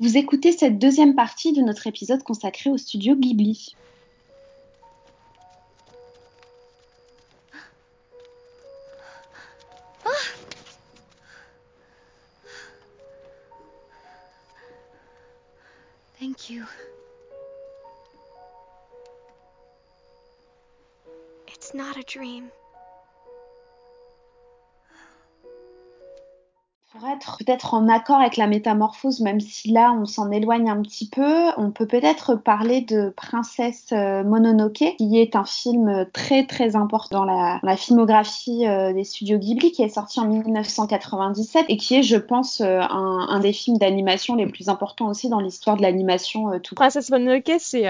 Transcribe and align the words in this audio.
Vous 0.00 0.16
écoutez 0.16 0.52
cette 0.52 0.78
deuxième 0.78 1.16
partie 1.16 1.52
de 1.52 1.60
notre 1.60 1.88
épisode 1.88 2.22
consacré 2.22 2.70
au 2.70 2.76
studio 2.76 3.16
Ghibli. 3.16 3.74
Thank 16.20 16.50
you. 16.50 16.64
Pour 26.92 27.06
être 27.06 27.36
peut-être 27.36 27.74
en 27.74 27.86
accord 27.86 28.16
avec 28.16 28.38
la 28.38 28.46
métamorphose, 28.46 29.20
même 29.20 29.40
si 29.40 29.72
là 29.72 29.92
on 29.92 30.06
s'en 30.06 30.30
éloigne 30.30 30.70
un 30.70 30.80
petit 30.80 31.06
peu, 31.06 31.48
on 31.58 31.70
peut 31.70 31.86
peut-être 31.86 32.34
parler 32.34 32.80
de 32.80 33.12
Princesse 33.14 33.88
euh, 33.92 34.24
Mononoke, 34.24 34.96
qui 34.96 35.20
est 35.20 35.36
un 35.36 35.44
film 35.44 36.06
très 36.14 36.46
très 36.46 36.76
important 36.76 37.26
dans 37.26 37.60
la, 37.62 37.76
filmographie 37.76 38.66
euh, 38.66 38.94
des 38.94 39.04
studios 39.04 39.36
Ghibli, 39.36 39.70
qui 39.70 39.82
est 39.82 39.90
sorti 39.90 40.18
en 40.18 40.28
1997 40.28 41.66
et 41.68 41.76
qui 41.76 41.96
est, 41.96 42.02
je 42.02 42.16
pense, 42.16 42.62
euh, 42.62 42.80
un, 42.80 43.26
un, 43.28 43.40
des 43.40 43.52
films 43.52 43.76
d'animation 43.76 44.34
les 44.34 44.46
plus 44.46 44.70
importants 44.70 45.08
aussi 45.08 45.28
dans 45.28 45.40
l'histoire 45.40 45.76
de 45.76 45.82
l'animation. 45.82 46.58
tout. 46.60 46.74
Princesse 46.74 47.10
Mononoke, 47.10 47.52
c'est 47.58 47.84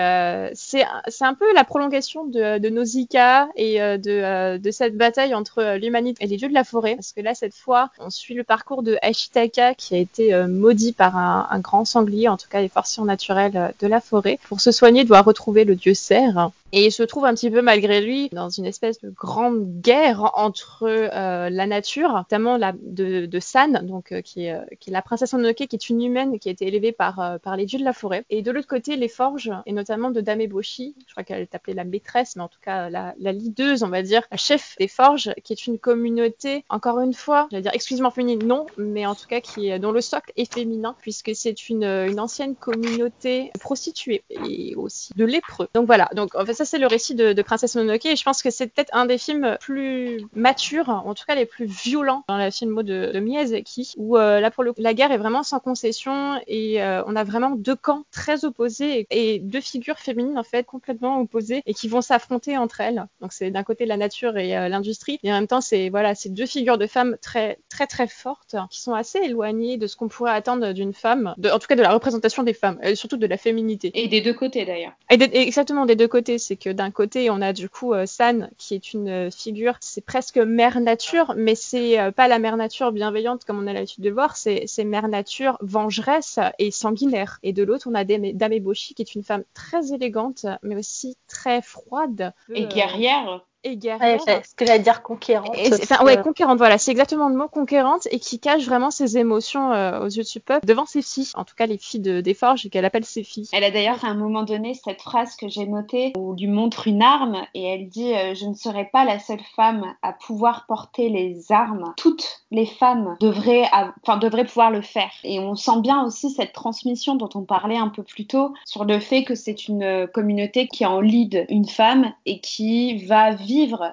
c'est 0.54 1.24
un 1.24 1.34
peu 1.34 1.54
la 1.54 1.62
prolongation 1.62 2.24
de, 2.24 2.58
de 2.58 2.68
Nausicaa 2.68 3.48
et 3.54 3.78
de, 3.78 4.58
de 4.58 4.70
cette 4.72 4.96
bataille 4.96 5.36
entre 5.36 5.76
l'humanité 5.76 6.24
et 6.24 6.26
les 6.26 6.36
dieux 6.36 6.48
de 6.48 6.54
la 6.54 6.64
forêt, 6.64 6.96
parce 6.96 7.12
que 7.12 7.20
là 7.20 7.34
cette 7.34 7.54
fois, 7.54 7.90
on 8.00 8.10
suit 8.10 8.34
le 8.34 8.42
parcours 8.42 8.82
de 8.82 8.87
de 8.88 8.98
Ashitaka 9.02 9.74
qui 9.74 9.94
a 9.94 9.98
été 9.98 10.32
euh, 10.32 10.48
maudit 10.48 10.92
par 10.92 11.16
un, 11.16 11.60
grand 11.60 11.84
sanglier, 11.84 12.28
en 12.28 12.36
tout 12.36 12.48
cas 12.48 12.60
les 12.60 12.68
forces 12.68 12.92
surnaturelles 12.92 13.56
euh, 13.56 13.68
de 13.80 13.86
la 13.86 14.00
forêt. 14.00 14.38
Pour 14.48 14.60
se 14.60 14.72
soigner, 14.72 15.04
doit 15.04 15.20
retrouver 15.20 15.64
le 15.64 15.76
dieu 15.76 15.94
cerf 15.94 16.50
et 16.72 16.86
il 16.86 16.92
se 16.92 17.02
trouve 17.02 17.24
un 17.24 17.34
petit 17.34 17.50
peu 17.50 17.62
malgré 17.62 18.00
lui 18.00 18.28
dans 18.30 18.48
une 18.50 18.66
espèce 18.66 19.00
de 19.00 19.10
grande 19.10 19.80
guerre 19.80 20.32
entre 20.34 20.84
euh, 20.84 21.48
la 21.50 21.66
nature, 21.66 22.12
notamment 22.12 22.56
la 22.56 22.72
de, 22.82 23.26
de 23.26 23.40
San, 23.40 23.86
donc 23.86 24.12
euh, 24.12 24.20
qui, 24.20 24.44
est, 24.44 24.52
euh, 24.52 24.64
qui 24.78 24.90
est 24.90 24.92
la 24.92 25.02
princesse 25.02 25.32
Mononoke, 25.32 25.66
qui 25.66 25.76
est 25.76 25.88
une 25.88 26.02
humaine 26.02 26.38
qui 26.38 26.48
a 26.48 26.52
été 26.52 26.66
élevée 26.66 26.92
par 26.92 27.20
euh, 27.20 27.38
par 27.38 27.56
les 27.56 27.64
dieux 27.64 27.78
de 27.78 27.84
la 27.84 27.92
forêt. 27.92 28.24
Et 28.28 28.42
de 28.42 28.50
l'autre 28.50 28.66
côté, 28.66 28.96
les 28.96 29.08
forges 29.08 29.50
et 29.66 29.72
notamment 29.72 30.10
de 30.10 30.20
Dame 30.20 30.42
Eboshi, 30.42 30.94
je 31.06 31.12
crois 31.12 31.24
qu'elle 31.24 31.40
est 31.40 31.54
appelée 31.54 31.74
la 31.74 31.84
maîtresse, 31.84 32.36
mais 32.36 32.42
en 32.42 32.48
tout 32.48 32.60
cas 32.60 32.90
la, 32.90 33.14
la 33.18 33.32
leaduse, 33.32 33.82
on 33.82 33.88
va 33.88 34.02
dire, 34.02 34.22
la 34.30 34.36
chef 34.36 34.76
des 34.78 34.88
forges, 34.88 35.32
qui 35.44 35.54
est 35.54 35.66
une 35.66 35.78
communauté, 35.78 36.64
encore 36.68 37.00
une 37.00 37.14
fois, 37.14 37.48
j'allais 37.50 37.62
dire 37.62 37.74
exclusivement 37.74 38.10
féminine, 38.10 38.46
non, 38.46 38.66
mais 38.76 39.06
en 39.06 39.14
tout 39.14 39.26
cas 39.26 39.40
qui 39.40 39.76
dont 39.78 39.92
le 39.92 40.00
socle 40.00 40.32
est 40.36 40.52
féminin, 40.52 40.94
puisque 41.00 41.34
c'est 41.34 41.68
une, 41.70 41.84
une 41.84 42.20
ancienne 42.20 42.54
communauté 42.54 43.50
prostituée 43.58 44.22
et 44.30 44.74
aussi 44.76 45.12
de 45.16 45.24
lépreux. 45.24 45.68
Donc 45.74 45.86
voilà, 45.86 46.10
donc 46.14 46.34
en 46.34 46.44
fait 46.44 46.57
ça 46.58 46.64
c'est 46.64 46.78
le 46.78 46.88
récit 46.88 47.14
de, 47.14 47.32
de, 47.32 47.42
Princesse 47.42 47.76
Mononoke 47.76 48.04
et 48.06 48.16
je 48.16 48.24
pense 48.24 48.42
que 48.42 48.50
c'est 48.50 48.66
peut-être 48.66 48.90
un 48.92 49.06
des 49.06 49.16
films 49.16 49.56
plus 49.60 50.26
matures, 50.34 50.88
en 50.88 51.14
tout 51.14 51.24
cas 51.24 51.36
les 51.36 51.46
plus 51.46 51.66
violents 51.66 52.24
dans 52.28 52.36
la 52.36 52.50
filmo 52.50 52.82
de, 52.82 53.12
de 53.14 53.20
Miyazaki, 53.20 53.94
où 53.96 54.16
euh, 54.16 54.40
là 54.40 54.50
pour 54.50 54.64
le 54.64 54.72
coup 54.72 54.82
la 54.82 54.92
guerre 54.92 55.12
est 55.12 55.18
vraiment 55.18 55.44
sans 55.44 55.60
concession 55.60 56.40
et 56.48 56.82
euh, 56.82 57.04
on 57.06 57.14
a 57.14 57.22
vraiment 57.22 57.50
deux 57.50 57.76
camps 57.76 58.02
très 58.10 58.44
opposés 58.44 59.06
et, 59.08 59.34
et, 59.34 59.38
deux 59.38 59.60
figures 59.60 60.00
féminines 60.00 60.36
en 60.36 60.42
fait 60.42 60.64
complètement 60.64 61.20
opposées 61.20 61.62
et 61.64 61.74
qui 61.74 61.86
vont 61.86 62.00
s'affronter 62.00 62.58
entre 62.58 62.80
elles. 62.80 63.06
Donc 63.20 63.32
c'est 63.32 63.52
d'un 63.52 63.62
côté 63.62 63.86
la 63.86 63.96
nature 63.96 64.36
et 64.36 64.58
euh, 64.58 64.68
l'industrie 64.68 65.20
et 65.22 65.30
en 65.30 65.36
même 65.36 65.46
temps 65.46 65.60
c'est 65.60 65.90
voilà 65.90 66.16
ces 66.16 66.28
deux 66.28 66.46
figures 66.46 66.76
de 66.76 66.88
femmes 66.88 67.16
très 67.22 67.60
très 67.68 67.86
très 67.86 68.08
fortes 68.08 68.56
qui 68.68 68.80
sont 68.80 68.94
assez 68.94 69.20
éloignées 69.20 69.76
de 69.76 69.86
ce 69.86 69.94
qu'on 69.94 70.08
pourrait 70.08 70.32
attendre 70.32 70.72
d'une 70.72 70.92
femme, 70.92 71.34
de, 71.38 71.50
en 71.50 71.60
tout 71.60 71.68
cas 71.68 71.76
de 71.76 71.82
la 71.82 71.92
représentation 71.92 72.42
des 72.42 72.52
femmes 72.52 72.80
surtout 72.96 73.16
de 73.16 73.26
la 73.28 73.36
féminité. 73.36 73.92
Et 73.94 74.08
des 74.08 74.20
deux 74.20 74.34
côtés 74.34 74.64
d'ailleurs. 74.64 74.94
Et, 75.08 75.22
exactement 75.38 75.86
des 75.86 75.94
deux 75.94 76.08
côtés, 76.08 76.38
c'est 76.48 76.56
que 76.56 76.70
d'un 76.70 76.90
côté, 76.90 77.28
on 77.28 77.42
a 77.42 77.52
du 77.52 77.68
coup 77.68 77.92
euh, 77.92 78.06
San, 78.06 78.48
qui 78.56 78.74
est 78.74 78.94
une 78.94 79.08
euh, 79.08 79.30
figure, 79.30 79.74
c'est 79.80 80.00
presque 80.00 80.38
mère 80.38 80.80
nature, 80.80 81.34
mais 81.36 81.54
c'est 81.54 82.00
euh, 82.00 82.10
pas 82.10 82.26
la 82.26 82.38
mère 82.38 82.56
nature 82.56 82.90
bienveillante 82.90 83.44
comme 83.44 83.58
on 83.58 83.66
a 83.66 83.72
l'habitude 83.74 84.02
de 84.02 84.10
voir, 84.10 84.36
c'est 84.36 84.66
mère 84.84 85.08
nature 85.08 85.58
vengeresse 85.60 86.38
et 86.58 86.70
sanguinaire. 86.70 87.38
Et 87.42 87.52
de 87.52 87.62
l'autre, 87.62 87.86
on 87.90 87.94
a 87.94 88.04
Dame 88.04 88.52
Eboshi, 88.52 88.94
qui 88.94 89.02
est 89.02 89.14
une 89.14 89.22
femme 89.22 89.44
très 89.52 89.92
élégante, 89.92 90.46
mais 90.62 90.76
aussi 90.76 91.18
très 91.26 91.60
froide. 91.60 92.32
Et 92.54 92.66
guerrière 92.66 93.44
et 93.64 93.76
guerrière. 93.76 94.20
Ouais, 94.26 94.42
ce 94.44 94.54
que 94.54 94.64
j'allais 94.64 94.82
dire 94.82 95.02
conquérante. 95.02 95.56
Et 95.56 95.72
enfin, 95.72 96.04
ouais, 96.04 96.20
conquérante, 96.22 96.58
voilà, 96.58 96.78
c'est 96.78 96.90
exactement 96.90 97.28
le 97.28 97.36
mot 97.36 97.48
conquérante 97.48 98.06
et 98.10 98.20
qui 98.20 98.38
cache 98.38 98.64
vraiment 98.64 98.90
ses 98.90 99.18
émotions 99.18 99.72
euh, 99.72 100.00
aux 100.00 100.08
yeux 100.08 100.22
du 100.22 100.40
peuple 100.40 100.66
devant 100.66 100.86
ses 100.86 101.02
filles, 101.02 101.30
en 101.34 101.44
tout 101.44 101.54
cas 101.56 101.66
les 101.66 101.78
filles 101.78 102.00
de, 102.00 102.20
des 102.20 102.34
forges 102.34 102.64
et 102.66 102.70
qu'elle 102.70 102.84
appelle 102.84 103.04
ses 103.04 103.24
filles. 103.24 103.48
Elle 103.52 103.64
a 103.64 103.70
d'ailleurs 103.70 104.04
à 104.04 104.08
un 104.08 104.14
moment 104.14 104.44
donné 104.44 104.74
cette 104.74 105.02
phrase 105.02 105.34
que 105.34 105.48
j'ai 105.48 105.66
notée 105.66 106.12
où 106.16 106.30
on 106.30 106.34
lui 106.34 106.46
montre 106.46 106.86
une 106.86 107.02
arme 107.02 107.42
et 107.54 107.64
elle 107.64 107.88
dit 107.88 108.14
euh, 108.14 108.34
Je 108.34 108.46
ne 108.46 108.54
serai 108.54 108.88
pas 108.92 109.04
la 109.04 109.18
seule 109.18 109.42
femme 109.56 109.84
à 110.02 110.12
pouvoir 110.12 110.66
porter 110.66 111.08
les 111.08 111.50
armes. 111.50 111.94
Toutes 111.96 112.42
les 112.50 112.66
femmes 112.66 113.16
devraient, 113.20 113.68
enfin, 114.02 114.18
devraient 114.18 114.46
pouvoir 114.46 114.70
le 114.70 114.82
faire. 114.82 115.10
Et 115.24 115.40
on 115.40 115.56
sent 115.56 115.80
bien 115.80 116.04
aussi 116.04 116.30
cette 116.30 116.52
transmission 116.52 117.16
dont 117.16 117.28
on 117.34 117.42
parlait 117.42 117.76
un 117.76 117.88
peu 117.88 118.02
plus 118.02 118.26
tôt 118.26 118.54
sur 118.64 118.84
le 118.84 119.00
fait 119.00 119.24
que 119.24 119.34
c'est 119.34 119.66
une 119.68 119.82
euh, 119.82 120.06
communauté 120.06 120.68
qui 120.68 120.86
en 120.86 121.00
lead 121.00 121.46
une 121.48 121.68
femme 121.68 122.12
et 122.24 122.40
qui 122.40 123.04
va 123.04 123.34
vivre 123.34 123.47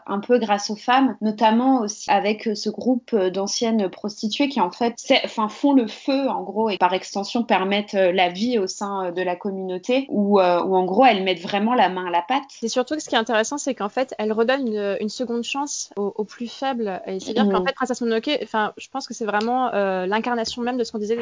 un 0.06 0.20
peu 0.20 0.38
grâce 0.40 0.70
aux 0.70 0.76
femmes, 0.76 1.16
notamment 1.22 1.82
aussi 1.82 2.10
avec 2.10 2.50
ce 2.56 2.70
groupe 2.70 3.16
d'anciennes 3.16 3.90
prostituées 3.90 4.50
qui 4.50 4.62
en 4.62 4.72
fait 4.72 4.96
enfin, 5.24 5.50
font 5.50 5.74
le 5.74 5.88
feu 5.88 6.28
en 6.30 6.44
gros 6.44 6.70
et 6.70 6.78
par 6.78 6.94
extension 6.94 7.44
permettent 7.44 7.94
la 7.94 8.30
vie 8.30 8.60
au 8.60 8.68
sein 8.68 9.12
de 9.12 9.22
la 9.22 9.36
communauté 9.36 10.06
où, 10.10 10.40
euh, 10.40 10.64
où 10.64 10.76
en 10.76 10.86
gros 10.86 11.06
elles 11.06 11.24
mettent 11.24 11.42
vraiment 11.42 11.74
la 11.74 11.90
main 11.90 12.08
à 12.08 12.12
la 12.12 12.22
pâte. 12.22 12.44
C'est 12.50 12.68
surtout 12.68 12.96
que 12.96 13.02
ce 13.02 13.10
qui 13.10 13.16
est 13.16 13.20
intéressant 13.20 13.58
c'est 13.58 13.76
qu'en 13.76 13.90
fait 13.90 14.14
elles 14.18 14.34
redonnent 14.34 14.68
une, 14.68 14.98
une 15.00 15.10
seconde 15.10 15.44
chance 15.44 15.92
aux, 15.96 16.14
aux, 16.16 16.24
plus 16.24 16.52
faibles 16.52 17.02
et 17.06 17.20
c'est-à-dire 17.20 17.46
mmh. 17.46 17.52
qu'en 17.52 17.66
fait 17.66 17.74
Princess 17.74 18.02
Mononoke, 18.02 18.40
enfin 18.44 18.74
je 18.78 18.88
pense 18.90 19.08
que 19.08 19.14
c'est 19.14 19.26
vraiment 19.26 19.74
euh, 19.74 20.06
l'incarnation 20.06 20.62
même 20.62 20.78
de 20.78 20.84
ce 20.84 20.92
qu'on 20.92 21.00
disait 21.00 21.18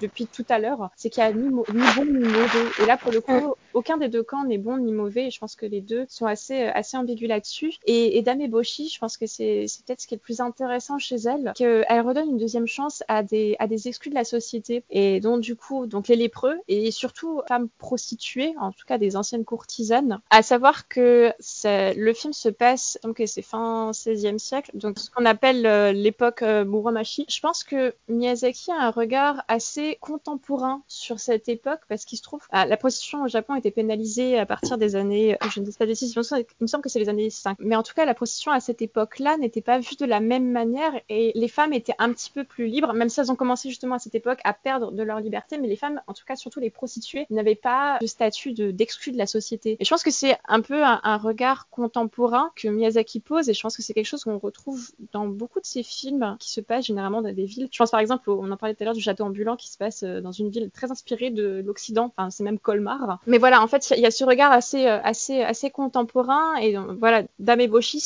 depuis 0.00 0.26
tout 0.26 0.44
à 0.48 0.58
l'heure, 0.58 0.90
c'est 0.96 1.10
qu'il 1.10 1.22
y 1.22 1.26
a 1.26 1.32
ni, 1.32 1.48
ni, 1.48 1.52
bon 1.96 2.04
ni 2.04 2.24
mauvais 2.24 2.82
et 2.82 2.86
là 2.86 2.96
pour 2.96 3.12
le 3.12 3.20
coup 3.20 3.54
aucun 3.74 3.96
des 3.96 4.08
deux 4.08 4.22
camps 4.22 4.44
n'est 4.44 4.58
bon 4.58 4.78
ni 4.78 4.92
mauvais 4.92 5.26
et 5.26 5.30
je 5.30 5.38
pense 5.38 5.56
que 5.56 5.66
les 5.66 5.80
deux 5.80 6.06
sont 6.08 6.26
assez 6.26 6.62
assez 6.62 6.96
ambigus 6.96 7.28
là-dessus 7.28 7.74
et, 7.86 8.18
et 8.18 8.22
Dame 8.22 8.40
Eboshi, 8.40 8.88
je 8.88 8.98
pense 8.98 9.16
que 9.16 9.26
c'est 9.26 9.66
peut-être 9.86 10.00
ce 10.00 10.06
qui 10.06 10.14
est 10.14 10.16
le 10.18 10.22
plus 10.22 10.40
intéressant 10.40 10.98
chez 10.98 11.16
elle, 11.16 11.52
qu'elle 11.54 12.00
redonne 12.00 12.30
une 12.30 12.38
deuxième 12.38 12.66
chance 12.66 13.02
à 13.08 13.22
des, 13.22 13.56
à 13.58 13.66
des 13.66 13.88
exclus 13.88 14.10
de 14.10 14.14
la 14.14 14.24
société, 14.24 14.84
et 14.90 15.20
donc 15.20 15.40
du 15.40 15.56
coup, 15.56 15.86
donc 15.86 16.08
les 16.08 16.16
lépreux, 16.16 16.56
et 16.68 16.90
surtout 16.90 17.42
femmes 17.48 17.68
prostituées, 17.78 18.54
en 18.60 18.72
tout 18.72 18.86
cas 18.86 18.98
des 18.98 19.16
anciennes 19.16 19.44
courtisanes. 19.44 20.20
À 20.30 20.42
savoir 20.42 20.88
que 20.88 21.32
le 21.64 22.12
film 22.12 22.32
se 22.32 22.48
passe, 22.48 22.98
donc 23.02 23.22
c'est 23.26 23.42
fin 23.42 23.90
16e 23.92 24.38
siècle, 24.38 24.70
donc 24.74 24.98
ce 24.98 25.10
qu'on 25.10 25.24
appelle 25.24 25.66
euh, 25.66 25.92
l'époque 25.92 26.42
euh, 26.42 26.64
Muromachi. 26.64 27.26
Je 27.28 27.40
pense 27.40 27.64
que 27.64 27.94
Miyazaki 28.08 28.70
a 28.72 28.86
un 28.86 28.90
regard 28.90 29.42
assez 29.48 29.98
contemporain 30.00 30.82
sur 30.88 31.20
cette 31.20 31.48
époque, 31.48 31.80
parce 31.88 32.04
qu'il 32.04 32.18
se 32.18 32.22
trouve, 32.22 32.40
la 32.52 32.76
prostitution 32.76 33.22
au 33.24 33.28
Japon 33.28 33.54
était 33.60 33.70
pénalisée 33.70 34.38
à 34.38 34.46
partir 34.46 34.78
des 34.78 34.96
années, 34.96 35.36
je 35.52 35.60
ne 35.60 35.66
sais 35.66 35.78
pas 35.78 35.86
des 35.86 36.00
il 36.04 36.62
me 36.62 36.66
semble 36.66 36.82
que 36.82 36.88
c'est 36.88 36.98
les 36.98 37.08
années 37.08 37.30
5, 37.30 37.56
mais 37.60 37.76
en 37.76 37.82
tout 37.82 37.94
cas, 37.94 38.04
la 38.04 38.14
prostitution 38.14 38.52
à 38.52 38.60
cette 38.60 38.82
époque-là 38.82 39.36
n'était 39.36 39.60
pas 39.60 39.78
vue 39.78 39.96
de 39.98 40.06
la 40.06 40.20
même 40.20 40.50
manière 40.50 40.92
et 41.08 41.32
les 41.34 41.48
femmes 41.48 41.72
étaient 41.72 41.94
un 41.98 42.12
petit 42.12 42.30
peu 42.30 42.44
plus 42.44 42.66
libres, 42.66 42.92
même 42.92 43.08
si 43.08 43.20
elles 43.20 43.30
ont 43.30 43.36
commencé 43.36 43.68
justement 43.68 43.96
à 43.96 43.98
cette 43.98 44.14
époque 44.14 44.40
à 44.44 44.52
perdre 44.52 44.92
de 44.92 45.02
leur 45.02 45.20
liberté, 45.20 45.58
mais 45.58 45.68
les 45.68 45.76
femmes, 45.76 46.00
en 46.06 46.14
tout 46.14 46.24
cas 46.26 46.36
surtout 46.36 46.60
les 46.60 46.70
prostituées, 46.70 47.26
n'avaient 47.30 47.54
pas 47.54 47.98
de 48.00 48.06
statut 48.06 48.52
d'exclus 48.52 49.10
de, 49.10 49.16
de, 49.16 49.18
la 49.18 49.26
société. 49.26 49.76
Et 49.78 49.84
je 49.84 49.90
pense 49.90 50.02
que 50.02 50.10
c'est 50.10 50.36
un 50.48 50.60
peu 50.60 50.82
un, 50.82 51.00
un, 51.02 51.16
regard 51.16 51.68
contemporain 51.70 52.50
que 52.56 52.68
Miyazaki 52.68 53.20
pose 53.20 53.48
et 53.48 53.54
je 53.54 53.60
pense 53.60 53.76
que 53.76 53.82
c'est 53.82 53.92
quelque 53.92 54.06
chose 54.06 54.24
qu'on 54.24 54.38
retrouve 54.38 54.90
dans 55.12 55.26
beaucoup 55.26 55.60
de 55.60 55.66
ses 55.66 55.82
films 55.82 56.36
qui 56.38 56.50
se 56.50 56.60
passent 56.60 56.86
généralement 56.86 57.22
dans 57.22 57.32
des 57.32 57.44
villes. 57.44 57.68
Je 57.70 57.78
pense 57.78 57.90
par 57.90 58.00
exemple, 58.00 58.30
on 58.30 58.50
en 58.50 58.56
parlait 58.56 58.74
tout 58.74 58.82
à 58.82 58.86
l'heure 58.86 58.94
du 58.94 59.00
château 59.00 59.24
ambulant 59.24 59.56
qui 59.56 59.70
se 59.70 59.78
passe 59.78 60.02
euh, 60.02 60.20
dans 60.20 60.32
une 60.32 60.50
ville 60.50 60.70
très 60.70 60.90
inspirée 60.90 61.30
de 61.30 61.62
l'Occident, 61.64 62.12
enfin 62.16 62.30
c'est 62.30 62.44
même 62.44 62.58
Colmar. 62.58 63.20
Mais 63.26 63.38
voilà, 63.38 63.49
en 63.58 63.66
fait, 63.66 63.92
il 63.96 64.02
y 64.02 64.06
a 64.06 64.10
ce 64.10 64.24
regard 64.24 64.52
assez, 64.52 64.86
euh, 64.86 65.68
contemporain 65.72 66.56
et 66.56 66.76
voilà, 66.98 67.22
Dame 67.38 67.60
Eboshi, 67.60 68.02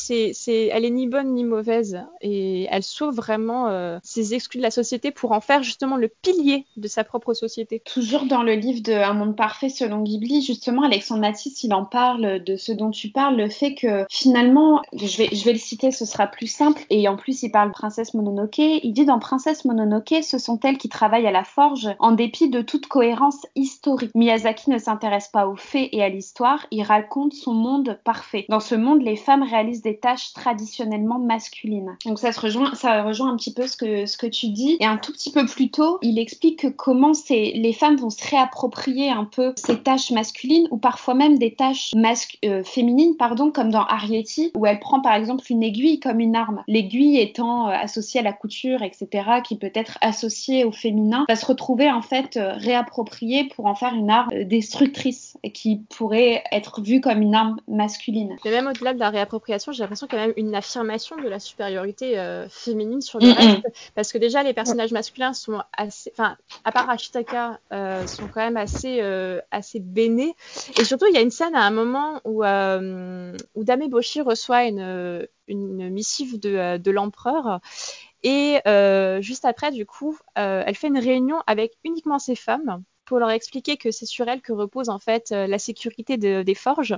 elle 0.48 0.84
est 0.84 0.90
ni 0.90 1.06
bonne 1.06 1.34
ni 1.34 1.44
mauvaise 1.44 2.00
et 2.20 2.66
elle 2.70 2.82
sauve 2.82 3.14
vraiment 3.14 3.68
euh, 3.68 3.98
ses 4.02 4.34
exclus 4.34 4.58
de 4.58 4.62
la 4.62 4.70
société 4.70 5.10
pour 5.10 5.32
en 5.32 5.40
faire 5.40 5.62
justement 5.62 5.96
le 5.96 6.08
pilier 6.08 6.66
de 6.76 6.88
sa 6.88 7.04
propre 7.04 7.34
société. 7.34 7.82
Toujours 7.84 8.26
dans 8.26 8.42
le 8.42 8.54
livre 8.54 8.82
de 8.82 8.92
Un 8.92 9.14
monde 9.14 9.36
parfait 9.36 9.68
selon 9.68 10.02
Ghibli, 10.02 10.42
justement, 10.42 10.82
Alexandre 10.82 11.20
Matisse, 11.20 11.62
il 11.64 11.74
en 11.74 11.84
parle 11.84 12.42
de 12.42 12.56
ce 12.56 12.72
dont 12.72 12.90
tu 12.90 13.08
parles, 13.08 13.36
le 13.36 13.48
fait 13.48 13.74
que 13.74 14.04
finalement, 14.10 14.82
je 14.92 15.18
vais, 15.18 15.52
le 15.52 15.58
citer, 15.58 15.90
ce 15.90 16.04
sera 16.04 16.26
plus 16.26 16.46
simple, 16.46 16.82
et 16.90 17.08
en 17.08 17.16
plus 17.16 17.42
il 17.42 17.50
parle 17.50 17.70
Princesse 17.70 18.14
Mononoke, 18.14 18.58
il 18.58 18.92
dit 18.92 19.04
dans 19.04 19.18
Princesse 19.18 19.64
Mononoke, 19.64 20.14
ce 20.22 20.38
sont 20.38 20.58
elles 20.62 20.78
qui 20.78 20.88
travaillent 20.88 21.26
à 21.26 21.32
la 21.32 21.44
forge 21.44 21.88
en 21.98 22.12
dépit 22.12 22.48
de 22.48 22.62
toute 22.62 22.86
cohérence 22.86 23.46
historique. 23.54 24.14
Miyazaki 24.14 24.70
ne 24.70 24.78
s'intéresse 24.78 25.28
pas 25.34 25.48
aux 25.48 25.56
faits 25.56 25.88
et 25.90 26.00
à 26.00 26.08
l'histoire, 26.08 26.64
il 26.70 26.84
raconte 26.84 27.32
son 27.32 27.54
monde 27.54 27.98
parfait. 28.04 28.46
Dans 28.48 28.60
ce 28.60 28.76
monde, 28.76 29.02
les 29.02 29.16
femmes 29.16 29.42
réalisent 29.42 29.82
des 29.82 29.98
tâches 29.98 30.32
traditionnellement 30.32 31.18
masculines. 31.18 31.96
Donc 32.06 32.20
ça 32.20 32.30
se 32.30 32.38
rejoint, 32.38 32.72
ça 32.76 33.02
rejoint 33.02 33.32
un 33.32 33.36
petit 33.36 33.52
peu 33.52 33.66
ce 33.66 33.76
que, 33.76 34.06
ce 34.06 34.16
que 34.16 34.28
tu 34.28 34.50
dis. 34.50 34.76
Et 34.78 34.86
un 34.86 34.96
tout 34.96 35.10
petit 35.10 35.32
peu 35.32 35.44
plus 35.44 35.72
tôt, 35.72 35.98
il 36.02 36.20
explique 36.20 36.76
comment 36.76 37.10
les 37.30 37.72
femmes 37.72 37.96
vont 37.96 38.10
se 38.10 38.30
réapproprier 38.30 39.10
un 39.10 39.24
peu 39.24 39.54
ces 39.56 39.82
tâches 39.82 40.12
masculines 40.12 40.68
ou 40.70 40.76
parfois 40.76 41.14
même 41.14 41.36
des 41.36 41.54
tâches 41.56 41.92
euh, 42.44 42.62
féminines, 42.62 43.16
pardon, 43.16 43.50
comme 43.50 43.70
dans 43.70 43.84
Arietti, 43.86 44.52
où 44.56 44.66
elle 44.66 44.78
prend 44.78 45.00
par 45.00 45.14
exemple 45.14 45.42
une 45.50 45.64
aiguille 45.64 45.98
comme 45.98 46.20
une 46.20 46.36
arme. 46.36 46.62
L'aiguille 46.68 47.18
étant 47.18 47.68
euh, 47.68 47.72
associée 47.72 48.20
à 48.20 48.22
la 48.22 48.32
couture, 48.32 48.82
etc., 48.82 49.08
qui 49.44 49.56
peut 49.56 49.72
être 49.74 49.98
associée 50.00 50.64
au 50.64 50.70
féminin, 50.70 51.24
va 51.28 51.34
se 51.34 51.46
retrouver 51.46 51.90
en 51.90 52.02
fait 52.02 52.36
euh, 52.36 52.52
réappropriée 52.52 53.48
pour 53.56 53.66
en 53.66 53.74
faire 53.74 53.94
une 53.94 54.10
arme 54.10 54.30
destructrice 54.44 55.23
qui 55.52 55.82
pourrait 55.96 56.42
être 56.52 56.80
vue 56.80 57.00
comme 57.00 57.22
une 57.22 57.34
arme 57.34 57.60
masculine. 57.68 58.36
Mais 58.44 58.50
même 58.50 58.66
au-delà 58.66 58.94
de 58.94 58.98
la 58.98 59.10
réappropriation, 59.10 59.72
j'ai 59.72 59.82
l'impression 59.82 60.06
qu'il 60.06 60.18
y 60.18 60.22
a 60.22 60.26
même 60.26 60.34
une 60.36 60.54
affirmation 60.54 61.16
de 61.16 61.28
la 61.28 61.38
supériorité 61.38 62.16
féminine 62.50 63.00
sur 63.00 63.18
le 63.18 63.32
reste, 63.32 63.66
parce 63.94 64.12
que 64.12 64.18
déjà 64.18 64.42
les 64.42 64.52
personnages 64.52 64.92
masculins 64.92 65.32
sont 65.32 65.62
assez, 65.76 66.10
enfin, 66.12 66.36
à 66.64 66.72
part 66.72 66.88
Ashitaka, 66.90 67.60
sont 67.70 68.28
quand 68.32 68.40
même 68.40 68.56
assez, 68.56 69.00
assez 69.50 69.80
bénés. 69.80 70.34
Et 70.78 70.84
surtout, 70.84 71.06
il 71.06 71.14
y 71.14 71.18
a 71.18 71.22
une 71.22 71.30
scène 71.30 71.54
à 71.54 71.62
un 71.62 71.70
moment 71.70 72.20
où, 72.24 72.44
euh, 72.44 73.36
où 73.54 73.64
Dame 73.64 73.88
Boshi 73.88 74.20
reçoit 74.20 74.64
une, 74.64 75.26
une 75.48 75.90
missive 75.90 76.38
de, 76.40 76.54
euh, 76.54 76.78
de 76.78 76.90
l'empereur. 76.90 77.60
Et 78.22 78.60
euh, 78.66 79.20
juste 79.20 79.44
après, 79.44 79.70
du 79.70 79.84
coup, 79.84 80.18
euh, 80.38 80.62
elle 80.66 80.74
fait 80.74 80.88
une 80.88 80.98
réunion 80.98 81.42
avec 81.46 81.72
uniquement 81.84 82.18
ses 82.18 82.36
femmes 82.36 82.82
pour 83.04 83.18
leur 83.18 83.30
expliquer 83.30 83.76
que 83.76 83.90
c'est 83.90 84.06
sur 84.06 84.28
elles 84.28 84.40
que 84.40 84.52
repose 84.52 84.88
en 84.88 84.98
fait 84.98 85.32
euh, 85.32 85.46
la 85.46 85.58
sécurité 85.58 86.16
de, 86.16 86.42
des 86.42 86.54
forges. 86.54 86.96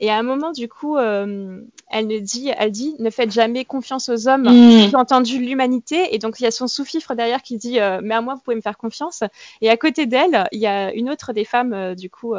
Et 0.00 0.10
à 0.10 0.16
un 0.16 0.22
moment, 0.22 0.52
du 0.52 0.68
coup, 0.68 0.96
euh, 0.96 1.60
elle, 1.90 2.06
ne 2.06 2.18
dit, 2.18 2.52
elle 2.56 2.70
dit 2.70 2.94
ne 2.98 3.10
faites 3.10 3.32
jamais 3.32 3.64
confiance 3.64 4.08
aux 4.08 4.28
hommes. 4.28 4.44
Mmh. 4.44 4.90
J'ai 4.90 4.96
entendu 4.96 5.38
l'humanité. 5.38 6.14
Et 6.14 6.18
donc, 6.18 6.40
il 6.40 6.44
y 6.44 6.46
a 6.46 6.50
son 6.50 6.68
sous-fifre 6.68 7.14
derrière 7.14 7.42
qui 7.42 7.56
dit 7.56 7.78
mais 8.02 8.14
à 8.14 8.20
moi, 8.20 8.34
vous 8.34 8.40
pouvez 8.40 8.56
me 8.56 8.60
faire 8.60 8.78
confiance. 8.78 9.22
Et 9.60 9.70
à 9.70 9.76
côté 9.76 10.06
d'elle, 10.06 10.48
il 10.52 10.60
y 10.60 10.66
a 10.66 10.92
une 10.92 11.10
autre 11.10 11.32
des 11.32 11.44
femmes, 11.44 11.94
du 11.94 12.10
coup, 12.10 12.34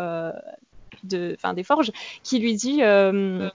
de, 1.04 1.38
des 1.56 1.64
forges, 1.64 1.92
qui 2.24 2.40
lui 2.40 2.56
dit 2.56 2.80
euh, 2.82 3.50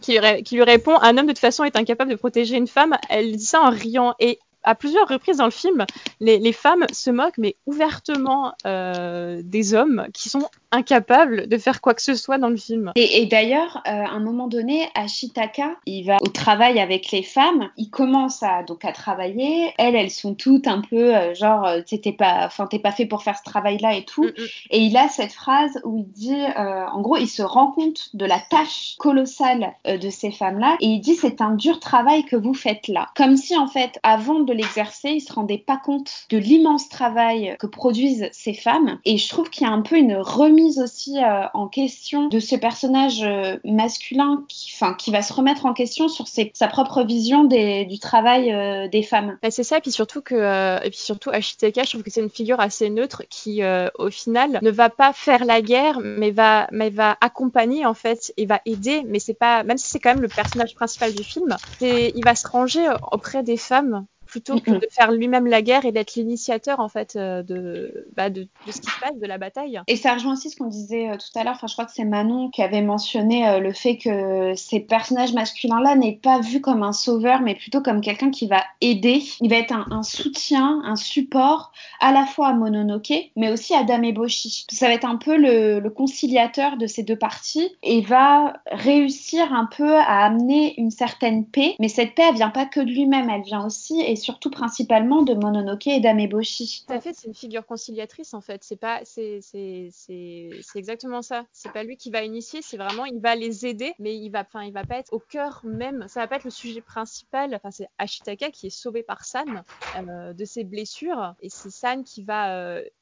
qui, 0.00 0.18
lui, 0.18 0.42
qui 0.42 0.56
lui 0.56 0.62
répond 0.62 0.96
un 1.00 1.16
homme 1.16 1.26
de 1.26 1.32
toute 1.32 1.38
façon 1.38 1.64
est 1.64 1.76
incapable 1.76 2.10
de 2.10 2.16
protéger 2.16 2.56
une 2.56 2.66
femme. 2.66 2.96
Elle 3.08 3.36
dit 3.36 3.44
ça 3.44 3.62
en 3.62 3.70
riant 3.70 4.14
et 4.18 4.38
à 4.66 4.74
plusieurs 4.74 5.08
reprises 5.08 5.38
dans 5.38 5.44
le 5.44 5.50
film, 5.50 5.86
les, 6.20 6.52
femmes 6.52 6.86
se 6.92 7.10
moquent, 7.10 7.38
mais 7.38 7.56
ouvertement, 7.66 8.52
euh, 8.66 9.40
des 9.44 9.74
hommes 9.74 10.08
qui 10.12 10.28
sont 10.28 10.50
incapables 10.72 11.48
de 11.48 11.58
faire 11.58 11.80
quoi 11.80 11.94
que 11.94 12.02
ce 12.02 12.14
soit 12.14 12.38
dans 12.38 12.48
le 12.48 12.56
film. 12.56 12.92
Et, 12.96 13.22
et 13.22 13.26
d'ailleurs, 13.26 13.82
euh, 13.86 13.90
à 13.90 14.10
un 14.10 14.20
moment 14.20 14.48
donné, 14.48 14.88
Ashitaka, 14.94 15.76
il 15.86 16.04
va 16.04 16.16
au 16.22 16.28
travail 16.28 16.80
avec 16.80 17.10
les 17.12 17.22
femmes. 17.22 17.70
Il 17.76 17.90
commence 17.90 18.42
à 18.42 18.62
donc 18.62 18.84
à 18.84 18.92
travailler. 18.92 19.72
Elles, 19.78 19.94
elles 19.94 20.10
sont 20.10 20.34
toutes 20.34 20.66
un 20.66 20.80
peu 20.80 21.14
euh, 21.14 21.34
genre, 21.34 21.66
euh, 21.66 21.80
t'es 21.82 22.12
pas, 22.12 22.46
enfin 22.46 22.66
t'es 22.66 22.78
pas 22.78 22.92
fait 22.92 23.06
pour 23.06 23.22
faire 23.22 23.38
ce 23.38 23.44
travail-là 23.44 23.94
et 23.96 24.04
tout. 24.04 24.24
Mm 24.24 24.34
-mm. 24.36 24.50
Et 24.70 24.78
il 24.88 24.96
a 24.96 25.08
cette 25.08 25.32
phrase 25.32 25.80
où 25.84 25.98
il 25.98 26.10
dit, 26.12 26.42
euh, 26.58 26.86
en 26.96 27.00
gros, 27.00 27.16
il 27.16 27.28
se 27.28 27.42
rend 27.42 27.70
compte 27.78 28.00
de 28.14 28.26
la 28.26 28.40
tâche 28.50 28.96
colossale 28.98 29.74
de 30.04 30.10
ces 30.10 30.30
femmes-là 30.30 30.76
et 30.80 30.86
il 30.86 31.00
dit 31.00 31.14
c'est 31.14 31.40
un 31.40 31.54
dur 31.64 31.80
travail 31.80 32.24
que 32.24 32.36
vous 32.36 32.54
faites 32.54 32.88
là. 32.88 33.04
Comme 33.16 33.36
si 33.36 33.56
en 33.56 33.68
fait, 33.76 33.92
avant 34.02 34.40
de 34.48 34.52
l'exercer, 34.52 35.10
il 35.18 35.20
se 35.20 35.32
rendait 35.32 35.64
pas 35.70 35.80
compte 35.88 36.10
de 36.30 36.38
l'immense 36.38 36.88
travail 36.88 37.56
que 37.60 37.68
produisent 37.80 38.28
ces 38.32 38.54
femmes. 38.66 38.98
Et 39.04 39.16
je 39.22 39.28
trouve 39.32 39.48
qu'il 39.50 39.66
y 39.66 39.70
a 39.70 39.72
un 39.72 39.82
peu 39.82 39.96
une 39.96 40.16
remise 40.16 40.65
aussi 40.78 41.22
euh, 41.22 41.46
en 41.54 41.68
question 41.68 42.28
de 42.28 42.40
ce 42.40 42.56
personnage 42.56 43.22
euh, 43.22 43.56
masculin 43.64 44.44
qui, 44.48 45.10
va 45.10 45.22
se 45.22 45.32
remettre 45.32 45.66
en 45.66 45.72
question 45.72 46.08
sur 46.08 46.26
sa 46.28 46.68
propre 46.68 47.02
vision 47.04 47.44
du 47.44 47.98
travail 47.98 48.52
euh, 48.52 48.88
des 48.88 49.02
femmes. 49.02 49.38
Bah, 49.42 49.50
c'est 49.50 49.64
ça, 49.64 49.78
et 49.78 49.80
puis 49.80 49.92
surtout 49.92 50.20
que, 50.20 50.84
et 50.84 50.90
puis 50.90 50.98
surtout 50.98 51.30
Ashitaka, 51.30 51.84
je 51.84 51.90
trouve 51.90 52.02
que 52.02 52.10
c'est 52.10 52.20
une 52.20 52.30
figure 52.30 52.60
assez 52.60 52.90
neutre 52.90 53.22
qui, 53.30 53.62
au 53.98 54.10
final, 54.10 54.58
ne 54.62 54.70
va 54.70 54.90
pas 54.90 55.12
faire 55.12 55.44
la 55.44 55.62
guerre, 55.62 56.00
mais 56.02 56.30
va, 56.30 56.68
va 56.72 57.16
accompagner 57.20 57.86
en 57.86 57.94
fait 57.94 58.32
et 58.36 58.46
va 58.46 58.60
aider. 58.66 59.02
Mais 59.06 59.18
c'est 59.18 59.34
pas, 59.34 59.62
même 59.62 59.78
si 59.78 59.88
c'est 59.88 60.00
quand 60.00 60.14
même 60.14 60.22
le 60.22 60.28
personnage 60.28 60.74
principal 60.74 61.14
du 61.14 61.24
film, 61.24 61.56
il 61.80 62.24
va 62.24 62.34
se 62.34 62.46
ranger 62.46 62.88
auprès 63.12 63.42
des 63.42 63.56
femmes 63.56 64.06
plutôt 64.36 64.60
que 64.60 64.70
de 64.70 64.86
faire 64.90 65.12
lui-même 65.12 65.46
la 65.46 65.62
guerre 65.62 65.86
et 65.86 65.92
d'être 65.92 66.14
l'initiateur 66.14 66.80
en 66.80 66.88
fait 66.88 67.16
euh, 67.16 67.42
de, 67.42 68.06
bah, 68.14 68.28
de, 68.28 68.42
de, 68.42 68.72
ce 68.72 68.82
qui 68.82 68.90
se 68.90 69.00
passe, 69.00 69.16
de 69.18 69.26
la 69.26 69.38
bataille. 69.38 69.80
Et 69.86 69.96
ça 69.96 70.12
rejoint 70.12 70.34
aussi 70.34 70.50
ce 70.50 70.56
qu'on 70.56 70.66
disait 70.66 71.08
euh, 71.08 71.16
tout 71.16 71.38
à 71.38 71.42
l'heure, 71.42 71.54
enfin 71.54 71.66
je 71.66 71.72
crois 71.72 71.86
que 71.86 71.92
c'est 71.92 72.04
Manon 72.04 72.50
qui 72.50 72.62
avait 72.62 72.82
mentionné 72.82 73.48
euh, 73.48 73.60
le 73.60 73.72
fait 73.72 73.96
que 73.96 74.52
ces 74.54 74.80
personnages 74.80 75.32
masculins-là 75.32 75.96
n'est 75.96 76.16
pas 76.16 76.40
vu 76.40 76.60
comme 76.60 76.82
un 76.82 76.92
sauveur, 76.92 77.40
mais 77.40 77.54
plutôt 77.54 77.80
comme 77.80 78.02
quelqu'un 78.02 78.30
qui 78.30 78.46
va 78.46 78.62
aider. 78.82 79.22
Il 79.40 79.48
va 79.48 79.56
être 79.56 79.72
un, 79.72 79.86
un, 79.90 80.02
soutien, 80.02 80.82
un 80.84 80.96
support 80.96 81.72
à 82.00 82.12
la 82.12 82.26
fois 82.26 82.48
à 82.48 82.52
Mononoke, 82.52 83.30
mais 83.36 83.50
aussi 83.50 83.74
à 83.74 83.84
Dame 83.84 84.04
Eboshi. 84.04 84.66
Ça 84.70 84.88
va 84.88 84.92
être 84.92 85.06
un 85.06 85.16
peu 85.16 85.38
le, 85.38 85.80
le 85.80 85.90
conciliateur 85.90 86.76
de 86.76 86.86
ces 86.86 87.02
deux 87.02 87.16
parties 87.16 87.70
et 87.82 88.02
va 88.02 88.52
réussir 88.70 89.50
un 89.54 89.64
peu 89.64 89.96
à 89.96 90.26
amener 90.26 90.78
une 90.78 90.90
certaine 90.90 91.46
paix, 91.46 91.74
mais 91.78 91.88
cette 91.88 92.14
paix 92.14 92.24
elle 92.28 92.34
vient 92.34 92.50
pas 92.50 92.66
que 92.66 92.80
de 92.80 92.90
lui-même, 92.90 93.30
elle 93.30 93.42
vient 93.42 93.64
aussi 93.64 94.00
et 94.00 94.16
surtout 94.26 94.50
principalement 94.50 95.22
de 95.22 95.34
Mononoke 95.34 95.86
et 95.86 96.00
d'Ameboshi. 96.00 96.84
Tout 96.84 96.92
à 96.92 97.00
fait, 97.00 97.12
c'est 97.14 97.28
une 97.28 97.34
figure 97.34 97.64
conciliatrice 97.64 98.34
en 98.34 98.40
fait. 98.40 98.64
C'est 98.64 98.74
pas, 98.74 98.98
c'est, 99.04 99.38
c'est, 99.40 99.88
c'est, 99.92 100.50
c'est 100.62 100.78
exactement 100.80 101.22
ça. 101.22 101.44
C'est 101.52 101.70
pas 101.70 101.84
lui 101.84 101.96
qui 101.96 102.10
va 102.10 102.24
initier, 102.24 102.60
c'est 102.60 102.76
vraiment, 102.76 103.04
il 103.04 103.20
va 103.20 103.36
les 103.36 103.66
aider, 103.66 103.94
mais 104.00 104.16
il 104.16 104.30
va, 104.30 104.40
enfin, 104.40 104.64
il 104.64 104.72
va 104.72 104.82
pas 104.82 104.96
être 104.96 105.12
au 105.12 105.20
cœur 105.20 105.60
même. 105.62 106.06
Ça 106.08 106.18
va 106.18 106.26
pas 106.26 106.36
être 106.36 106.44
le 106.44 106.50
sujet 106.50 106.80
principal. 106.80 107.54
Enfin, 107.54 107.70
c'est 107.70 107.86
Ashitaka 107.98 108.50
qui 108.50 108.66
est 108.66 108.70
sauvé 108.70 109.04
par 109.04 109.24
San 109.24 109.62
euh, 109.96 110.32
de 110.32 110.44
ses 110.44 110.64
blessures, 110.64 111.34
et 111.40 111.48
c'est 111.48 111.70
San 111.70 112.02
qui 112.02 112.24
va. 112.24 112.48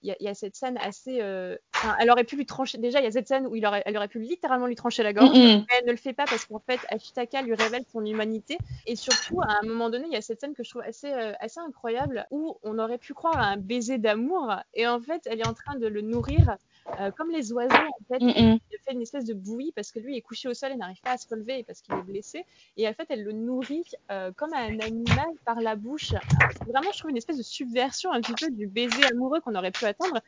Il 0.03 0.11
euh, 0.11 0.15
y, 0.21 0.25
y, 0.25 0.29
a 0.29 0.35
cette 0.35 0.57
scène 0.57 0.77
assez. 0.77 1.23
Euh, 1.23 1.57
elle 2.01 2.11
aurait 2.11 2.25
pu 2.25 2.37
lui 2.37 2.45
trancher. 2.45 2.77
Déjà, 2.77 3.01
il 3.01 3.05
y 3.05 3.09
a 3.09 3.13
cette 3.13 3.29
scène 3.29 3.47
où 3.47 3.57
il 3.57 3.65
aurait, 3.65 3.83
elle 3.87 3.97
aurait 3.97 4.09
pu 4.09 4.19
littéralement 4.19 4.67
lui 4.67 4.77
trancher 4.77 5.03
la 5.03 5.15
gorge, 5.15 5.33
mais 5.33 5.65
elle 5.79 5.87
ne 5.87 5.93
le 5.93 5.97
fait 5.97 6.13
pas 6.13 6.27
parce 6.27 6.45
qu'en 6.45 6.61
fait, 6.61 6.81
Ashitaka 6.91 7.41
lui 7.41 7.55
révèle 7.55 7.85
son 7.91 8.05
humanité, 8.05 8.59
et 8.87 8.95
surtout, 8.95 9.41
à 9.41 9.61
un 9.63 9.67
moment 9.67 9.89
donné, 9.89 10.05
il 10.07 10.13
y 10.13 10.19
a 10.19 10.23
cette 10.23 10.43
scène 10.43 10.53
que 10.53 10.63
je 10.63 10.69
trouve 10.69 10.83
assez 10.83 11.04
assez, 11.05 11.15
euh, 11.15 11.33
assez 11.41 11.61
incroyable 11.61 12.27
où 12.31 12.59
on 12.63 12.79
aurait 12.79 12.99
pu 12.99 13.15
croire 13.15 13.39
à 13.39 13.47
un 13.47 13.57
baiser 13.57 13.99
d'amour 13.99 14.55
et 14.75 14.87
en 14.87 15.01
fait 15.01 15.23
elle 15.27 15.41
est 15.41 15.45
en 15.45 15.55
train 15.55 15.77
de 15.77 15.87
le 15.87 16.01
nourrir 16.01 16.57
euh, 17.01 17.11
comme 17.17 17.31
les 17.31 17.53
oiseaux, 17.53 17.75
en 17.75 18.05
fait, 18.09 18.23
mm 18.23 18.29
-hmm. 18.31 18.59
elle 18.71 18.79
fait 18.87 18.93
une 18.93 19.03
espèce 19.03 19.25
de 19.25 19.35
bouillie 19.35 19.73
parce 19.73 19.91
que 19.91 19.99
lui 19.99 20.17
est 20.17 20.21
couché 20.21 20.49
au 20.49 20.55
sol 20.55 20.73
et 20.73 20.77
n'arrive 20.77 21.01
pas 21.01 21.13
à 21.13 21.17
se 21.17 21.29
relever 21.29 21.65
parce 21.65 21.81
qu'il 21.81 21.95
est 21.95 22.03
blessé. 22.03 22.45
Et 22.77 22.87
en 22.89 22.93
fait, 22.93 23.07
elle 23.09 23.25
le 23.25 23.33
nourrit 23.33 23.91
euh, 24.11 24.31
comme 24.37 24.53
un 24.53 24.79
animal 24.81 25.31
par 25.45 25.61
la 25.61 25.77
bouche. 25.77 26.11
C'est 26.11 26.71
vraiment, 26.73 26.93
je 26.93 26.99
trouve, 26.99 27.11
une 27.11 27.17
espèce 27.17 27.39
de 27.39 27.43
subversion 27.43 28.13
un 28.13 28.21
petit 28.21 28.35
peu 28.35 28.51
du 28.51 28.67
baiser 28.67 29.05
amoureux 29.13 29.41
qu'on 29.41 29.55
aurait 29.55 29.77
pu 29.79 29.87
attendre. 29.87 30.19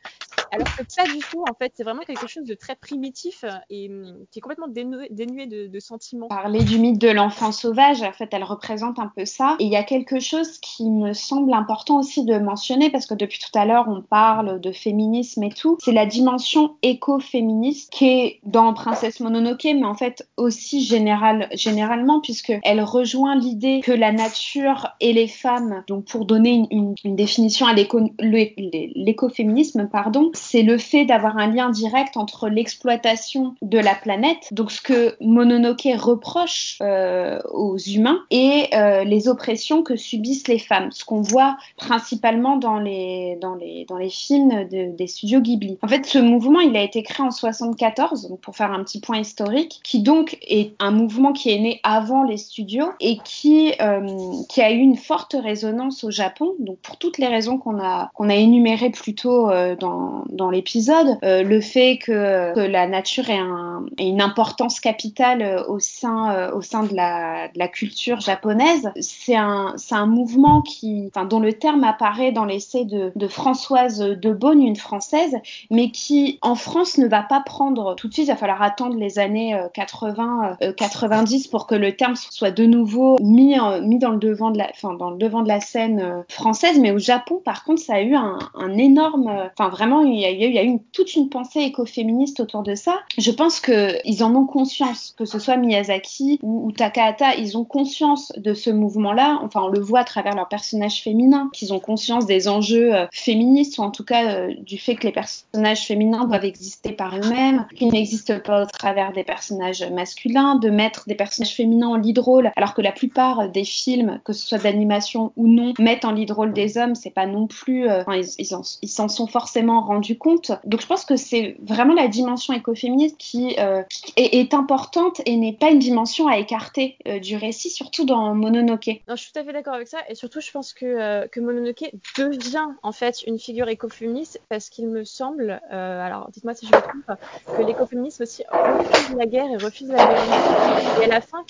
Alors 0.51 0.69
que 0.77 0.83
pas 0.95 1.07
du 1.15 1.19
tout, 1.29 1.43
en 1.51 1.53
fait, 1.59 1.71
c'est 1.75 1.83
vraiment 1.83 2.03
quelque 2.03 2.27
chose 2.27 2.45
de 2.45 2.55
très 2.63 2.75
primitif 2.75 3.43
et 3.69 3.89
hum, 3.89 4.25
qui 4.31 4.39
est 4.39 4.41
complètement 4.41 4.67
dénué, 4.67 5.07
dénué 5.11 5.45
de, 5.45 5.67
de, 5.67 5.79
sentiments. 5.79 6.27
Parler 6.27 6.63
du 6.63 6.79
mythe 6.79 6.99
de 6.99 7.09
l'enfant 7.09 7.51
sauvage, 7.51 8.01
en 8.01 8.13
fait, 8.13 8.29
elle 8.31 8.43
représente 8.43 8.97
un 8.97 9.11
peu 9.15 9.25
ça. 9.25 9.57
Et 9.59 9.65
il 9.65 9.71
y 9.71 9.75
a 9.75 9.83
quelque 9.83 10.19
chose 10.19 10.57
qui 10.59 10.89
me 10.89 11.11
semble 11.13 11.53
important 11.53 11.99
aussi 11.99 12.23
de 12.23 12.37
mentionner 12.37 12.89
parce 12.89 13.05
que 13.05 13.13
depuis 13.13 13.39
tout 13.39 13.55
à 13.59 13.65
l'heure, 13.65 13.85
on 13.87 14.01
parle 14.01 14.59
de 14.61 14.71
féminisme 14.71 15.43
et 15.43 15.49
tout. 15.49 15.77
C'est 15.83 15.91
la 15.91 16.05
dimension 16.05 16.46
écoféministe 16.81 17.91
qui 17.91 18.09
est 18.09 18.39
dans 18.43 18.73
Princesse 18.73 19.19
Mononoke, 19.19 19.65
mais 19.65 19.85
en 19.85 19.95
fait 19.95 20.27
aussi 20.37 20.83
général, 20.83 21.49
généralement, 21.53 22.21
puisque 22.21 22.53
elle 22.63 22.81
rejoint 22.81 23.35
l'idée 23.35 23.81
que 23.83 23.91
la 23.91 24.11
nature 24.11 24.87
et 24.99 25.13
les 25.13 25.27
femmes, 25.27 25.83
donc 25.87 26.05
pour 26.05 26.25
donner 26.25 26.67
une, 26.71 26.95
définition 27.03 27.65
à 27.65 27.73
l'écoféminisme, 27.73 29.87
pardon, 29.91 30.31
c'est 30.33 30.61
le 30.61 30.77
fait 30.77 31.05
d'avoir 31.05 31.37
un 31.37 31.47
lien 31.47 31.69
direct 31.69 32.17
entre 32.17 32.49
l'exploitation 32.49 33.55
de 33.61 33.79
la 33.79 33.95
planète, 33.95 34.49
donc 34.51 34.71
ce 34.71 34.81
que 34.81 35.15
Mononoke 35.21 35.87
reproche 35.97 36.77
euh, 36.81 37.39
aux 37.51 37.77
humains, 37.77 38.19
et 38.29 38.67
euh, 38.73 39.03
les 39.03 39.27
oppressions 39.27 39.83
que 39.83 39.95
subissent 39.95 40.47
les 40.47 40.59
femmes, 40.59 40.91
ce 40.91 41.05
qu'on 41.05 41.21
voit 41.21 41.57
principalement 41.77 42.57
dans 42.57 42.79
les, 42.79 43.37
dans 43.41 43.55
les, 43.55 43.85
films 44.09 44.67
de, 44.69 44.95
des 44.95 45.07
studios 45.07 45.41
Ghibli. 45.41 45.77
En 45.81 45.87
fait, 45.87 46.05
ce 46.05 46.19
mouvement, 46.19 46.36
il 46.61 46.75
a 46.75 46.81
été 46.81 47.03
créé 47.03 47.25
en 47.25 47.31
74, 47.31 48.29
donc 48.29 48.39
pour 48.41 48.55
faire 48.55 48.71
un 48.71 48.83
petit 48.83 48.99
point 48.99 49.19
historique, 49.19 49.79
qui 49.83 50.01
donc 50.01 50.37
est 50.41 50.75
un 50.79 50.91
mouvement 50.91 51.33
qui 51.33 51.51
est 51.51 51.59
né 51.59 51.79
avant 51.83 52.23
les 52.23 52.37
studios 52.37 52.89
et 52.99 53.17
qui, 53.23 53.73
euh, 53.81 54.07
qui 54.49 54.61
a 54.61 54.71
eu 54.71 54.77
une 54.77 54.97
forte 54.97 55.35
résonance 55.41 56.03
au 56.03 56.11
Japon. 56.11 56.53
Donc 56.59 56.77
pour 56.79 56.97
toutes 56.97 57.17
les 57.17 57.27
raisons 57.27 57.57
qu'on 57.57 57.79
a, 57.79 58.11
qu'on 58.13 58.29
a 58.29 58.35
énumérées 58.35 58.89
plus 58.89 59.15
tôt 59.15 59.49
euh, 59.49 59.75
dans, 59.75 60.23
dans 60.29 60.49
l'épisode, 60.49 61.17
euh, 61.23 61.43
le 61.43 61.61
fait 61.61 61.97
que, 61.97 62.53
que 62.53 62.59
la 62.59 62.87
nature 62.87 63.29
ait, 63.29 63.37
un, 63.37 63.85
ait 63.97 64.07
une 64.07 64.21
importance 64.21 64.79
capitale 64.79 65.41
euh, 65.41 65.63
au 65.67 65.79
sein, 65.79 66.33
euh, 66.33 66.51
au 66.55 66.61
sein 66.61 66.83
de, 66.83 66.95
la, 66.95 67.47
de 67.49 67.59
la 67.59 67.67
culture 67.67 68.19
japonaise, 68.19 68.89
c'est 68.99 69.35
un, 69.35 69.75
un 69.91 70.05
mouvement 70.05 70.61
qui, 70.61 71.11
dont 71.29 71.39
le 71.39 71.53
terme 71.53 71.83
apparaît 71.83 72.31
dans 72.31 72.45
l'essai 72.45 72.85
de, 72.85 73.11
de 73.15 73.27
Françoise 73.27 73.99
de 73.99 74.33
Beaune, 74.33 74.61
une 74.61 74.75
française, 74.75 75.35
mais 75.71 75.91
qui 75.91 76.26
en 76.41 76.55
France 76.55 76.97
ne 76.97 77.07
va 77.07 77.23
pas 77.23 77.41
prendre 77.41 77.95
tout 77.95 78.07
de 78.07 78.13
suite. 78.13 78.27
Il 78.27 78.31
va 78.31 78.37
falloir 78.37 78.61
attendre 78.61 78.95
les 78.95 79.19
années 79.19 79.59
80, 79.73 80.57
90 80.75 81.47
pour 81.47 81.67
que 81.67 81.75
le 81.75 81.95
terme 81.95 82.15
soit 82.15 82.51
de 82.51 82.65
nouveau 82.65 83.17
mis, 83.21 83.55
dans 83.55 84.11
le 84.11 84.17
devant 84.17 84.51
de 84.51 85.47
la, 85.47 85.59
scène 85.59 86.23
française. 86.29 86.79
Mais 86.79 86.91
au 86.91 86.99
Japon, 86.99 87.41
par 87.43 87.63
contre, 87.63 87.81
ça 87.81 87.95
a 87.95 88.01
eu 88.01 88.15
un, 88.15 88.37
énorme, 88.77 89.31
enfin 89.57 89.69
vraiment, 89.69 90.01
il 90.01 90.19
y 90.19 90.57
a, 90.57 90.63
eu 90.63 90.79
toute 90.91 91.15
une 91.15 91.29
pensée 91.29 91.61
écoféministe 91.61 92.39
autour 92.39 92.63
de 92.63 92.75
ça. 92.75 92.99
Je 93.17 93.31
pense 93.31 93.59
que 93.59 93.97
ils 94.05 94.23
en 94.23 94.35
ont 94.35 94.45
conscience, 94.45 95.15
que 95.17 95.25
ce 95.25 95.39
soit 95.39 95.57
Miyazaki 95.57 96.39
ou, 96.41 96.67
ou 96.67 96.71
Takahata, 96.71 97.35
ils 97.35 97.57
ont 97.57 97.65
conscience 97.65 98.31
de 98.37 98.53
ce 98.53 98.69
mouvement-là. 98.69 99.39
Enfin, 99.43 99.61
on 99.63 99.67
le 99.67 99.79
voit 99.79 99.99
à 99.99 100.03
travers 100.03 100.35
leurs 100.35 100.47
personnages 100.47 101.01
féminins, 101.01 101.49
qu'ils 101.53 101.73
ont 101.73 101.79
conscience 101.79 102.25
des 102.25 102.47
enjeux 102.47 102.95
euh, 102.95 103.05
féministes 103.11 103.77
ou 103.77 103.81
en 103.81 103.91
tout 103.91 104.03
cas 104.03 104.31
euh, 104.31 104.53
du 104.61 104.77
fait 104.77 104.95
que 104.95 105.07
les 105.07 105.13
personnages 105.13 105.85
féminins 105.85 106.16
doivent 106.25 106.45
exister 106.45 106.91
par 106.91 107.15
eux-mêmes, 107.15 107.65
qu'ils 107.75 107.89
n'existent 107.89 108.39
pas 108.39 108.63
au 108.63 108.65
travers 108.65 109.11
des 109.13 109.23
personnages 109.23 109.83
masculins, 109.91 110.55
de 110.55 110.69
mettre 110.69 111.03
des 111.07 111.15
personnages 111.15 111.55
féminins 111.55 111.87
en 111.87 111.95
lead 111.95 112.19
rôle, 112.19 112.51
alors 112.55 112.73
que 112.73 112.81
la 112.81 112.91
plupart 112.91 113.49
des 113.49 113.63
films, 113.63 114.19
que 114.23 114.33
ce 114.33 114.45
soit 114.45 114.57
d'animation 114.57 115.31
ou 115.35 115.47
non, 115.47 115.73
mettent 115.79 116.05
en 116.05 116.11
lead 116.11 116.31
rôle 116.31 116.53
des 116.53 116.77
hommes, 116.77 116.95
c'est 116.95 117.09
pas 117.09 117.25
non 117.25 117.47
plus, 117.47 117.89
euh, 117.89 118.03
ils, 118.39 118.45
s'en 118.89 119.07
sont 119.07 119.27
forcément 119.27 119.81
rendus 119.81 120.17
compte. 120.17 120.51
Donc 120.65 120.81
je 120.81 120.87
pense 120.87 121.05
que 121.05 121.15
c'est 121.15 121.57
vraiment 121.61 121.93
la 121.93 122.07
dimension 122.07 122.53
écoféministe 122.53 123.17
qui, 123.17 123.55
euh, 123.59 123.83
est, 124.15 124.53
importante 124.53 125.21
et 125.25 125.35
n'est 125.35 125.53
pas 125.53 125.71
une 125.71 125.79
dimension 125.79 126.27
à 126.27 126.37
écarter 126.37 126.97
euh, 127.07 127.19
du 127.19 127.35
récit, 127.35 127.69
surtout 127.69 128.05
dans 128.05 128.33
Mononoke. 128.33 129.01
Non, 129.07 129.15
je 129.15 129.23
suis 129.23 129.31
tout 129.31 129.39
à 129.39 129.43
fait 129.43 129.53
d'accord 129.53 129.73
avec 129.73 129.87
ça, 129.87 129.99
et 130.09 130.15
surtout 130.15 130.39
je 130.39 130.51
pense 130.51 130.73
que 130.73 131.39
Mononoke 131.39 131.91
devient 132.17 132.67
en 132.83 132.91
fait 132.91 133.23
une 133.27 133.39
figure 133.39 133.67
écoféministe 133.67 134.41
parce 134.49 134.69
qu'il 134.69 134.87
me 134.87 135.03
semble, 135.03 135.61
alors 136.07 136.29
dites-moi 136.31 136.53
si 136.53 136.65
je 136.67 136.75
me 136.75 136.81
trompe, 136.81 137.19
que 137.57 137.61
l'écoféminisme 137.61 138.23
aussi 138.23 138.43
refuse 138.49 139.15
la 139.15 139.25
guerre 139.25 139.51
et 139.51 139.57
refuse 139.57 139.89
la 139.89 140.05
violence. 140.05 140.99
Et 141.01 141.05
à 141.05 141.07
la 141.07 141.21
fin, 141.21 141.45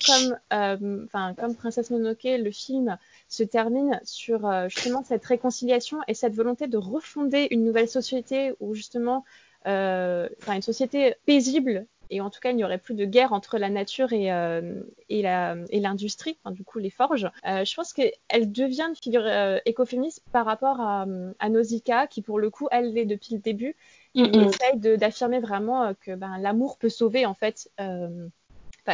comme, 0.50 1.08
comme 1.36 1.54
Princesse 1.54 1.90
Mononoke, 1.90 2.24
le 2.24 2.50
film 2.50 2.98
se 3.28 3.42
termine 3.42 4.00
sur 4.04 4.50
justement 4.68 5.02
cette 5.04 5.24
réconciliation 5.24 5.98
et 6.08 6.14
cette 6.14 6.34
volonté 6.34 6.66
de 6.66 6.76
refonder 6.76 7.48
une 7.50 7.64
nouvelle 7.64 7.88
société 7.88 8.52
où 8.60 8.74
justement 8.74 9.24
euh, 9.66 10.28
enfin 10.40 10.54
une 10.54 10.62
société 10.62 11.16
paisible 11.26 11.86
et 12.10 12.20
en 12.20 12.30
tout 12.30 12.40
cas 12.40 12.50
il 12.50 12.56
n'y 12.56 12.64
aurait 12.64 12.78
plus 12.78 12.94
de 12.94 13.04
guerre 13.04 13.32
entre 13.32 13.58
la 13.58 13.68
nature 13.68 14.12
et, 14.12 14.32
euh, 14.32 14.82
l'industrie, 15.10 16.38
du 16.50 16.64
coup 16.64 16.78
les 16.78 16.90
forges. 16.90 17.30
Euh, 17.46 17.64
je 17.64 17.74
pense 17.74 17.92
qu'elle 17.92 18.52
devient 18.52 18.86
une 18.88 18.96
figure 18.96 19.24
euh, 19.24 19.58
écoféministe 19.66 20.22
par 20.32 20.46
rapport 20.46 20.80
à, 20.80 21.06
à 21.38 21.48
Nausicaa, 21.48 22.06
qui 22.06 22.22
pour 22.22 22.38
le 22.38 22.50
coup 22.50 22.68
elle 22.70 22.94
l'est 22.94 23.04
depuis 23.04 23.34
le 23.34 23.40
début, 23.40 23.76
et 24.18 24.22
mm-hmm. 24.22 24.48
essaye 24.48 24.78
de, 24.78 24.96
d'affirmer 24.96 25.40
vraiment 25.40 25.92
que 26.00 26.14
ben, 26.14 26.38
l'amour 26.38 26.78
peut 26.78 26.88
sauver 26.88 27.26
en 27.26 27.34
fait 27.34 27.70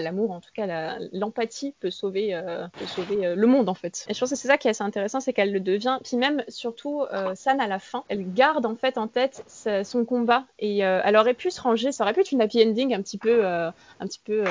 l'amour, 0.00 0.30
en 0.30 0.40
tout 0.40 0.50
cas 0.54 0.98
l'empathie 1.12 1.74
peut 1.80 1.90
sauver, 1.90 2.34
euh, 2.34 2.66
euh, 3.10 3.34
le 3.34 3.46
monde 3.46 3.68
en 3.68 3.74
fait. 3.74 4.04
Et 4.08 4.14
je 4.14 4.20
pense 4.20 4.30
que 4.30 4.36
c'est 4.36 4.48
ça 4.48 4.58
qui 4.58 4.68
est 4.68 4.70
assez 4.70 4.82
intéressant, 4.82 5.20
c'est 5.20 5.32
qu'elle 5.32 5.52
le 5.52 5.60
devient. 5.60 5.98
Puis 6.04 6.16
même 6.16 6.42
surtout 6.48 7.02
euh, 7.12 7.34
San 7.34 7.60
à 7.60 7.66
la 7.66 7.78
fin, 7.78 8.04
elle 8.08 8.32
garde 8.32 8.66
en 8.66 8.76
fait 8.76 8.98
en 8.98 9.08
tête 9.08 9.44
son 9.84 10.04
combat 10.04 10.44
et 10.58 10.78
elle 10.78 11.16
aurait 11.16 11.34
pu 11.34 11.50
se 11.50 11.60
ranger, 11.60 11.92
ça 11.92 12.04
aurait 12.04 12.12
pu 12.12 12.20
être 12.20 12.32
une 12.32 12.40
happy 12.40 12.62
ending 12.62 12.94
un 12.94 13.02
petit 13.02 13.18
peu, 13.18 13.44
un 13.44 13.72
petit 14.00 14.20
peu. 14.24 14.44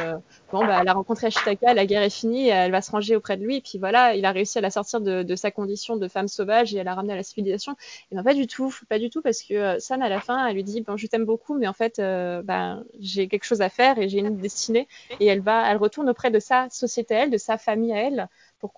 bon 0.51 0.65
bah 0.65 0.79
elle 0.81 0.87
a 0.87 0.93
rencontré 0.93 1.27
Ashitaka, 1.27 1.73
la 1.73 1.85
guerre 1.85 2.01
est 2.01 2.09
finie, 2.09 2.49
elle 2.49 2.71
va 2.71 2.81
se 2.81 2.91
ranger 2.91 3.15
auprès 3.15 3.37
de 3.37 3.43
lui, 3.43 3.57
et 3.57 3.61
puis 3.61 3.77
voilà, 3.77 4.15
il 4.15 4.25
a 4.25 4.31
réussi 4.31 4.57
à 4.57 4.61
la 4.61 4.69
sortir 4.69 5.01
de, 5.01 5.35
sa 5.35 5.51
condition 5.51 5.97
de 5.97 6.07
femme 6.07 6.27
sauvage 6.27 6.73
et 6.73 6.79
à 6.79 6.83
la 6.83 6.95
ramener 6.95 7.13
à 7.13 7.15
la 7.15 7.23
civilisation. 7.23 7.75
Et 8.11 8.15
ben 8.15 8.23
pas 8.23 8.33
du 8.33 8.47
tout, 8.47 8.73
pas 8.89 8.99
du 8.99 9.09
tout 9.09 9.21
parce 9.21 9.41
que 9.41 9.79
San 9.79 10.01
à 10.01 10.09
la 10.09 10.19
fin, 10.19 10.47
elle 10.47 10.55
lui 10.55 10.63
dit 10.63 10.81
bon 10.81 10.97
je 10.97 11.07
t'aime 11.07 11.25
beaucoup, 11.25 11.57
mais 11.57 11.67
en 11.67 11.73
fait 11.73 11.97
ben 11.97 12.83
j'ai 12.99 13.27
quelque 13.27 13.45
chose 13.45 13.61
à 13.61 13.69
faire 13.69 13.97
et 13.99 14.09
j'ai 14.09 14.19
une 14.19 14.37
destinée 14.37 14.87
elle 15.33 15.41
va, 15.41 15.69
elle 15.69 15.77
retourne 15.77 16.09
auprès 16.09 16.31
de 16.31 16.39
sa 16.39 16.69
société 16.69 17.15
à 17.15 17.23
elle, 17.23 17.31
de 17.31 17.37
sa 17.37 17.57
famille 17.57 17.91
à 17.93 17.97
elle, 17.97 18.29
pour, 18.59 18.71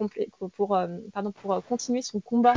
pour, 0.55 0.75
euh, 0.75 0.88
pardon, 1.13 1.31
pour 1.31 1.53
euh, 1.53 1.62
continuer 1.62 2.01
son 2.01 2.19
combat. 2.19 2.53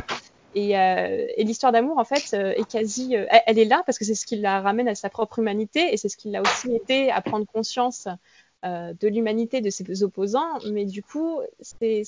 Et, 0.55 0.77
euh, 0.79 1.27
et 1.37 1.43
l'histoire 1.43 1.71
d'amour, 1.71 1.99
en 1.99 2.05
fait, 2.05 2.33
est 2.33 2.67
quasi, 2.67 3.13
elle, 3.13 3.59
est 3.59 3.65
là 3.65 3.83
parce 3.85 3.99
que 3.99 4.05
c'est 4.05 4.15
ce 4.15 4.25
qui 4.25 4.37
la 4.37 4.61
ramène 4.61 4.87
à 4.87 4.95
sa 4.95 5.09
propre 5.09 5.37
humanité 5.37 5.93
et 5.93 5.97
c'est 5.97 6.09
ce 6.09 6.17
qui 6.17 6.31
l'a 6.31 6.41
aussi 6.41 6.73
aidé 6.73 7.11
à 7.11 7.21
prendre 7.21 7.45
conscience 7.45 8.07
euh, 8.65 8.93
de 8.99 9.07
l'humanité 9.07 9.61
de 9.61 9.69
ses 9.69 10.03
opposants, 10.03 10.59
mais 10.69 10.83
du 10.83 11.01
coup, 11.01 11.39
c'est 11.61 12.03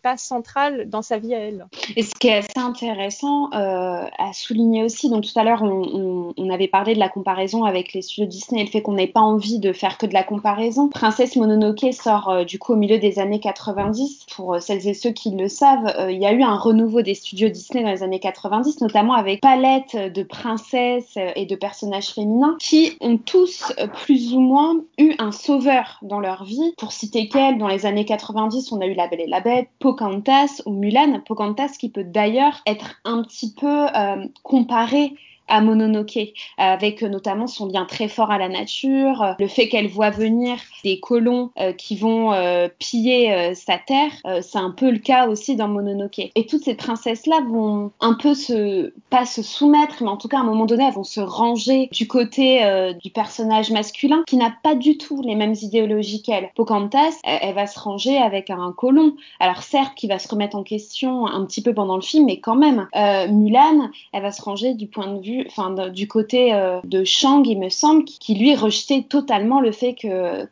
pas 0.00 0.16
central 0.16 0.88
dans 0.88 1.02
sa 1.02 1.18
vie 1.18 1.34
à 1.34 1.40
elle. 1.40 1.66
Et 1.96 2.04
ce 2.04 2.14
qui 2.14 2.28
est 2.28 2.36
assez 2.36 2.58
intéressant 2.60 3.50
euh, 3.52 4.04
à 4.16 4.32
souligner 4.32 4.84
aussi, 4.84 5.10
donc 5.10 5.24
tout 5.24 5.36
à 5.36 5.42
l'heure, 5.42 5.64
on, 5.64 6.32
on, 6.36 6.50
avait 6.50 6.68
parlé 6.68 6.94
de 6.94 7.00
la 7.00 7.08
comparaison 7.08 7.64
avec 7.64 7.92
les 7.92 8.02
studios 8.02 8.26
Disney 8.26 8.60
et 8.60 8.64
le 8.64 8.70
fait 8.70 8.82
qu'on 8.82 8.92
n'ait 8.92 9.08
pas 9.08 9.20
envie 9.20 9.58
de 9.58 9.72
faire 9.72 9.98
que 9.98 10.06
de 10.06 10.14
la 10.14 10.22
comparaison. 10.22 10.88
Princesse 10.88 11.34
Mononoke 11.34 11.92
sort 11.92 12.28
euh, 12.28 12.44
du 12.44 12.60
coup 12.60 12.74
au 12.74 12.76
milieu 12.76 12.98
des 12.98 13.18
années 13.18 13.40
90. 13.40 14.26
Pour 14.36 14.62
celles 14.62 14.86
et 14.86 14.94
ceux 14.94 15.10
qui 15.10 15.30
le 15.30 15.48
savent, 15.48 15.92
il 16.08 16.22
y 16.22 16.26
a 16.26 16.32
eu 16.32 16.44
un 16.44 16.56
renouveau 16.56 17.02
des 17.02 17.14
studios 17.14 17.48
Disney 17.48 17.82
dans 17.82 17.90
les 17.90 18.04
années 18.04 18.20
90, 18.20 18.80
notamment 18.80 19.14
avec 19.14 19.40
palette 19.40 19.96
de 19.96 20.22
princesses 20.22 21.18
et 21.34 21.46
de 21.46 21.56
personnages 21.56 22.10
féminins 22.10 22.56
qui 22.60 22.96
ont 23.00 23.18
tous 23.18 23.72
plus 24.04 24.34
ou 24.34 24.40
moins 24.40 24.76
eu 24.98 25.14
un 25.18 25.32
sauveur 25.32 25.95
dans 26.02 26.20
leur 26.20 26.44
vie. 26.44 26.74
Pour 26.78 26.92
citer 26.92 27.28
qu'elle, 27.28 27.58
dans 27.58 27.68
les 27.68 27.86
années 27.86 28.04
90, 28.04 28.72
on 28.72 28.80
a 28.80 28.86
eu 28.86 28.94
La 28.94 29.08
Belle 29.08 29.20
et 29.20 29.26
la 29.26 29.40
Bête, 29.40 29.68
Pocahontas 29.78 30.62
ou 30.66 30.72
Mulan. 30.72 31.20
Pocahontas 31.24 31.76
qui 31.78 31.90
peut 31.90 32.04
d'ailleurs 32.04 32.62
être 32.66 33.00
un 33.04 33.22
petit 33.22 33.52
peu 33.52 33.86
euh, 33.96 34.26
comparé 34.42 35.14
à 35.48 35.60
Mononoke, 35.60 36.32
avec 36.58 37.02
notamment 37.02 37.46
son 37.46 37.66
lien 37.66 37.84
très 37.84 38.08
fort 38.08 38.30
à 38.30 38.38
la 38.38 38.48
nature, 38.48 39.34
le 39.38 39.48
fait 39.48 39.68
qu'elle 39.68 39.88
voit 39.88 40.10
venir 40.10 40.58
des 40.84 41.00
colons 41.00 41.50
euh, 41.58 41.72
qui 41.72 41.96
vont 41.96 42.32
euh, 42.32 42.68
piller 42.78 43.32
euh, 43.32 43.54
sa 43.54 43.78
terre, 43.78 44.12
euh, 44.26 44.40
c'est 44.42 44.58
un 44.58 44.70
peu 44.70 44.90
le 44.90 44.98
cas 44.98 45.28
aussi 45.28 45.56
dans 45.56 45.68
Mononoke. 45.68 46.30
Et 46.34 46.46
toutes 46.46 46.62
ces 46.62 46.74
princesses-là 46.74 47.40
vont 47.48 47.90
un 48.00 48.14
peu 48.14 48.34
se, 48.34 48.92
pas 49.10 49.24
se 49.26 49.42
soumettre, 49.42 50.02
mais 50.02 50.08
en 50.08 50.16
tout 50.16 50.28
cas 50.28 50.38
à 50.38 50.40
un 50.40 50.44
moment 50.44 50.66
donné, 50.66 50.84
elles 50.84 50.94
vont 50.94 51.04
se 51.04 51.20
ranger 51.20 51.88
du 51.92 52.06
côté 52.06 52.64
euh, 52.64 52.92
du 52.92 53.10
personnage 53.10 53.70
masculin 53.70 54.22
qui 54.26 54.36
n'a 54.36 54.52
pas 54.62 54.74
du 54.74 54.98
tout 54.98 55.22
les 55.22 55.34
mêmes 55.34 55.54
idéologies 55.60 56.22
qu'elle. 56.22 56.50
Pocahontas, 56.54 57.18
elle, 57.24 57.38
elle, 57.42 57.54
va 57.54 57.66
se 57.66 57.78
ranger 57.78 58.18
avec 58.18 58.50
un 58.50 58.72
colon. 58.76 59.16
Alors 59.40 59.62
certes, 59.62 59.94
qui 59.96 60.06
va 60.08 60.18
se 60.18 60.28
remettre 60.28 60.56
en 60.56 60.62
question 60.62 61.26
un 61.26 61.44
petit 61.44 61.62
peu 61.62 61.74
pendant 61.74 61.96
le 61.96 62.02
film, 62.02 62.26
mais 62.26 62.40
quand 62.40 62.56
même. 62.56 62.88
Mulan, 63.30 63.90
elle 64.12 64.22
va 64.22 64.32
se 64.32 64.42
ranger 64.42 64.74
du 64.74 64.86
point 64.86 65.12
de 65.12 65.20
vue 65.20 65.35
du 65.92 66.08
côté 66.08 66.54
euh, 66.54 66.80
de 66.84 67.04
Shang, 67.04 67.46
il 67.46 67.58
me 67.58 67.68
semble, 67.68 68.04
qui, 68.04 68.34
lui 68.34 68.54
rejetait 68.54 69.02
totalement 69.02 69.60
le 69.60 69.72
fait 69.72 69.94
que, 69.94 70.46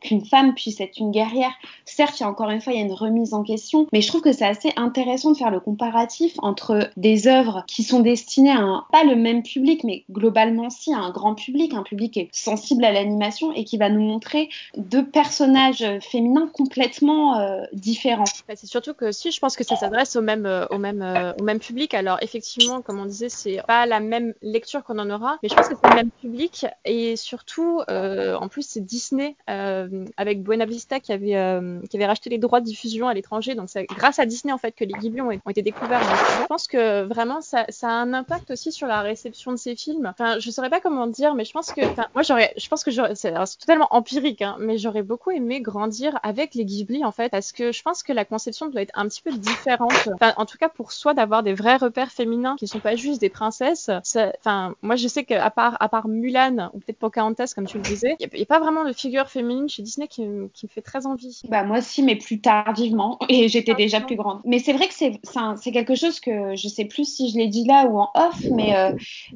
qu'une 0.00 0.24
femme 0.24 0.54
puisse 0.54 0.80
être 0.80 0.98
une 0.98 1.10
guerrière. 1.10 1.52
Certes, 1.84 2.18
il 2.20 2.22
y 2.22 2.26
a 2.26 2.28
encore 2.28 2.50
une 2.50 2.60
fois, 2.60 2.72
il 2.72 2.78
y 2.78 2.82
a 2.82 2.84
une 2.84 2.92
remise 2.92 3.34
en 3.34 3.42
question, 3.42 3.86
mais 3.92 4.00
je 4.00 4.08
trouve 4.08 4.20
que 4.20 4.32
c'est 4.32 4.44
assez 4.44 4.72
intéressant 4.76 5.32
de 5.32 5.36
faire 5.36 5.50
le 5.50 5.60
comparatif 5.60 6.34
entre 6.38 6.90
des 6.96 7.28
œuvres 7.28 7.64
qui 7.66 7.82
sont 7.82 8.00
destinées 8.00 8.50
à 8.50 8.58
un, 8.58 8.84
pas 8.92 9.04
le 9.04 9.16
même 9.16 9.42
public, 9.42 9.84
mais 9.84 10.04
globalement 10.10 10.70
si, 10.70 10.92
à 10.92 10.98
un 10.98 11.10
grand 11.10 11.34
public, 11.34 11.74
un 11.74 11.82
public 11.82 12.12
qui 12.12 12.20
est 12.20 12.28
sensible 12.32 12.84
à 12.84 12.92
l'animation 12.92 13.52
et 13.52 13.64
qui 13.64 13.78
va 13.78 13.88
nous 13.88 14.02
montrer 14.02 14.48
deux 14.76 15.04
personnages 15.04 15.84
féminins 16.00 16.48
complètement 16.52 17.38
euh, 17.38 17.62
différents. 17.72 18.24
Bah, 18.48 18.54
c'est 18.56 18.66
surtout 18.66 18.94
que 18.94 19.12
si 19.12 19.30
je 19.30 19.40
pense 19.40 19.56
que 19.56 19.64
ça 19.64 19.76
s'adresse 19.76 20.16
au 20.16 20.22
même, 20.22 20.46
euh, 20.46 20.66
au 20.70 20.78
même, 20.78 21.34
au 21.40 21.44
même 21.44 21.58
public. 21.58 21.94
Alors 21.94 22.18
effectivement, 22.20 22.82
comme 22.82 22.98
on 22.98 23.06
disait, 23.06 23.28
c'est 23.28 23.60
pas 23.66 23.86
la 23.86 24.00
même 24.00 24.13
même 24.20 24.34
lecture 24.42 24.84
qu'on 24.84 24.98
en 24.98 25.10
aura, 25.10 25.38
mais 25.42 25.48
je 25.48 25.54
pense 25.54 25.68
que 25.68 25.74
c'est 25.80 25.90
le 25.90 25.96
même 25.96 26.10
public 26.10 26.66
et 26.84 27.16
surtout, 27.16 27.82
euh, 27.90 28.34
en 28.36 28.48
plus, 28.48 28.62
c'est 28.62 28.80
Disney 28.80 29.36
euh, 29.50 30.04
avec 30.16 30.42
Buena 30.42 30.66
Vista 30.66 31.00
qui 31.00 31.12
avait 31.12 31.36
euh, 31.36 31.80
qui 31.88 31.96
avait 31.96 32.06
racheté 32.06 32.30
les 32.30 32.38
droits 32.38 32.60
de 32.60 32.66
diffusion 32.66 33.08
à 33.08 33.14
l'étranger, 33.14 33.54
donc 33.54 33.68
c'est 33.68 33.84
grâce 33.84 34.18
à 34.18 34.26
Disney 34.26 34.52
en 34.52 34.58
fait 34.58 34.72
que 34.72 34.84
les 34.84 34.94
Ghibli 34.94 35.20
ont, 35.20 35.30
été 35.30 35.62
découverts. 35.62 36.00
Donc, 36.00 36.18
je 36.42 36.46
pense 36.46 36.66
que 36.66 37.02
vraiment 37.02 37.40
ça, 37.40 37.66
ça, 37.68 37.88
a 37.88 37.92
un 37.92 38.12
impact 38.12 38.50
aussi 38.50 38.72
sur 38.72 38.86
la 38.86 39.02
réception 39.02 39.52
de 39.52 39.56
ces 39.56 39.76
films. 39.76 40.06
Enfin, 40.06 40.38
je 40.38 40.50
saurais 40.50 40.70
pas 40.70 40.80
comment 40.80 41.06
dire, 41.06 41.34
mais 41.34 41.44
je 41.44 41.52
pense 41.52 41.72
que, 41.72 41.84
enfin, 41.84 42.06
moi 42.14 42.22
j'aurais, 42.22 42.52
je 42.56 42.68
pense 42.68 42.84
que 42.84 42.90
c'est 43.14 43.34
totalement 43.58 43.88
empirique, 43.90 44.42
hein, 44.42 44.56
mais 44.58 44.78
j'aurais 44.78 45.02
beaucoup 45.02 45.30
aimé 45.30 45.60
grandir 45.60 46.18
avec 46.22 46.54
les 46.54 46.64
Ghibli 46.64 47.04
en 47.04 47.12
fait, 47.12 47.30
parce 47.30 47.52
que 47.52 47.72
je 47.72 47.82
pense 47.82 48.02
que 48.02 48.12
la 48.12 48.24
conception 48.24 48.68
doit 48.68 48.82
être 48.82 48.92
un 48.94 49.08
petit 49.08 49.22
peu 49.22 49.32
différente. 49.32 50.08
Enfin, 50.14 50.32
en 50.36 50.46
tout 50.46 50.58
cas 50.58 50.68
pour 50.68 50.92
soi 50.92 51.14
d'avoir 51.14 51.42
des 51.42 51.54
vrais 51.54 51.76
repères 51.76 52.10
féminins 52.10 52.56
qui 52.56 52.68
sont 52.68 52.80
pas 52.80 52.96
juste 52.96 53.20
des 53.20 53.28
princesses 53.28 53.90
enfin, 54.38 54.74
moi 54.82 54.96
je 54.96 55.08
sais 55.08 55.24
qu'à 55.24 55.50
part, 55.50 55.76
à 55.80 55.88
part 55.88 56.08
Mulan 56.08 56.70
ou 56.72 56.78
peut-être 56.78 56.98
Pocahontas 56.98 57.52
comme 57.54 57.66
tu 57.66 57.78
le 57.78 57.82
disais, 57.82 58.16
il 58.20 58.28
n'y 58.34 58.42
a, 58.42 58.46
pas 58.46 58.60
vraiment 58.60 58.84
de 58.84 58.92
figure 58.92 59.28
féminine 59.28 59.68
chez 59.68 59.82
Disney 59.82 60.06
qui, 60.08 60.22
qui, 60.52 60.66
me 60.66 60.70
fait 60.70 60.82
très 60.82 61.06
envie. 61.06 61.42
Bah 61.48 61.64
moi 61.64 61.78
aussi, 61.78 62.02
mais 62.02 62.16
plus 62.16 62.40
tardivement 62.40 63.18
et 63.28 63.48
j'étais 63.48 63.74
déjà 63.74 64.00
plus 64.00 64.16
grande. 64.16 64.40
Mais 64.44 64.58
c'est 64.58 64.72
vrai 64.72 64.88
que 64.88 64.94
c'est, 64.94 65.20
c'est 65.60 65.72
quelque 65.72 65.94
chose 65.94 66.20
que 66.20 66.54
je 66.54 66.68
sais 66.68 66.84
plus 66.84 67.04
si 67.04 67.30
je 67.30 67.38
l'ai 67.38 67.48
dit 67.48 67.64
là 67.64 67.86
ou 67.86 67.98
en 67.98 68.10
off, 68.14 68.42
mais 68.52 68.76
euh, 68.76 68.92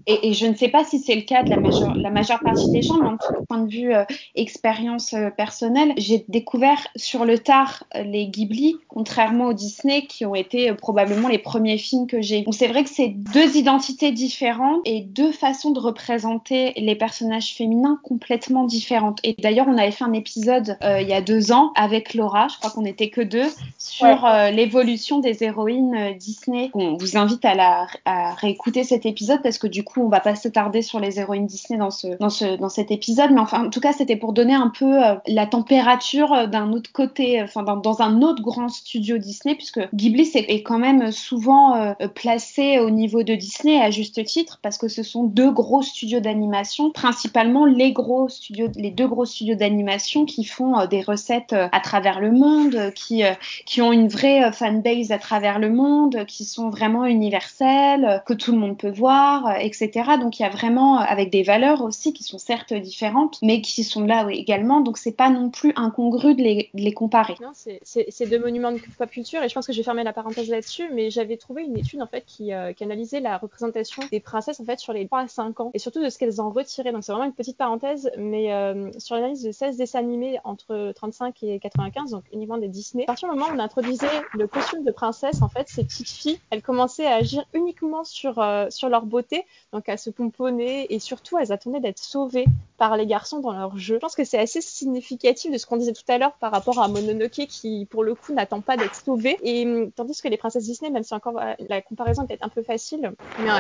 et, 0.06 0.28
et, 0.28 0.32
je 0.34 0.46
ne 0.46 0.54
sais 0.54 0.68
pas 0.68 0.84
si 0.84 0.98
c'est 0.98 1.14
le 1.14 1.22
cas 1.22 1.42
de 1.42 1.50
la 1.50 1.58
majeure, 1.58 1.94
la 1.94 2.10
majeure 2.10 2.40
partie 2.40 2.70
des 2.70 2.82
gens, 2.82 2.98
mais 3.00 3.08
en 3.08 3.16
tout 3.16 3.44
point 3.48 3.62
de 3.62 3.70
vue 3.70 3.94
euh, 3.94 4.04
expérience 4.34 5.14
euh, 5.14 5.30
personnelle, 5.30 5.94
j'ai 5.96 6.24
découvert 6.28 6.86
sur 6.96 7.24
le 7.24 7.38
tard 7.38 7.84
les 7.94 8.26
Ghibli, 8.26 8.76
contrairement 8.88 9.46
aux 9.46 9.54
Disney 9.54 10.02
qui 10.06 10.26
ont 10.26 10.34
été 10.34 10.72
probablement 10.74 11.28
les 11.28 11.38
premiers 11.38 11.78
films 11.78 12.06
que 12.06 12.20
j'ai. 12.20 12.42
Donc 12.42 12.54
c'est 12.54 12.68
vrai 12.68 12.84
que 12.84 12.90
c'est 12.90 13.08
deux 13.08 13.56
identités 13.56 14.12
différentes 14.12 14.57
différentes 14.58 14.80
et 14.84 15.00
deux 15.02 15.32
façons 15.32 15.70
de 15.70 15.80
représenter 15.80 16.72
les 16.76 16.94
personnages 16.94 17.54
féminins 17.54 17.98
complètement 18.02 18.64
différentes. 18.64 19.18
Et 19.24 19.34
d'ailleurs, 19.38 19.66
on 19.68 19.78
avait 19.78 19.90
fait 19.90 20.04
un 20.04 20.12
épisode 20.12 20.76
euh, 20.82 21.00
il 21.00 21.08
y 21.08 21.12
a 21.12 21.20
deux 21.20 21.52
ans 21.52 21.72
avec 21.74 22.14
Laura, 22.14 22.48
je 22.48 22.58
crois 22.58 22.70
qu'on 22.70 22.82
n'était 22.82 23.10
que 23.10 23.20
deux, 23.20 23.46
sur 23.78 24.24
euh, 24.24 24.50
l'évolution 24.50 25.20
des 25.20 25.44
héroïnes 25.44 25.94
euh, 25.94 26.12
Disney. 26.14 26.70
On 26.74 26.96
vous 26.96 27.16
invite 27.16 27.44
à, 27.44 27.54
la, 27.54 27.86
à 28.04 28.34
réécouter 28.34 28.84
cet 28.84 29.06
épisode 29.06 29.42
parce 29.42 29.58
que 29.58 29.66
du 29.66 29.84
coup, 29.84 30.02
on 30.02 30.08
va 30.08 30.20
pas 30.20 30.34
s'attarder 30.34 30.82
sur 30.82 31.00
les 31.00 31.18
héroïnes 31.20 31.46
Disney 31.46 31.78
dans, 31.78 31.90
ce, 31.90 32.08
dans, 32.18 32.30
ce, 32.30 32.56
dans 32.56 32.68
cet 32.68 32.90
épisode. 32.90 33.30
Mais 33.32 33.40
enfin, 33.40 33.66
en 33.66 33.70
tout 33.70 33.80
cas, 33.80 33.92
c'était 33.92 34.16
pour 34.16 34.32
donner 34.32 34.54
un 34.54 34.72
peu 34.76 34.98
la 35.26 35.46
température 35.46 36.48
d'un 36.48 36.72
autre 36.72 36.92
côté, 36.92 37.42
enfin, 37.42 37.62
dans, 37.62 37.76
dans, 37.76 38.00
un 38.00 38.22
autre 38.22 38.42
grand 38.42 38.68
studio 38.68 39.18
Disney, 39.18 39.54
puisque 39.54 39.80
Ghibli 39.94 40.22
est, 40.34 40.50
est 40.50 40.62
quand 40.62 40.78
même 40.78 41.10
souvent 41.10 41.94
placé 42.14 42.78
au 42.78 42.90
niveau 42.90 43.22
de 43.22 43.34
Disney 43.34 43.80
à 43.80 43.90
juste 43.90 44.24
titre 44.24 44.47
parce 44.62 44.78
que 44.78 44.88
ce 44.88 45.02
sont 45.02 45.24
deux 45.24 45.50
gros 45.50 45.82
studios 45.82 46.20
d'animation, 46.20 46.90
principalement 46.90 47.64
les 47.64 47.92
gros 47.92 48.28
studios, 48.28 48.68
les 48.76 48.90
deux 48.90 49.06
gros 49.06 49.24
studios 49.24 49.54
d'animation 49.54 50.24
qui 50.24 50.44
font 50.44 50.86
des 50.86 51.02
recettes 51.02 51.52
à 51.52 51.80
travers 51.80 52.20
le 52.20 52.32
monde, 52.32 52.92
qui, 52.94 53.22
qui 53.66 53.82
ont 53.82 53.92
une 53.92 54.08
vraie 54.08 54.52
fanbase 54.52 55.12
à 55.12 55.18
travers 55.18 55.58
le 55.58 55.70
monde, 55.70 56.24
qui 56.26 56.44
sont 56.44 56.70
vraiment 56.70 57.04
universelles, 57.04 58.22
que 58.26 58.34
tout 58.34 58.52
le 58.52 58.58
monde 58.58 58.76
peut 58.76 58.90
voir, 58.90 59.58
etc. 59.60 59.90
Donc 60.20 60.38
il 60.38 60.42
y 60.42 60.46
a 60.46 60.50
vraiment 60.50 60.98
avec 60.98 61.30
des 61.30 61.42
valeurs 61.42 61.82
aussi 61.82 62.12
qui 62.12 62.22
sont 62.22 62.38
certes 62.38 62.72
différentes, 62.74 63.38
mais 63.42 63.60
qui 63.60 63.84
sont 63.84 64.04
là 64.04 64.26
également. 64.30 64.80
Donc 64.80 64.98
c'est 64.98 65.12
pas 65.12 65.30
non 65.30 65.50
plus 65.50 65.72
incongru 65.76 66.34
de 66.34 66.42
les, 66.42 66.70
de 66.74 66.80
les 66.80 66.92
comparer. 66.92 67.34
Non, 67.40 67.52
c'est 67.54 68.28
deux 68.28 68.38
monuments 68.38 68.72
de 68.72 68.78
pop 68.96 69.10
culture 69.10 69.42
et 69.42 69.48
je 69.48 69.54
pense 69.54 69.66
que 69.66 69.72
je 69.72 69.78
vais 69.78 69.84
fermer 69.84 70.04
la 70.04 70.12
parenthèse 70.12 70.48
là-dessus, 70.48 70.90
mais 70.92 71.10
j'avais 71.10 71.36
trouvé 71.36 71.64
une 71.64 71.76
étude 71.76 72.02
en 72.02 72.06
fait 72.06 72.24
qui, 72.26 72.52
euh, 72.52 72.72
qui 72.72 72.84
analysait 72.84 73.20
la 73.20 73.38
représentation 73.38 74.02
des 74.10 74.20
princesses 74.28 74.60
en 74.60 74.64
fait 74.64 74.78
sur 74.78 74.92
les 74.92 75.06
3 75.06 75.20
à 75.20 75.28
5 75.28 75.60
ans 75.60 75.70
et 75.74 75.78
surtout 75.78 76.02
de 76.02 76.10
ce 76.10 76.18
qu'elles 76.18 76.40
en 76.40 76.50
retiraient. 76.50 76.92
Donc 76.92 77.02
c'est 77.02 77.12
vraiment 77.12 77.26
une 77.26 77.32
petite 77.32 77.56
parenthèse, 77.56 78.10
mais 78.16 78.52
euh, 78.52 78.90
sur 78.98 79.14
l'analyse 79.14 79.42
de 79.42 79.52
16 79.52 79.76
dessins 79.76 79.98
animés 79.98 80.38
entre 80.44 80.92
35 80.94 81.42
et 81.42 81.58
95, 81.58 82.10
donc 82.10 82.24
uniquement 82.32 82.58
des 82.58 82.68
Disney. 82.68 83.04
À 83.04 83.06
partir 83.06 83.28
du 83.28 83.36
moment 83.36 83.50
où 83.50 83.56
on 83.56 83.58
introduisait 83.58 84.06
le 84.34 84.46
costume 84.46 84.84
de 84.84 84.92
princesse, 84.92 85.42
en 85.42 85.48
fait, 85.48 85.68
ces 85.68 85.84
petites 85.84 86.08
filles, 86.08 86.38
elles 86.50 86.62
commençaient 86.62 87.06
à 87.06 87.16
agir 87.16 87.44
uniquement 87.54 88.04
sur 88.04 88.38
euh, 88.38 88.66
sur 88.70 88.88
leur 88.88 89.06
beauté, 89.06 89.44
donc 89.72 89.88
à 89.88 89.96
se 89.96 90.10
pomponner 90.10 90.92
et 90.92 90.98
surtout 90.98 91.38
elles 91.38 91.52
attendaient 91.52 91.80
d'être 91.80 91.98
sauvées 91.98 92.46
par 92.76 92.96
les 92.96 93.06
garçons 93.06 93.40
dans 93.40 93.52
leur 93.52 93.76
jeu. 93.76 93.94
Je 93.94 94.00
pense 94.00 94.14
que 94.14 94.24
c'est 94.24 94.38
assez 94.38 94.60
significatif 94.60 95.50
de 95.50 95.58
ce 95.58 95.66
qu'on 95.66 95.78
disait 95.78 95.92
tout 95.92 96.02
à 96.08 96.18
l'heure 96.18 96.34
par 96.34 96.52
rapport 96.52 96.80
à 96.80 96.88
Mononoke 96.88 97.46
qui 97.48 97.86
pour 97.90 98.04
le 98.04 98.14
coup 98.14 98.32
n'attend 98.34 98.60
pas 98.60 98.76
d'être 98.76 98.94
sauvé 98.94 99.36
et 99.42 99.66
hum, 99.66 99.90
tandis 99.92 100.20
que 100.20 100.28
les 100.28 100.36
princesses 100.36 100.64
Disney 100.64 100.90
même 100.90 101.02
si 101.02 101.14
encore 101.14 101.40
la 101.68 101.82
comparaison 101.82 102.22
est 102.22 102.26
peut-être 102.28 102.44
un 102.44 102.48
peu 102.48 102.62
facile 102.62 103.12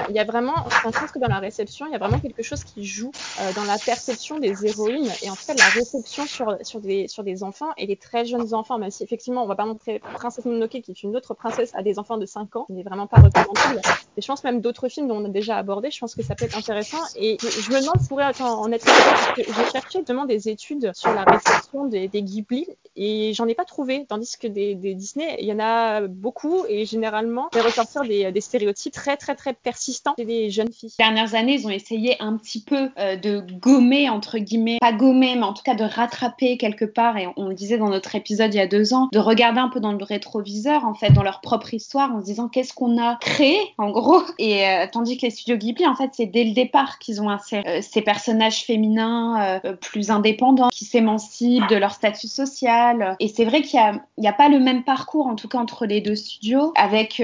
il 0.08 0.14
y 0.14 0.18
a 0.18 0.24
vraiment 0.24 0.57
je 0.70 0.98
pense 0.98 1.12
que 1.12 1.18
dans 1.18 1.28
la 1.28 1.38
réception 1.38 1.86
il 1.86 1.92
y 1.92 1.94
a 1.94 1.98
vraiment 1.98 2.18
quelque 2.18 2.42
chose 2.42 2.64
qui 2.64 2.84
joue 2.84 3.10
euh, 3.40 3.52
dans 3.54 3.64
la 3.64 3.78
perception 3.78 4.38
des 4.38 4.66
héroïnes 4.66 5.10
et 5.22 5.30
en 5.30 5.34
fait 5.34 5.54
la 5.58 5.68
réception 5.68 6.26
sur 6.26 6.56
sur 6.62 6.80
des 6.80 7.08
sur 7.08 7.24
des 7.24 7.42
enfants 7.42 7.70
et 7.76 7.86
des 7.86 7.96
très 7.96 8.24
jeunes 8.24 8.54
enfants 8.54 8.78
même 8.78 8.90
si 8.90 9.02
effectivement 9.02 9.42
on 9.44 9.46
va 9.46 9.56
pas 9.56 9.66
montrer 9.66 9.98
princesse 9.98 10.44
Mononoke 10.44 10.80
qui 10.80 10.90
est 10.90 11.02
une 11.02 11.16
autre 11.16 11.34
princesse 11.34 11.70
à 11.74 11.82
des 11.82 11.98
enfants 11.98 12.18
de 12.18 12.26
5 12.26 12.56
ans 12.56 12.64
qui 12.66 12.72
n'est 12.72 12.82
vraiment 12.82 13.06
pas 13.06 13.20
représentable. 13.20 13.80
Et 14.16 14.22
je 14.22 14.26
pense 14.26 14.42
même 14.44 14.60
d'autres 14.60 14.88
films 14.88 15.08
dont 15.08 15.16
on 15.16 15.24
a 15.24 15.28
déjà 15.28 15.56
abordé 15.56 15.90
je 15.90 15.98
pense 15.98 16.14
que 16.14 16.22
ça 16.22 16.34
peut 16.34 16.44
être 16.44 16.56
intéressant 16.56 16.98
et 17.16 17.38
je, 17.40 17.70
me 17.70 17.80
demande 17.80 18.08
pourrait 18.08 18.24
en 18.40 18.70
être 18.72 18.84
parce 18.84 19.32
que 19.32 19.42
j'ai 19.42 19.70
cherché 19.70 19.98
justement 19.98 20.24
des 20.24 20.48
études 20.48 20.92
sur 20.94 21.12
la 21.12 21.24
réception 21.24 21.86
des, 21.86 22.08
des 22.08 22.22
Ghibli 22.22 22.66
et 23.00 23.32
j'en 23.32 23.46
ai 23.46 23.54
pas 23.54 23.64
trouvé, 23.64 24.06
tandis 24.08 24.36
que 24.36 24.48
des, 24.48 24.74
Disney, 24.74 25.36
il 25.38 25.46
y 25.46 25.52
en 25.52 25.60
a 25.60 26.08
beaucoup 26.08 26.64
et 26.68 26.84
généralement, 26.84 27.48
fait 27.52 27.60
ressortir 27.60 28.02
des, 28.02 28.32
des, 28.32 28.40
stéréotypes 28.40 28.92
très 28.92 29.16
très 29.16 29.36
très 29.36 29.54
persistants. 29.54 30.14
Chez 30.18 30.24
des 30.24 30.47
jeunes 30.50 30.72
filles. 30.72 30.90
Ces 30.90 31.02
dernières 31.02 31.34
années, 31.34 31.54
ils 31.54 31.66
ont 31.66 31.70
essayé 31.70 32.16
un 32.20 32.36
petit 32.36 32.62
peu 32.62 32.90
euh, 32.98 33.16
de 33.16 33.44
gommer, 33.60 34.08
entre 34.08 34.38
guillemets, 34.38 34.78
pas 34.80 34.92
gommer, 34.92 35.34
mais 35.36 35.42
en 35.42 35.52
tout 35.52 35.62
cas 35.62 35.74
de 35.74 35.84
rattraper 35.84 36.56
quelque 36.56 36.84
part, 36.84 37.16
et 37.16 37.28
on, 37.36 37.48
le 37.48 37.54
disait 37.54 37.78
dans 37.78 37.88
notre 37.88 38.14
épisode 38.14 38.54
il 38.54 38.58
y 38.58 38.60
a 38.60 38.66
deux 38.66 38.94
ans, 38.94 39.08
de 39.12 39.18
regarder 39.18 39.60
un 39.60 39.68
peu 39.68 39.80
dans 39.80 39.92
le 39.92 40.04
rétroviseur, 40.04 40.84
en 40.84 40.94
fait, 40.94 41.10
dans 41.12 41.22
leur 41.22 41.40
propre 41.40 41.74
histoire, 41.74 42.14
en 42.14 42.20
se 42.20 42.26
disant 42.26 42.48
qu'est-ce 42.48 42.72
qu'on 42.72 43.00
a 43.00 43.16
créé, 43.16 43.58
en 43.78 43.90
gros, 43.90 44.22
et 44.38 44.66
euh, 44.66 44.86
tandis 44.90 45.16
que 45.16 45.22
les 45.22 45.30
studios 45.30 45.56
Ghibli, 45.56 45.86
en 45.86 45.94
fait, 45.94 46.10
c'est 46.12 46.26
dès 46.26 46.44
le 46.44 46.52
départ 46.52 46.98
qu'ils 46.98 47.20
ont 47.22 47.30
euh, 47.30 47.80
ces 47.80 48.02
personnages 48.02 48.64
féminins 48.64 49.60
plus 49.80 50.10
indépendants, 50.10 50.68
qui 50.70 50.84
s'émancipent 50.84 51.68
de 51.68 51.76
leur 51.76 51.92
statut 51.92 52.28
social. 52.28 53.16
Et 53.20 53.28
c'est 53.28 53.44
vrai 53.44 53.62
qu'il 53.62 53.80
n'y 54.18 54.28
a, 54.28 54.32
pas 54.32 54.48
le 54.48 54.58
même 54.58 54.84
parcours, 54.84 55.26
en 55.26 55.34
tout 55.34 55.48
cas 55.48 55.58
entre 55.58 55.86
les 55.86 56.00
deux 56.00 56.14
studios, 56.14 56.72
avec 56.76 57.22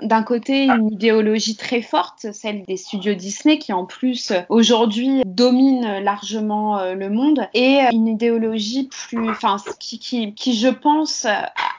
d'un 0.00 0.22
côté 0.22 0.66
une 0.66 0.92
idéologie 0.92 1.56
très 1.56 1.82
forte, 1.82 2.26
celle 2.32 2.57
des 2.66 2.76
studios 2.76 3.14
Disney, 3.14 3.58
qui 3.58 3.72
en 3.72 3.84
plus 3.84 4.32
aujourd'hui 4.48 5.22
domine 5.24 6.00
largement 6.00 6.78
euh, 6.78 6.94
le 6.94 7.10
monde, 7.10 7.48
et 7.54 7.80
une 7.92 8.08
idéologie 8.08 8.88
plus, 8.88 9.30
enfin, 9.30 9.56
qui, 9.78 9.98
qui, 9.98 10.34
qui, 10.34 10.54
je 10.54 10.68
pense, 10.68 11.26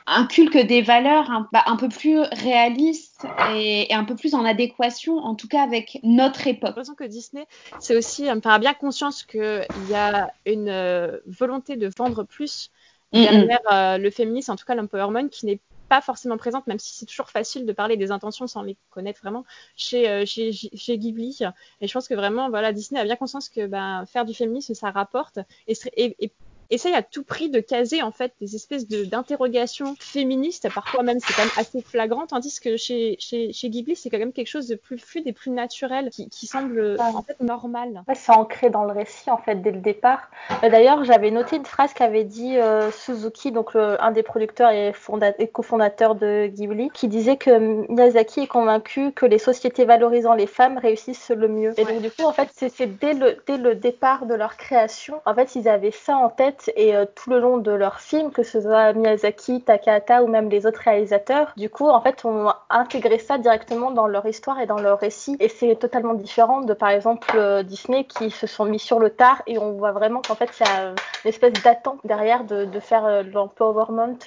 inculque 0.06 0.58
des 0.58 0.82
valeurs 0.82 1.30
un, 1.32 1.48
bah, 1.52 1.64
un 1.66 1.76
peu 1.76 1.90
plus 1.90 2.20
réalistes 2.20 3.26
et, 3.54 3.92
et, 3.92 3.94
un 3.94 4.04
peu 4.04 4.16
plus 4.16 4.34
en 4.34 4.46
adéquation, 4.46 5.18
en 5.18 5.36
tout 5.36 5.48
cas 5.48 5.62
avec 5.62 6.00
notre 6.04 6.48
époque. 6.48 6.60
J'ai 6.60 6.68
l'impression 6.70 6.96
que 6.96 7.04
Disney, 7.04 7.46
c'est 7.80 7.96
aussi, 7.96 8.30
enfin, 8.32 8.52
a 8.52 8.60
bien 8.60 8.74
conscience 8.74 9.24
qu'il 9.24 9.66
y 9.90 9.94
a 9.94 10.32
une 10.46 10.70
euh, 10.70 11.18
volonté 11.28 11.76
de 11.76 11.90
vendre 11.98 12.24
plus 12.24 12.72
derrière 13.12 13.60
euh, 13.72 13.98
le 13.98 14.12
féminisme, 14.12 14.52
en 14.52 14.56
tout 14.56 14.66
cas 14.66 14.76
l'empowerment, 14.76 15.30
qui 15.30 15.46
n'est 15.46 15.60
pas 15.90 16.02
forcément 16.02 16.38
présente, 16.38 16.68
même 16.68 16.80
si 16.80 16.94
c'est 16.94 17.06
toujours 17.06 17.30
facile 17.30 17.66
de 17.66 17.74
parler 17.74 17.98
des 17.98 18.12
intentions 18.12 18.48
sans 18.48 18.62
les 18.62 18.78
connaître 18.92 19.20
vraiment 19.22 19.44
chez, 19.76 20.10
euh, 20.10 20.26
chez, 20.26 20.54
chez, 20.54 20.98
Ghibli. 20.98 21.40
Et 21.82 21.88
je 21.88 21.94
pense 21.94 22.08
que 22.08 22.14
vraiment, 22.14 22.50
voilà, 22.50 22.72
Disney 22.72 23.02
a 23.02 23.04
bien 23.04 23.16
conscience 23.16 23.50
que 23.50 23.66
ben, 23.66 24.06
faire 24.06 24.24
du 24.24 24.34
féminisme, 24.34 24.74
ça 24.76 24.92
rapporte. 24.92 25.40
Et, 25.68 25.74
et, 25.98 26.32
essaye 26.70 26.94
à 26.94 27.02
tout 27.02 27.24
prix 27.24 27.50
de 27.50 27.60
caser 27.60 28.02
en 28.02 28.12
fait 28.12 28.34
des 28.40 28.56
espèces 28.56 28.88
d'interrogations 28.88 29.96
féministes, 30.00 30.68
parfois 30.74 31.04
même 31.04 31.20
c'est 31.20 31.34
quand 31.34 31.44
même 31.44 31.52
assez 31.58 31.82
flagrant, 31.82 32.28
tandis 32.28 32.60
que 32.60 32.78
chez, 32.78 33.16
chez, 33.20 33.52
chez 33.54 33.70
Ghibli 33.70 33.96
c'est 33.96 34.10
quand 34.10 34.20
même 34.20 34.34
quelque 34.34 34.48
chose 34.48 34.68
de 34.68 34.76
plus 34.76 34.98
fluide 34.98 35.28
et 35.28 35.34
plus 35.34 35.52
naturel 35.52 36.10
qui, 36.10 36.30
qui 36.30 36.48
semble 36.48 36.98
en 37.00 37.24
fait 37.24 37.40
normal. 37.42 38.04
Ouais, 38.08 38.16
c'est 38.16 38.32
ancré 38.32 38.70
dans 38.70 38.84
le 38.84 38.92
récit 38.92 39.30
en 39.30 39.38
fait 39.38 39.62
dès 39.62 39.72
le 39.72 39.80
départ. 39.80 40.30
Euh, 40.64 40.70
d'ailleurs 40.70 41.04
j'avais 41.04 41.32
noté 41.32 41.56
une 41.56 41.66
phrase 41.66 41.94
qu'avait 41.94 42.24
dit 42.24 42.58
euh, 42.58 42.92
Suzuki, 42.92 43.52
donc 43.52 43.74
le, 43.74 44.02
un 44.04 44.12
des 44.12 44.24
producteurs 44.24 44.72
et, 44.72 44.94
et 45.40 45.48
cofondateurs 45.48 46.16
de 46.16 46.48
Ghibli, 46.48 46.90
qui 46.94 47.08
disait 47.08 47.38
que 47.38 47.92
Miyazaki 47.92 48.42
est 48.42 48.48
convaincu 48.48 49.12
que 49.12 49.26
les 49.26 49.40
sociétés 49.40 49.86
valorisant 49.86 50.34
les 50.34 50.48
femmes 50.48 50.78
réussissent 50.78 51.30
le 51.30 51.48
mieux. 51.48 51.74
Et 51.80 51.86
donc 51.86 52.02
du 52.02 52.12
coup 52.12 52.24
en 52.24 52.34
fait 52.34 52.50
c'est 52.54 53.00
dès 53.00 53.14
le, 53.14 53.38
dès 53.48 53.58
le 53.58 53.76
départ 53.76 54.26
de 54.26 54.36
leur 54.36 54.58
création, 54.58 55.22
en 55.26 55.34
fait 55.34 55.56
ils 55.56 55.68
avaient 55.68 55.92
ça 55.92 56.18
en 56.18 56.30
tête 56.30 56.59
et 56.76 56.96
euh, 56.96 57.06
tout 57.16 57.30
le 57.30 57.40
long 57.40 57.58
de 57.58 57.72
leur 57.72 58.00
film, 58.00 58.32
que 58.32 58.44
ce 58.44 58.62
soit 58.62 58.94
Miyazaki, 58.94 59.62
Takahata 59.62 60.24
ou 60.24 60.28
même 60.28 60.50
les 60.50 60.66
autres 60.66 60.82
réalisateurs, 60.84 61.54
du 61.58 61.70
coup, 61.70 61.88
en 61.88 62.02
fait, 62.02 62.26
on 62.26 62.48
a 62.48 62.66
intégré 62.70 63.20
ça 63.20 63.38
directement 63.38 63.92
dans 63.92 64.08
leur 64.08 64.26
histoire 64.26 64.60
et 64.60 64.66
dans 64.66 64.80
leur 64.80 65.00
récit. 65.00 65.38
Et 65.40 65.50
c'est 65.50 65.76
totalement 65.76 66.14
différent 66.14 66.62
de, 66.62 66.74
par 66.74 66.90
exemple, 66.90 67.30
euh, 67.36 67.64
Disney 67.64 68.06
qui 68.06 68.32
se 68.32 68.48
sont 68.48 68.66
mis 68.66 68.80
sur 68.80 69.00
le 69.00 69.10
tard 69.10 69.42
et 69.48 69.58
on 69.58 69.74
voit 69.74 69.92
vraiment 69.92 70.22
qu'en 70.22 70.36
fait, 70.36 70.50
il 70.60 70.66
y 70.66 70.70
a 70.70 70.90
une 70.90 71.30
espèce 71.30 71.54
d'attente 71.64 72.00
derrière 72.04 72.44
de, 72.44 72.66
de 72.66 72.80
faire 72.80 73.06
euh, 73.06 73.24
l'empowerment 73.24 74.18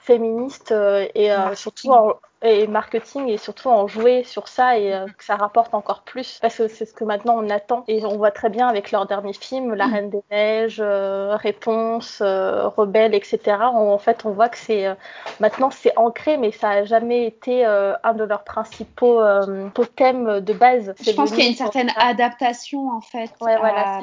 féministe 0.00 0.74
et 1.14 1.30
surtout 1.54 1.90
en, 1.90 2.14
et 2.42 2.66
marketing 2.68 3.28
et 3.28 3.36
surtout 3.36 3.68
en 3.68 3.88
jouer 3.88 4.22
sur 4.22 4.46
ça 4.46 4.78
et 4.78 4.94
euh, 4.94 5.06
que 5.06 5.24
ça 5.24 5.34
rapporte 5.34 5.74
encore 5.74 6.02
plus 6.02 6.38
parce 6.40 6.56
que 6.56 6.68
c'est 6.68 6.84
ce 6.84 6.94
que 6.94 7.02
maintenant 7.02 7.36
on 7.36 7.50
attend 7.50 7.82
et 7.88 8.04
on 8.04 8.16
voit 8.16 8.30
très 8.30 8.48
bien 8.48 8.68
avec 8.68 8.92
leur 8.92 9.06
dernier 9.06 9.32
film 9.32 9.74
La 9.74 9.88
mm. 9.88 9.92
Reine 9.92 10.10
des 10.10 10.22
Neiges, 10.30 10.80
euh, 10.80 11.34
Réponse, 11.36 12.20
euh, 12.20 12.68
Rebelle, 12.68 13.14
etc. 13.14 13.56
en 13.60 13.98
fait 13.98 14.24
on 14.24 14.30
voit 14.30 14.48
que 14.48 14.58
c'est 14.58 14.86
maintenant 15.40 15.70
c'est 15.70 15.96
ancré 15.98 16.36
mais 16.36 16.52
ça 16.52 16.70
a 16.70 16.84
jamais 16.84 17.26
été 17.26 17.64
un 17.64 18.14
de 18.14 18.24
leurs 18.24 18.44
principaux 18.44 19.20
thèmes 19.96 20.40
de 20.40 20.52
base. 20.52 20.94
Je 21.00 21.10
pense 21.12 21.30
qu'il 21.30 21.40
y 21.40 21.46
a 21.46 21.50
une 21.50 21.56
certaine 21.56 21.90
adaptation 21.96 22.90
en 22.90 23.00
fait 23.00 23.30
ouais, 23.40 23.56
voilà, 23.58 24.00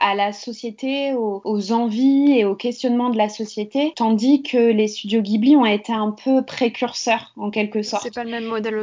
à, 0.00 0.14
la 0.14 0.32
société, 0.32 1.14
aux, 1.14 1.40
aux, 1.44 1.72
envies 1.72 2.38
et 2.38 2.44
aux 2.44 2.54
questionnements 2.54 3.10
de 3.10 3.18
la 3.18 3.28
société, 3.28 3.92
tandis 3.96 4.42
que 4.42 4.56
les 4.56 4.88
studios 4.88 5.22
Ghibli 5.22 5.56
ont 5.56 5.66
été 5.66 5.92
un 5.92 6.10
peu 6.10 6.42
précurseurs 6.42 7.32
en 7.36 7.50
quelque 7.50 7.82
sorte. 7.82 8.02
C'est 8.02 8.14
pas 8.14 8.24
le 8.24 8.30
même 8.30 8.44
modèle 8.44 8.74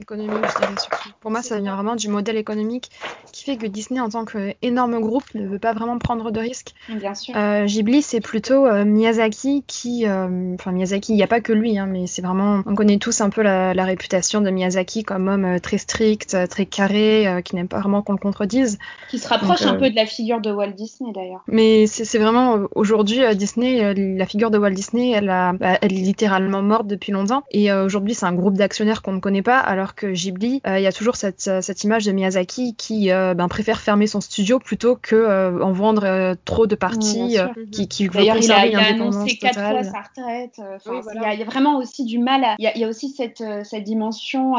économique, 0.00 0.44
je 0.44 0.60
dirais 0.60 0.74
surtout. 0.78 1.10
Pour 1.20 1.30
moi, 1.30 1.42
ça 1.42 1.60
vient 1.60 1.74
vraiment 1.74 1.96
du 1.96 2.08
modèle 2.08 2.36
économique 2.36 2.90
qui 3.32 3.44
fait 3.44 3.56
que 3.56 3.66
Disney, 3.66 4.00
en 4.00 4.08
tant 4.08 4.24
qu'énorme 4.24 5.00
groupe, 5.00 5.24
ne 5.34 5.46
veut 5.46 5.58
pas 5.58 5.72
vraiment 5.72 5.98
prendre 5.98 6.30
de 6.30 6.40
risques. 6.40 6.74
Bien 6.88 7.14
sûr. 7.14 7.34
Euh, 7.36 7.64
Ghibli, 7.66 8.02
c'est 8.02 8.20
plutôt 8.20 8.66
euh, 8.66 8.84
Miyazaki 8.84 9.64
qui. 9.66 10.06
Euh, 10.06 10.54
enfin, 10.54 10.72
Miyazaki, 10.72 11.12
il 11.12 11.16
n'y 11.16 11.22
a 11.22 11.26
pas 11.28 11.40
que 11.40 11.52
lui, 11.52 11.78
hein, 11.78 11.86
mais 11.86 12.06
c'est 12.06 12.22
vraiment. 12.22 12.62
On 12.66 12.74
connaît 12.74 12.98
tous 12.98 13.20
un 13.20 13.30
peu 13.30 13.42
la, 13.42 13.74
la 13.74 13.84
réputation 13.84 14.40
de 14.40 14.50
Miyazaki 14.50 15.04
comme 15.04 15.28
homme 15.28 15.60
très 15.60 15.78
strict, 15.78 16.36
très 16.48 16.66
carré, 16.66 17.40
qui 17.44 17.56
n'aime 17.56 17.68
pas 17.68 17.80
vraiment 17.80 18.02
qu'on 18.02 18.12
le 18.12 18.18
contredise. 18.18 18.78
Qui 19.08 19.18
se 19.18 19.28
rapproche 19.28 19.62
un 19.62 19.74
peu 19.74 19.90
de 19.90 19.96
la 19.96 20.06
figure 20.06 20.39
de 20.40 20.50
Walt 20.52 20.72
Disney 20.72 21.12
d'ailleurs. 21.12 21.42
Mais 21.46 21.86
c'est 21.86 22.18
vraiment. 22.18 22.66
Aujourd'hui, 22.74 23.20
Disney, 23.34 23.94
la 23.94 24.26
figure 24.26 24.50
de 24.50 24.58
Walt 24.58 24.70
Disney, 24.70 25.10
elle, 25.10 25.30
a, 25.30 25.52
bah, 25.52 25.78
elle 25.80 25.92
est 25.92 26.02
littéralement 26.02 26.62
morte 26.62 26.86
depuis 26.86 27.12
longtemps. 27.12 27.42
Et 27.50 27.72
aujourd'hui 27.72 28.14
c'est 28.14 28.26
un 28.26 28.34
groupe 28.34 28.54
d'actionnaires 28.54 29.02
qu'on 29.02 29.12
ne 29.12 29.20
connaît 29.20 29.42
pas, 29.42 29.58
alors 29.58 29.94
que 29.94 30.06
Ghibli, 30.08 30.60
il 30.66 30.80
y 30.80 30.86
a 30.86 30.92
toujours 30.92 31.16
cette, 31.16 31.50
cette 31.60 31.84
image 31.84 32.04
de 32.04 32.12
Miyazaki 32.12 32.74
qui 32.74 33.08
ben, 33.08 33.48
préfère 33.48 33.80
fermer 33.80 34.06
son 34.06 34.20
studio 34.20 34.58
plutôt 34.58 34.96
que 35.00 35.60
en 35.62 35.72
vendre 35.72 36.34
trop 36.44 36.66
de 36.66 36.74
parties 36.74 37.38
qui, 37.72 37.88
qui 37.88 38.08
D'ailleurs, 38.08 38.36
il 38.36 38.52
a, 38.52 38.66
il 38.66 38.76
a 38.76 38.86
annoncé 38.88 39.36
quatre 39.36 39.60
fois 39.60 39.82
sa 39.82 40.02
retraite. 40.02 40.60
il, 40.86 41.38
y 41.38 41.42
a, 41.42 41.44
vraiment 41.44 41.78
aussi 41.78 42.04
du 42.04 42.18
mal. 42.18 42.42
Il, 42.58 42.70
y 42.74 42.84
a, 42.84 42.88
aussi 42.88 43.10
cette, 43.10 43.42
cette 43.64 43.84
dimension 43.84 44.52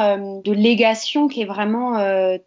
de 0.44 0.52
légation 0.52 1.28
qui 1.28 1.41
est 1.41 1.46
vraiment 1.46 1.94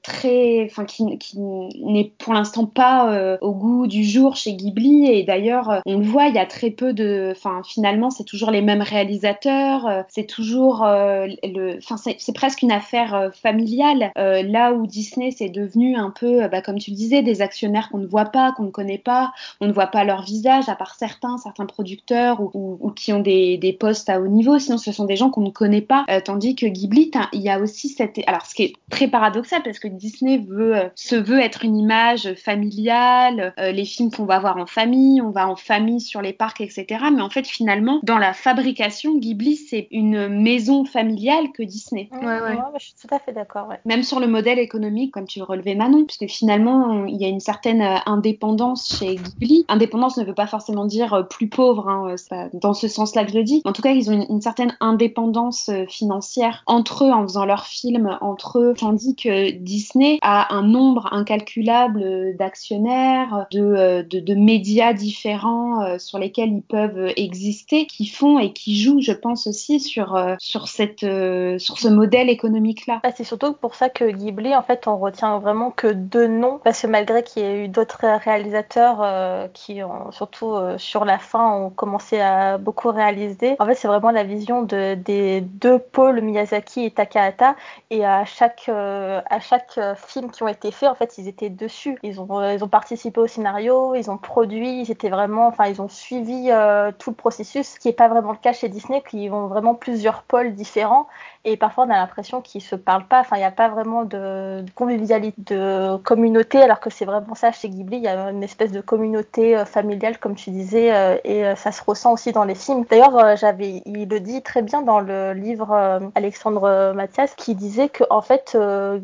très, 0.03 0.67
enfin, 0.71 0.85
qui, 0.85 1.19
qui 1.19 1.39
n'est 1.39 2.13
pour 2.19 2.35
l'instant 2.35 2.67
pas 2.67 3.24
au 3.41 3.53
goût 3.53 3.87
du 3.87 4.05
jour 4.05 4.37
chez 4.37 4.55
Ghibli. 4.55 5.07
Et 5.07 5.23
d'ailleurs, 5.23 5.83
on 5.87 5.99
le 5.99 6.05
voit, 6.05 6.29
il 6.29 6.35
y 6.35 6.39
a 6.39 6.47
très 6.47 6.71
peu 6.71 6.93
de, 6.93 7.33
enfin, 7.33 7.63
finalement, 7.65 8.11
c'est 8.11 8.25
toujours 8.25 8.51
les 8.51 8.63
mêmes 8.63 8.83
réalisateurs. 8.83 9.87
Euh, 9.87 10.03
c'est 10.09 10.27
toujours 10.27 10.85
euh, 10.85 11.27
le, 11.43 11.79
enfin, 11.79 11.97
c'est 11.97 12.35
presque 12.35 12.63
une 12.63 12.73
affaire 12.73 13.15
euh, 13.15 13.31
familiale. 13.31 14.13
là 14.17 14.73
où 14.73 14.87
Disney, 14.87 15.31
c'est 15.31 15.49
devenu 15.49 15.97
un 15.97 16.11
peu, 16.11 16.49
bah, 16.49 16.63
comme 16.63 16.79
tu 16.79 16.91
le 16.91 16.97
disais, 16.97 17.23
des 17.23 17.43
actionnaires 17.43 17.89
qu'on 17.91 17.99
ne 17.99 18.07
voit 18.07 18.27
pas, 18.27 18.53
qu'on 18.53 18.65
ne 18.65 18.71
connaît 18.71 18.99
pas, 18.99 19.33
on 19.61 19.67
ne 19.67 19.73
voit 19.73 19.89
pas 19.89 20.05
leur 20.05 20.23
visage, 20.23 20.69
à 20.69 20.77
part 20.77 20.95
certains, 20.95 21.39
certains 21.39 21.67
producteurs 21.67 22.41
ou, 22.41 22.79
ou, 22.81 22.91
qui 22.91 23.13
ont 23.13 23.21
des, 23.21 23.59
des, 23.59 23.73
postes 23.73 24.09
à 24.09 24.21
haut 24.21 24.29
niveau. 24.29 24.59
Sinon, 24.59 24.79
ce 24.79 24.93
sont 24.93 25.05
des 25.05 25.17
gens 25.17 25.31
qu'on 25.31 25.43
ne 25.43 25.51
connaît 25.51 25.81
pas. 25.81 26.05
tandis 26.25 26.55
que 26.55 26.67
Ghibli, 26.67 27.11
il 27.33 27.43
y 27.43 27.51
a 27.51 27.59
aussi 27.59 27.89
cette, 27.89 28.21
alors 28.27 28.47
ce 28.47 28.55
qui 28.55 28.65
est 28.65 28.73
très 28.91 29.09
paradoxal 29.09 29.63
parce 29.63 29.79
que 29.79 29.89
Disney 29.89 30.39
veut, 30.39 30.77
se 30.95 31.17
veut 31.17 31.41
être 31.41 31.65
une 31.65 31.77
image 31.77 32.35
familiale, 32.35 33.14
les 33.59 33.85
films 33.85 34.11
qu'on 34.11 34.25
va 34.25 34.39
voir 34.39 34.57
en 34.57 34.67
famille, 34.67 35.21
on 35.21 35.31
va 35.31 35.49
en 35.49 35.57
famille 35.57 36.01
sur 36.01 36.23
les 36.23 36.33
parcs, 36.33 36.61
etc. 36.61 36.87
Mais 37.13 37.23
en 37.23 37.31
fait, 37.31 37.47
finalement, 37.47 38.01
dans 38.03 38.19
la 38.19 38.33
fabrication, 38.33 39.17
Ghibli, 39.17 39.57
c'est 39.57 39.89
une 39.91 40.29
maison 40.29 40.85
familiale 40.85 41.53
que 41.53 41.63
Disney. 41.63 42.09
Ouais, 42.13 42.41
ouais. 42.41 42.59
je 42.79 42.85
suis 42.85 42.95
tout 42.95 43.15
à 43.15 43.19
fait 43.19 43.33
d'accord. 43.33 43.69
Même 43.85 44.03
sur 44.03 44.21
le 44.21 44.27
modèle 44.27 44.59
économique, 44.59 45.13
comme 45.13 45.27
tu 45.27 45.39
le 45.39 45.45
relevais 45.45 45.75
Manon, 45.75 46.05
puisque 46.05 46.27
finalement, 46.27 47.05
il 47.07 47.17
y 47.17 47.25
a 47.25 47.29
une 47.29 47.41
certaine 47.41 47.83
euh, 47.83 47.97
indépendance 48.07 48.99
chez 48.99 49.17
Ghibli. 49.17 49.65
Indépendance 49.69 50.17
ne 50.17 50.25
veut 50.25 50.35
pas 50.35 50.47
forcément 50.47 50.85
dire 50.85 51.15
euh, 51.15 51.23
plus 51.23 51.49
pauvre, 51.49 51.89
hein, 51.89 52.15
pas 52.29 52.49
dans 52.53 52.75
ce 52.75 52.89
sens-là 52.89 53.25
que 53.25 53.33
je 53.33 53.39
le 53.39 53.45
dis. 53.45 53.63
En 53.65 53.73
tout 53.73 53.83
cas, 53.83 53.93
ils 53.93 54.11
ont 54.11 54.27
une, 54.29 54.41
certaine 54.41 54.77
indépendance 54.81 55.69
euh, 55.69 55.85
financière 55.89 56.63
entre 56.67 57.05
eux 57.05 57.13
en 57.13 57.23
faisant 57.23 57.45
leurs 57.45 57.67
films, 57.67 58.19
entre 58.21 58.59
eux, 58.59 58.75
tandis 58.77 59.17
que 59.17 59.51
Disney 59.53 60.19
a 60.23 60.55
un 60.55 60.63
nombre 60.63 61.09
incalculable 61.13 62.37
d'actionnaires, 62.37 63.04
de, 63.51 64.03
de, 64.03 64.21
de, 64.21 64.35
médias 64.35 64.93
différents 64.93 65.99
sur 65.99 66.19
lesquels 66.19 66.51
ils 66.51 66.63
peuvent 66.63 67.13
exister, 67.17 67.87
qui 67.87 68.07
font 68.07 68.39
et 68.39 68.53
qui 68.53 68.81
jouent, 68.81 69.01
je 69.01 69.13
pense 69.13 69.47
aussi, 69.47 69.81
sur, 69.81 70.17
euh, 70.17 70.35
sur, 70.39 70.69
cette, 70.69 71.05
euh, 71.05 71.59
sur 71.59 71.79
ce 71.79 71.89
modèle 71.89 72.29
économique-là. 72.29 73.01
Bah, 73.03 73.11
c'est 73.15 73.25
surtout 73.25 73.53
pour 73.55 73.75
ça 73.75 73.89
que 73.89 74.05
Ghibli, 74.05 74.55
en 74.55 74.63
fait, 74.63 74.87
on 74.87 74.99
retient 74.99 75.39
vraiment 75.39 75.71
que 75.71 75.89
deux 75.89 76.27
noms, 76.27 76.61
parce 76.63 76.83
que 76.83 76.87
malgré 76.87 77.23
qu'il 77.23 77.43
y 77.43 77.47
ait 77.47 77.65
eu 77.65 77.69
d'autres 77.69 78.05
réalisateurs 78.05 79.01
euh, 79.03 79.49
qui, 79.53 79.83
ont, 79.83 80.11
surtout 80.13 80.55
sur 80.79 81.05
la 81.05 81.19
fin, 81.19 81.51
ont 81.53 81.71
commencé 81.71 82.21
à 82.21 82.59
beaucoup 82.59 82.91
réaliser, 82.91 83.57
en 83.59 83.67
fait, 83.67 83.75
c'est 83.75 83.89
vraiment 83.89 84.11
la 84.11 84.25
vision 84.25 84.63
de, 84.63 84.95
des 84.95 85.41
deux 85.41 85.79
pôles, 85.79 86.21
Miyazaki 86.21 86.85
et 86.85 86.91
Takahata, 86.91 87.57
et 87.91 88.05
à 88.05 88.25
chaque, 88.25 88.69
à 88.69 89.41
chaque 89.41 89.79
film 90.07 90.31
qui 90.31 90.43
ont 90.43 90.49
été 90.49 90.71
faits, 90.71 90.89
en 90.89 90.95
fait, 90.95 91.17
ils 91.19 91.29
étaient 91.29 91.51
dessus. 91.51 91.99
Ils 92.03 92.21
ont, 92.21 92.51
ils 92.51 92.63
ont 92.63 92.69
participé 92.69 92.94
au 93.17 93.27
scénario, 93.27 93.95
ils 93.95 94.11
ont 94.11 94.19
produit, 94.19 94.81
ils 94.81 94.91
étaient 94.91 95.09
vraiment, 95.09 95.49
enfin, 95.49 95.67
ils 95.67 95.81
ont 95.81 95.89
suivi 95.89 96.51
tout 96.99 97.11
le 97.11 97.17
processus, 97.17 97.69
ce 97.69 97.81
qui 97.81 97.89
n'est 97.89 97.95
pas 97.95 98.09
vraiment 98.09 98.33
le 98.33 98.39
cas 98.39 98.53
chez 98.53 98.69
Disney, 98.69 99.03
qui 99.09 99.29
ont 99.31 99.47
vraiment 99.47 99.75
plusieurs 99.75 100.23
pôles 100.23 100.55
différents 100.55 101.07
et 101.47 101.57
parfois 101.57 101.85
on 101.85 101.91
a 101.91 101.97
l'impression 101.97 102.41
qu'ils 102.41 102.63
se 102.63 102.75
parlent 102.75 103.07
pas. 103.07 103.21
Enfin, 103.21 103.37
il 103.37 103.41
n'y 103.41 103.45
a 103.45 103.51
pas 103.51 103.69
vraiment 103.69 104.05
de, 104.05 104.65
convivialité, 104.75 105.35
de 105.55 105.97
communauté, 105.99 106.63
alors 106.63 106.81
que 106.81 106.89
c'est 106.89 107.05
vraiment 107.05 107.35
ça 107.35 107.53
chez 107.53 107.69
Ghibli. 107.69 107.99
Il 107.99 108.03
y 108.03 108.09
a 108.09 108.31
une 108.31 108.43
espèce 108.43 108.73
de 108.73 108.81
communauté 108.81 109.57
euh, 109.57 109.65
familiale, 109.67 110.19
comme 110.19 110.35
tu 110.35 110.51
disais, 110.51 110.95
euh, 110.95 111.17
et 111.25 111.45
euh, 111.45 111.55
ça 111.55 111.71
se 111.71 111.83
ressent 111.85 112.13
aussi 112.13 112.33
dans 112.33 112.45
les 112.45 112.55
films. 112.55 112.85
D'ailleurs, 112.89 113.37
j'avais, 113.37 113.83
il 113.85 114.09
le 114.09 114.21
dit 114.21 114.43
très 114.43 114.63
bien 114.63 114.83
dans 114.83 115.01
le 115.01 115.35
livre 115.35 116.01
Alexandre 116.15 116.93
Mathias, 116.95 117.35
qui 117.35 117.55
disait 117.55 117.89
que 117.89 118.05
en 118.11 118.23
fait 118.23 118.57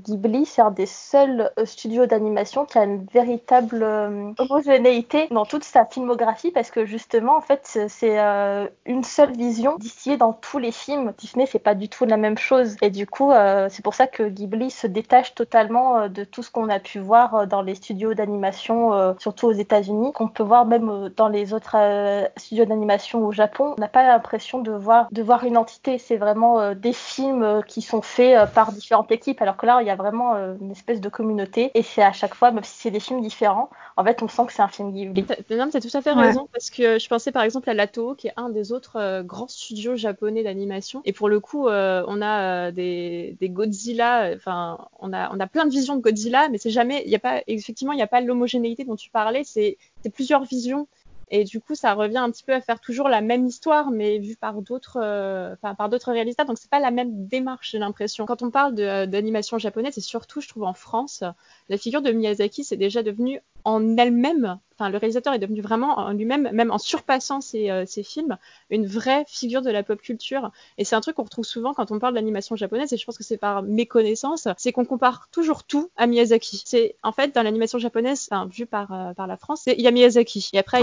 Ghibli 0.05 0.46
c'est 0.46 0.62
un 0.62 0.70
des 0.70 0.87
seuls 0.87 1.50
studios 1.64 2.07
d'animation 2.07 2.64
qui 2.64 2.79
a 2.79 2.85
une 2.85 3.05
véritable 3.12 3.79
homogénéité 3.82 5.28
dans 5.30 5.44
toute 5.44 5.64
sa 5.64 5.84
filmographie, 5.84 6.50
parce 6.50 6.70
que 6.70 6.84
justement, 6.84 7.36
en 7.36 7.40
fait, 7.40 7.60
c'est 7.88 8.18
une 8.86 9.04
seule 9.04 9.32
vision 9.32 9.76
distillée 9.76 10.16
dans 10.16 10.32
tous 10.32 10.58
les 10.58 10.72
films. 10.72 11.12
Disney, 11.18 11.46
c'est 11.46 11.58
pas 11.58 11.74
du 11.74 11.88
tout 11.88 12.04
la 12.04 12.16
même 12.16 12.38
chose. 12.38 12.76
Et 12.82 12.90
du 12.90 13.06
coup, 13.06 13.32
euh, 13.32 13.68
c'est 13.70 13.82
pour 13.82 13.94
ça 13.94 14.06
que 14.06 14.22
Ghibli 14.24 14.70
se 14.70 14.86
détache 14.86 15.34
totalement 15.34 15.98
euh, 15.98 16.08
de 16.08 16.24
tout 16.24 16.42
ce 16.42 16.50
qu'on 16.50 16.68
a 16.68 16.78
pu 16.78 16.98
voir 16.98 17.34
euh, 17.34 17.46
dans 17.46 17.62
les 17.62 17.74
studios 17.74 18.14
d'animation, 18.14 18.70
surtout 19.18 19.46
aux 19.46 19.52
États-Unis, 19.52 20.12
qu'on 20.12 20.28
peut 20.28 20.42
voir 20.42 20.66
même 20.66 21.10
dans 21.16 21.28
les 21.28 21.52
autres 21.52 21.76
studios 22.36 22.64
d'animation 22.64 23.24
au 23.24 23.32
Japon. 23.32 23.74
On 23.78 23.80
n'a 23.80 23.88
pas 23.88 24.06
l'impression 24.06 24.60
de 24.60 24.72
voir, 24.72 25.08
de 25.10 25.22
voir 25.22 25.44
une 25.44 25.56
entité. 25.56 25.98
C'est 25.98 26.16
vraiment 26.16 26.74
des 26.74 26.92
films 26.92 27.62
qui 27.66 27.82
sont 27.82 28.02
faits 28.02 28.52
par 28.52 28.72
différentes 28.72 29.10
équipes, 29.12 29.40
alors 29.42 29.56
que 29.56 29.66
là, 29.66 29.78
il 29.80 29.86
y 29.86 29.90
a 29.90 29.96
vraiment 29.96 30.34
une 30.60 30.70
espèce 30.70 31.00
de 31.00 31.08
communauté. 31.08 31.70
Et 31.74 31.82
c'est 31.82 32.02
à 32.02 32.12
chaque 32.12 32.34
fois, 32.34 32.50
même 32.50 32.64
si 32.64 32.76
c'est 32.78 32.90
des 32.90 33.00
films 33.00 33.20
différents, 33.20 33.59
en 33.96 34.04
fait, 34.04 34.22
on 34.22 34.28
sent 34.28 34.46
que 34.46 34.52
c'est 34.52 34.62
un 34.62 34.68
film 34.68 34.92
Ghibli. 34.92 35.24
Tu 35.24 35.32
as 35.32 35.80
tout 35.80 35.96
à 35.96 36.00
fait 36.00 36.12
raison, 36.12 36.48
parce 36.52 36.70
que 36.70 36.98
je 36.98 37.08
pensais 37.08 37.32
par 37.32 37.42
exemple 37.42 37.68
à 37.68 37.74
Lato, 37.74 38.14
qui 38.14 38.28
est 38.28 38.34
un 38.36 38.50
des 38.50 38.70
autres 38.72 39.22
grands 39.22 39.48
studios 39.48 39.96
japonais 39.96 40.44
d'animation. 40.44 41.02
Et 41.04 41.12
pour 41.12 41.28
le 41.28 41.40
coup, 41.40 41.68
on 41.68 42.20
on 42.20 42.22
a 42.22 42.68
euh, 42.68 42.70
des, 42.70 43.48
Godzilla, 43.48 44.32
enfin, 44.34 44.78
on 44.98 45.12
a, 45.12 45.34
on 45.34 45.40
a 45.40 45.46
plein 45.46 45.64
de 45.64 45.70
visions 45.70 45.96
de 45.96 46.02
Godzilla, 46.02 46.48
mais 46.48 46.58
c'est 46.58 46.70
jamais, 46.70 47.02
il 47.06 47.10
y 47.10 47.16
a 47.16 47.18
pas, 47.18 47.42
effectivement, 47.46 47.92
il 47.92 47.96
n'y 47.96 48.02
a 48.02 48.06
pas 48.06 48.20
l'homogénéité 48.20 48.84
dont 48.84 48.96
tu 48.96 49.10
parlais, 49.10 49.42
c'est 49.44 49.78
plusieurs 50.12 50.44
visions. 50.44 50.86
Et 51.32 51.44
du 51.44 51.60
coup, 51.60 51.76
ça 51.76 51.94
revient 51.94 52.18
un 52.18 52.30
petit 52.32 52.42
peu 52.42 52.52
à 52.52 52.60
faire 52.60 52.80
toujours 52.80 53.08
la 53.08 53.20
même 53.20 53.46
histoire, 53.46 53.92
mais 53.92 54.18
vue 54.18 54.34
par 54.34 54.60
d'autres, 54.62 54.98
euh, 55.00 55.54
par 55.62 55.88
d'autres 55.88 56.10
réalisateurs. 56.10 56.46
Donc, 56.46 56.58
c'est 56.58 56.70
pas 56.70 56.80
la 56.80 56.90
même 56.90 57.28
démarche, 57.28 57.70
j'ai 57.70 57.78
l'impression. 57.78 58.26
Quand 58.26 58.42
on 58.42 58.50
parle 58.50 58.74
d'animation 58.74 59.56
japonaise, 59.56 59.96
et 59.96 60.00
surtout, 60.00 60.40
je 60.40 60.48
trouve 60.48 60.64
en 60.64 60.74
France, 60.74 61.22
la 61.70 61.78
figure 61.78 62.02
de 62.02 62.11
Miyazaki, 62.11 62.64
c'est 62.64 62.76
déjà 62.76 63.02
devenu 63.02 63.40
en 63.64 63.96
elle-même 63.96 64.59
le 64.88 64.96
réalisateur 64.96 65.35
est 65.35 65.38
devenu 65.38 65.61
vraiment 65.61 65.98
en 65.98 66.12
lui-même, 66.12 66.48
même 66.52 66.70
en 66.70 66.78
surpassant 66.78 67.40
euh, 67.54 67.85
ses, 67.87 68.02
films, 68.02 68.38
une 68.70 68.87
vraie 68.87 69.24
figure 69.28 69.62
de 69.62 69.70
la 69.70 69.83
pop 69.83 70.00
culture. 70.00 70.50
Et 70.78 70.85
c'est 70.85 70.96
un 70.96 71.00
truc 71.00 71.16
qu'on 71.16 71.24
retrouve 71.24 71.44
souvent 71.44 71.74
quand 71.74 71.90
on 71.90 71.98
parle 71.98 72.14
d'animation 72.14 72.56
japonaise, 72.56 72.92
et 72.92 72.96
je 72.96 73.04
pense 73.04 73.18
que 73.18 73.24
c'est 73.24 73.37
par 73.37 73.62
méconnaissance, 73.62 74.48
c'est 74.56 74.72
qu'on 74.72 74.85
compare 74.85 75.28
toujours 75.33 75.64
tout 75.64 75.90
à 75.96 76.06
Miyazaki. 76.06 76.62
C'est 76.64 76.96
en 77.02 77.12
fait 77.12 77.35
dans 77.35 77.42
l'animation 77.42 77.78
japonaise, 77.78 78.28
enfin 78.30 78.48
vu 78.50 78.66
par 78.66 78.92
euh, 78.92 79.12
par 79.12 79.26
la 79.26 79.37
France, 79.37 79.64
il 79.66 79.80
y 79.80 79.88
a 79.88 79.90
Miyazaki, 79.90 80.50
et 80.52 80.59
après 80.59 80.80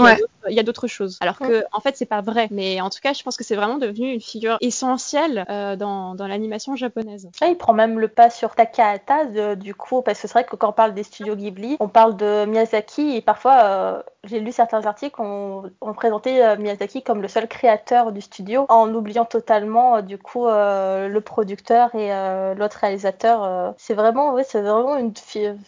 il 0.48 0.54
y 0.54 0.60
a 0.60 0.62
d'autres 0.62 0.86
choses. 0.86 1.18
Alors 1.20 1.38
que 1.38 1.64
en 1.72 1.80
fait 1.80 1.96
c'est 1.96 2.06
pas 2.06 2.20
vrai, 2.20 2.48
mais 2.50 2.80
en 2.80 2.90
tout 2.90 3.00
cas 3.02 3.12
je 3.12 3.22
pense 3.22 3.36
que 3.36 3.44
c'est 3.44 3.56
vraiment 3.56 3.78
devenu 3.78 4.12
une 4.12 4.20
figure 4.20 4.58
essentielle 4.60 5.44
euh, 5.48 5.76
dans, 5.76 6.14
dans 6.14 6.26
l'animation 6.26 6.76
japonaise. 6.76 7.30
il 7.42 7.56
prend 7.56 7.72
même 7.72 7.98
le 7.98 8.08
pas 8.08 8.30
sur 8.30 8.54
Takahata 8.54 9.54
du 9.56 9.74
coup, 9.74 10.02
parce 10.02 10.20
que 10.20 10.28
c'est 10.28 10.32
vrai 10.32 10.44
que 10.44 10.56
quand 10.56 10.72
parle 10.78 10.94
des 10.94 11.02
studios 11.02 11.34
Ghibli, 11.34 11.76
on 11.80 11.88
parle 11.88 12.16
de 12.16 12.44
Miyazaki 12.44 13.16
et 13.16 13.20
parfois 13.20 13.64
euh, 13.64 14.02
j'ai 14.22 14.38
lu 14.38 14.52
certains 14.52 14.86
articles 14.86 15.20
où 15.20 15.64
on, 15.80 15.92
présentait 15.92 16.40
euh, 16.40 16.56
Miyazaki 16.56 17.02
comme 17.02 17.20
le 17.20 17.26
seul 17.26 17.48
créateur 17.48 18.12
du 18.12 18.20
studio, 18.20 18.64
en 18.68 18.94
oubliant 18.94 19.24
totalement 19.24 19.96
euh, 19.96 20.02
du 20.02 20.18
coup 20.18 20.46
le 20.46 21.18
producteur 21.18 21.92
et 21.96 22.10
l'autre 22.54 22.78
réalisateur. 22.80 23.74
c'est 23.76 23.94
vraiment, 23.94 24.34
oui, 24.34 24.42
c'est 24.46 24.60
vraiment 24.60 24.96
une 24.96 25.12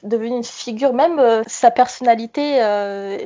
devenu 0.04 0.28
une 0.28 0.44
figure, 0.44 0.92
même 0.92 1.42
sa 1.46 1.72
personnalité, 1.72 2.60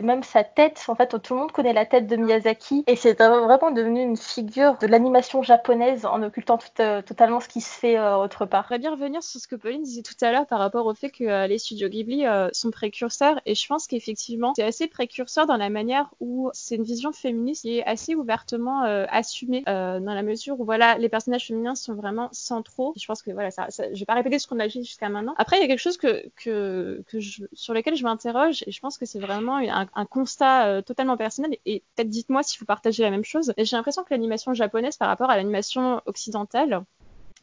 même 0.02 0.22
sa 0.22 0.42
tête. 0.42 0.84
En 0.88 0.94
fait, 0.94 1.18
tout 1.20 1.34
le 1.34 1.40
monde 1.40 1.52
connaît 1.52 1.74
la 1.74 1.84
tête 1.84 2.06
de 2.06 2.16
Miyazaki 2.16 2.84
et 2.86 2.96
c'est 2.96 3.18
vraiment 3.18 3.70
devenu 3.70 4.00
une 4.00 4.16
figure 4.16 4.78
de 4.78 4.86
l'animation 4.86 5.42
japonaise 5.42 6.06
en 6.06 6.22
occultant 6.22 6.58
totalement 6.76 7.40
ce 7.40 7.48
qui 7.48 7.60
se 7.60 7.78
fait 7.78 8.00
autre 8.00 8.46
part. 8.46 8.66
J'aimerais 8.68 8.78
bien 8.78 8.90
revenir 8.92 9.22
sur 9.22 9.40
ce 9.40 9.48
que 9.48 9.56
Pauline 9.56 9.82
disait 9.82 10.02
tout 10.02 10.14
à 10.22 10.32
l'heure 10.32 10.46
par 10.46 10.60
rapport 10.60 10.86
au 10.86 10.94
fait 10.94 11.10
que 11.10 11.46
les 11.46 11.58
studios 11.64 11.88
Ghibli 11.88 12.24
sont 12.52 12.70
précurseurs 12.70 13.40
et 13.46 13.54
je 13.54 13.66
pense 13.66 13.86
qu'effectivement 13.86 14.52
c'est 14.56 14.62
assez 14.62 14.86
précurseur 14.86 15.46
dans 15.46 15.56
la 15.56 15.70
manière 15.70 16.10
où 16.20 16.50
c'est 16.52 16.76
une 16.76 16.84
vision 16.84 17.12
féministe 17.12 17.62
qui 17.62 17.78
est 17.78 17.84
assez 17.84 18.14
ouvertement 18.14 18.84
euh, 18.84 19.06
assumée 19.10 19.62
euh, 19.68 20.00
dans 20.00 20.14
la 20.14 20.22
mesure 20.22 20.58
où 20.60 20.64
voilà 20.64 20.98
les 20.98 21.08
personnages 21.08 21.46
féminins 21.46 21.74
sont 21.74 21.94
vraiment 21.94 22.28
centraux. 22.32 22.92
je 22.96 23.06
pense 23.06 23.22
que 23.22 23.30
voilà 23.30 23.50
ça, 23.50 23.70
ça 23.70 23.92
je 23.92 23.98
vais 23.98 24.04
pas 24.04 24.14
répéter 24.14 24.38
ce 24.38 24.46
qu'on 24.46 24.60
a 24.60 24.68
dit 24.68 24.84
jusqu'à 24.84 25.08
maintenant. 25.08 25.34
Après 25.36 25.56
il 25.58 25.60
y 25.60 25.64
a 25.64 25.68
quelque 25.68 25.78
chose 25.78 25.96
que 25.96 26.28
que, 26.36 27.02
que 27.08 27.18
sur 27.52 27.74
lequel 27.74 27.96
je 27.96 28.04
m'interroge 28.04 28.64
et 28.66 28.72
je 28.72 28.80
pense 28.80 28.98
que 28.98 29.06
c'est 29.06 29.20
vraiment 29.20 29.56
un, 29.56 30.06
constat 30.06 30.66
euh, 30.66 30.82
totalement 30.82 31.16
personnel 31.16 31.56
et 31.66 31.82
peut-être 31.94 32.08
dites-moi 32.08 32.42
si 32.42 32.58
vous 32.58 32.66
partagez 32.66 33.02
la 33.02 33.10
même 33.10 33.24
chose. 33.24 33.52
J'ai 33.58 33.76
l'impression 33.76 34.02
que 34.04 34.10
l'animation 34.10 34.54
japonaise 34.54 34.96
par 34.96 35.08
rapport 35.08 35.30
à 35.30 35.36
l'animation 35.36 36.00
occidentale 36.06 36.84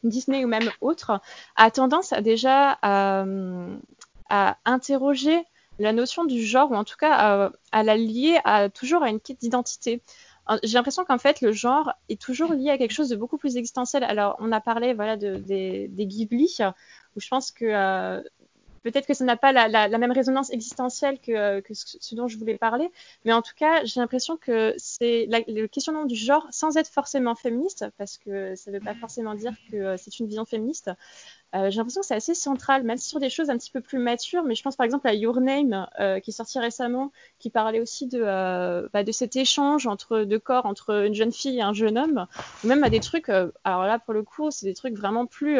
Disney 0.04 0.44
ou 0.44 0.48
même 0.48 0.68
autre, 0.80 1.20
a 1.54 1.70
tendance 1.70 2.12
déjà 2.22 2.76
à, 2.82 3.24
à 4.32 4.56
interroger 4.64 5.44
la 5.78 5.92
notion 5.92 6.24
du 6.24 6.42
genre, 6.42 6.70
ou 6.70 6.74
en 6.74 6.84
tout 6.84 6.96
cas 6.96 7.52
à, 7.70 7.82
la 7.82 7.96
lier 7.96 8.40
à, 8.44 8.70
toujours 8.70 9.02
à 9.02 9.10
une 9.10 9.20
quête 9.20 9.40
d'identité. 9.40 10.00
j'ai 10.62 10.72
l'impression 10.74 11.04
qu'en 11.04 11.18
fait 11.18 11.42
le 11.42 11.52
genre 11.52 11.92
est 12.08 12.20
toujours 12.20 12.54
lié 12.54 12.70
à 12.70 12.78
quelque 12.78 12.92
chose 12.92 13.10
de 13.10 13.16
beaucoup 13.16 13.36
plus 13.36 13.56
existentiel. 13.58 14.04
Alors 14.04 14.36
on 14.40 14.50
a 14.52 14.60
parlé 14.60 14.94
voilà 14.94 15.18
de, 15.18 15.36
des, 15.36 15.88
des 15.88 16.06
Ghibli 16.06 16.56
où 17.14 17.20
je 17.20 17.28
pense 17.28 17.50
que 17.50 17.66
euh, 17.66 18.22
peut-être 18.82 19.06
que 19.06 19.14
ça 19.14 19.24
n'a 19.24 19.36
pas 19.36 19.52
la, 19.52 19.98
même 19.98 20.12
résonance 20.12 20.50
existentielle 20.50 21.18
que, 21.20 21.60
que, 21.60 21.74
ce 21.74 22.14
dont 22.14 22.26
je 22.26 22.38
voulais 22.38 22.56
parler, 22.56 22.90
mais 23.26 23.34
en 23.34 23.42
tout 23.42 23.54
cas 23.54 23.84
j'ai 23.84 24.00
l'impression 24.00 24.38
que 24.38 24.74
c'est 24.78 25.28
le 25.28 25.66
questionnement 25.66 26.06
du 26.06 26.16
genre 26.16 26.46
sans 26.50 26.78
être 26.78 26.88
forcément 26.88 27.34
féministe 27.34 27.84
parce 27.98 28.16
que 28.16 28.54
ça 28.54 28.70
ne 28.70 28.78
veut 28.78 28.84
pas 28.84 28.94
forcément 28.94 29.34
dire 29.34 29.52
que 29.70 29.76
euh, 29.76 29.96
c'est 29.98 30.18
une 30.20 30.26
vision 30.26 30.46
féministe. 30.46 30.90
Euh, 31.54 31.70
j'ai 31.70 31.76
l'impression 31.76 32.00
que 32.00 32.06
c'est 32.06 32.14
assez 32.14 32.34
central, 32.34 32.82
même 32.82 32.98
sur 32.98 33.20
des 33.20 33.28
choses 33.28 33.50
un 33.50 33.58
petit 33.58 33.70
peu 33.70 33.80
plus 33.80 33.98
matures. 33.98 34.42
Mais 34.44 34.54
je 34.54 34.62
pense 34.62 34.76
par 34.76 34.84
exemple 34.84 35.06
à 35.06 35.14
Your 35.14 35.40
Name, 35.40 35.86
euh, 36.00 36.20
qui 36.20 36.30
est 36.30 36.34
sorti 36.34 36.58
récemment, 36.58 37.12
qui 37.38 37.50
parlait 37.50 37.80
aussi 37.80 38.06
de, 38.06 38.20
euh, 38.22 38.88
bah, 38.92 39.04
de 39.04 39.12
cet 39.12 39.36
échange 39.36 39.86
entre 39.86 40.22
deux 40.22 40.38
corps, 40.38 40.66
entre 40.66 41.04
une 41.06 41.14
jeune 41.14 41.32
fille 41.32 41.58
et 41.58 41.62
un 41.62 41.74
jeune 41.74 41.98
homme, 41.98 42.26
ou 42.64 42.68
même 42.68 42.84
à 42.84 42.90
des 42.90 43.00
trucs. 43.00 43.28
Euh, 43.28 43.50
alors 43.64 43.84
là, 43.84 43.98
pour 43.98 44.14
le 44.14 44.22
coup, 44.22 44.50
c'est 44.50 44.66
des 44.66 44.74
trucs 44.74 44.96
vraiment 44.96 45.26
plus 45.26 45.58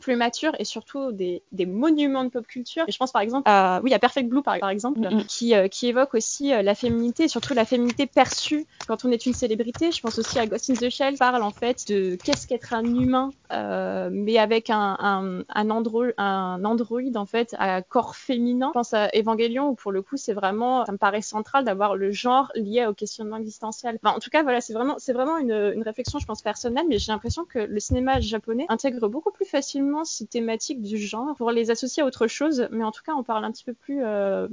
plus 0.00 0.16
mature 0.16 0.52
et 0.58 0.64
surtout 0.64 1.12
des, 1.12 1.42
des, 1.52 1.66
monuments 1.66 2.24
de 2.24 2.30
pop 2.30 2.46
culture. 2.46 2.84
Et 2.88 2.92
je 2.92 2.98
pense 2.98 3.12
par 3.12 3.22
exemple 3.22 3.42
à, 3.46 3.80
oui, 3.82 3.92
à 3.92 3.98
Perfect 3.98 4.28
Blue 4.28 4.42
par, 4.42 4.58
par 4.58 4.70
exemple, 4.70 5.00
mm 5.00 5.04
-hmm. 5.04 5.26
qui, 5.26 5.54
euh, 5.54 5.68
qui 5.68 5.88
évoque 5.88 6.14
aussi 6.14 6.52
euh, 6.52 6.62
la 6.62 6.74
féminité, 6.74 7.28
surtout 7.28 7.54
la 7.54 7.64
féminité 7.64 8.06
perçue 8.06 8.66
quand 8.88 9.04
on 9.04 9.10
est 9.10 9.26
une 9.26 9.34
célébrité. 9.34 9.92
Je 9.92 10.00
pense 10.00 10.18
aussi 10.18 10.38
à 10.38 10.46
Ghost 10.46 10.70
in 10.70 10.74
the 10.74 10.88
Shell, 10.88 11.16
parle 11.18 11.42
en 11.42 11.50
fait 11.50 11.78
de 11.88 12.16
qu'est-ce 12.24 12.46
qu'être 12.48 12.72
un 12.72 12.84
humain, 12.84 13.30
euh, 13.52 14.08
mais 14.24 14.38
avec 14.38 14.70
un, 14.70 14.96
un, 15.12 15.42
un, 15.60 15.70
andro 15.70 16.04
un 16.16 16.64
androïde 16.64 17.16
en 17.24 17.26
fait 17.26 17.54
à 17.58 17.82
corps 17.82 18.14
féminin. 18.16 18.68
Je 18.72 18.78
pense 18.80 18.94
à 18.94 19.04
Evangelion 19.20 19.64
où 19.70 19.74
pour 19.74 19.92
le 19.92 20.00
coup 20.06 20.16
c'est 20.24 20.36
vraiment, 20.40 20.74
ça 20.86 20.92
me 20.92 20.98
paraît 21.06 21.26
central 21.36 21.64
d'avoir 21.64 21.96
le 22.02 22.10
genre 22.24 22.46
lié 22.54 22.86
au 22.86 22.94
questionnement 22.94 23.36
existentiel. 23.36 23.98
Enfin, 24.02 24.16
en 24.16 24.20
tout 24.20 24.30
cas 24.30 24.42
voilà, 24.42 24.60
c'est 24.60 24.74
vraiment, 24.78 24.96
c'est 25.04 25.12
vraiment 25.18 25.36
une, 25.44 25.58
une 25.76 25.84
réflexion 25.90 26.18
je 26.18 26.26
pense 26.30 26.42
personnelle, 26.42 26.86
mais 26.88 26.98
j'ai 26.98 27.12
l'impression 27.12 27.44
que 27.52 27.58
le 27.58 27.80
cinéma 27.80 28.12
japonais 28.20 28.66
intègre 28.68 29.08
beaucoup 29.08 29.32
plus 29.38 29.44
facilement 29.56 29.81
ces 30.04 30.26
thématiques 30.26 30.82
du 30.82 30.98
genre 30.98 31.34
pour 31.36 31.50
les 31.50 31.70
associer 31.70 32.02
à 32.02 32.06
autre 32.06 32.26
chose, 32.26 32.68
mais 32.70 32.84
en 32.84 32.92
tout 32.92 33.02
cas, 33.04 33.12
on 33.12 33.22
parle 33.22 33.44
un 33.44 33.52
petit 33.52 33.64
peu 33.64 33.74
plus 33.74 34.02
euh... 34.02 34.48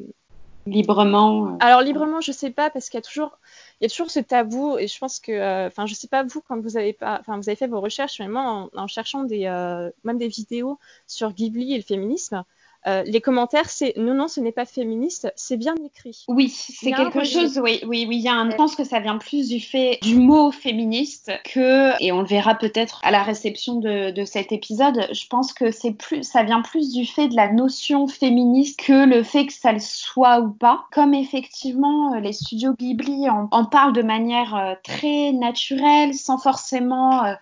librement. 0.65 1.57
Alors 1.59 1.81
librement, 1.81 2.21
je 2.21 2.31
sais 2.31 2.51
pas 2.51 2.69
parce 2.69 2.89
qu'il 2.89 2.97
y 2.97 3.03
a 3.03 3.07
toujours, 3.07 3.37
il 3.79 3.83
y 3.83 3.87
a 3.87 3.89
toujours 3.89 4.11
ce 4.11 4.19
tabou 4.19 4.77
et 4.77 4.87
je 4.87 4.99
pense 4.99 5.19
que, 5.19 5.67
enfin, 5.67 5.83
euh, 5.83 5.87
je 5.87 5.93
sais 5.95 6.07
pas 6.07 6.23
vous 6.23 6.41
quand 6.41 6.59
vous 6.59 6.77
avez 6.77 6.93
pas, 6.93 7.17
enfin, 7.19 7.37
vous 7.37 7.49
avez 7.49 7.55
fait 7.55 7.67
vos 7.67 7.81
recherches, 7.81 8.19
mais 8.19 8.27
moi, 8.27 8.43
en, 8.43 8.69
en 8.75 8.87
cherchant 8.87 9.23
des, 9.23 9.45
euh, 9.45 9.89
même 10.03 10.17
des 10.17 10.27
vidéos 10.27 10.77
sur 11.07 11.33
Ghibli 11.33 11.73
et 11.73 11.77
le 11.77 11.83
féminisme. 11.83 12.43
Euh, 12.87 13.03
les 13.05 13.19
commentaires, 13.19 13.69
c'est 13.69 13.93
non, 13.97 14.13
non, 14.13 14.27
ce 14.27 14.39
n'est 14.39 14.53
pas 14.53 14.65
féministe, 14.65 15.31
c'est 15.35 15.57
bien 15.57 15.75
écrit. 15.85 16.23
Oui, 16.29 16.47
c'est 16.49 16.91
quelque 16.91 17.25
chose, 17.25 17.59
oui, 17.61 17.81
oui, 17.85 18.05
oui, 18.07 18.17
il 18.17 18.21
y 18.21 18.29
a 18.29 18.33
un, 18.33 18.49
je 18.49 18.55
pense 18.55 18.75
que 18.75 18.85
ça 18.85 18.99
vient 18.99 19.17
plus 19.17 19.49
du 19.49 19.59
fait 19.59 19.99
du 20.01 20.15
mot 20.15 20.51
féministe 20.51 21.31
que, 21.43 22.01
et 22.01 22.11
on 22.13 22.21
le 22.21 22.27
verra 22.27 22.55
peut-être 22.55 23.01
à 23.03 23.11
la 23.11 23.21
réception 23.23 23.75
de, 23.75 24.11
de 24.11 24.25
cet 24.25 24.53
épisode, 24.53 25.07
je 25.11 25.27
pense 25.27 25.51
que 25.51 25.71
c'est 25.71 25.91
plus, 25.91 26.23
ça 26.23 26.43
vient 26.43 26.61
plus 26.61 26.93
du 26.93 27.05
fait 27.05 27.27
de 27.27 27.35
la 27.35 27.51
notion 27.51 28.07
féministe 28.07 28.79
que 28.79 29.05
le 29.05 29.23
fait 29.23 29.45
que 29.45 29.53
ça 29.53 29.73
le 29.73 29.79
soit 29.79 30.39
ou 30.39 30.51
pas. 30.51 30.85
Comme 30.91 31.13
effectivement, 31.13 32.15
les 32.15 32.33
studios 32.33 32.73
Ghibli 32.79 33.29
en, 33.29 33.49
en 33.51 33.65
parlent 33.65 33.93
de 33.93 34.01
manière 34.01 34.55
euh, 34.55 34.73
très 34.83 35.33
naturelle, 35.33 36.13
sans 36.13 36.37
forcément 36.37 37.25
euh, 37.25 37.33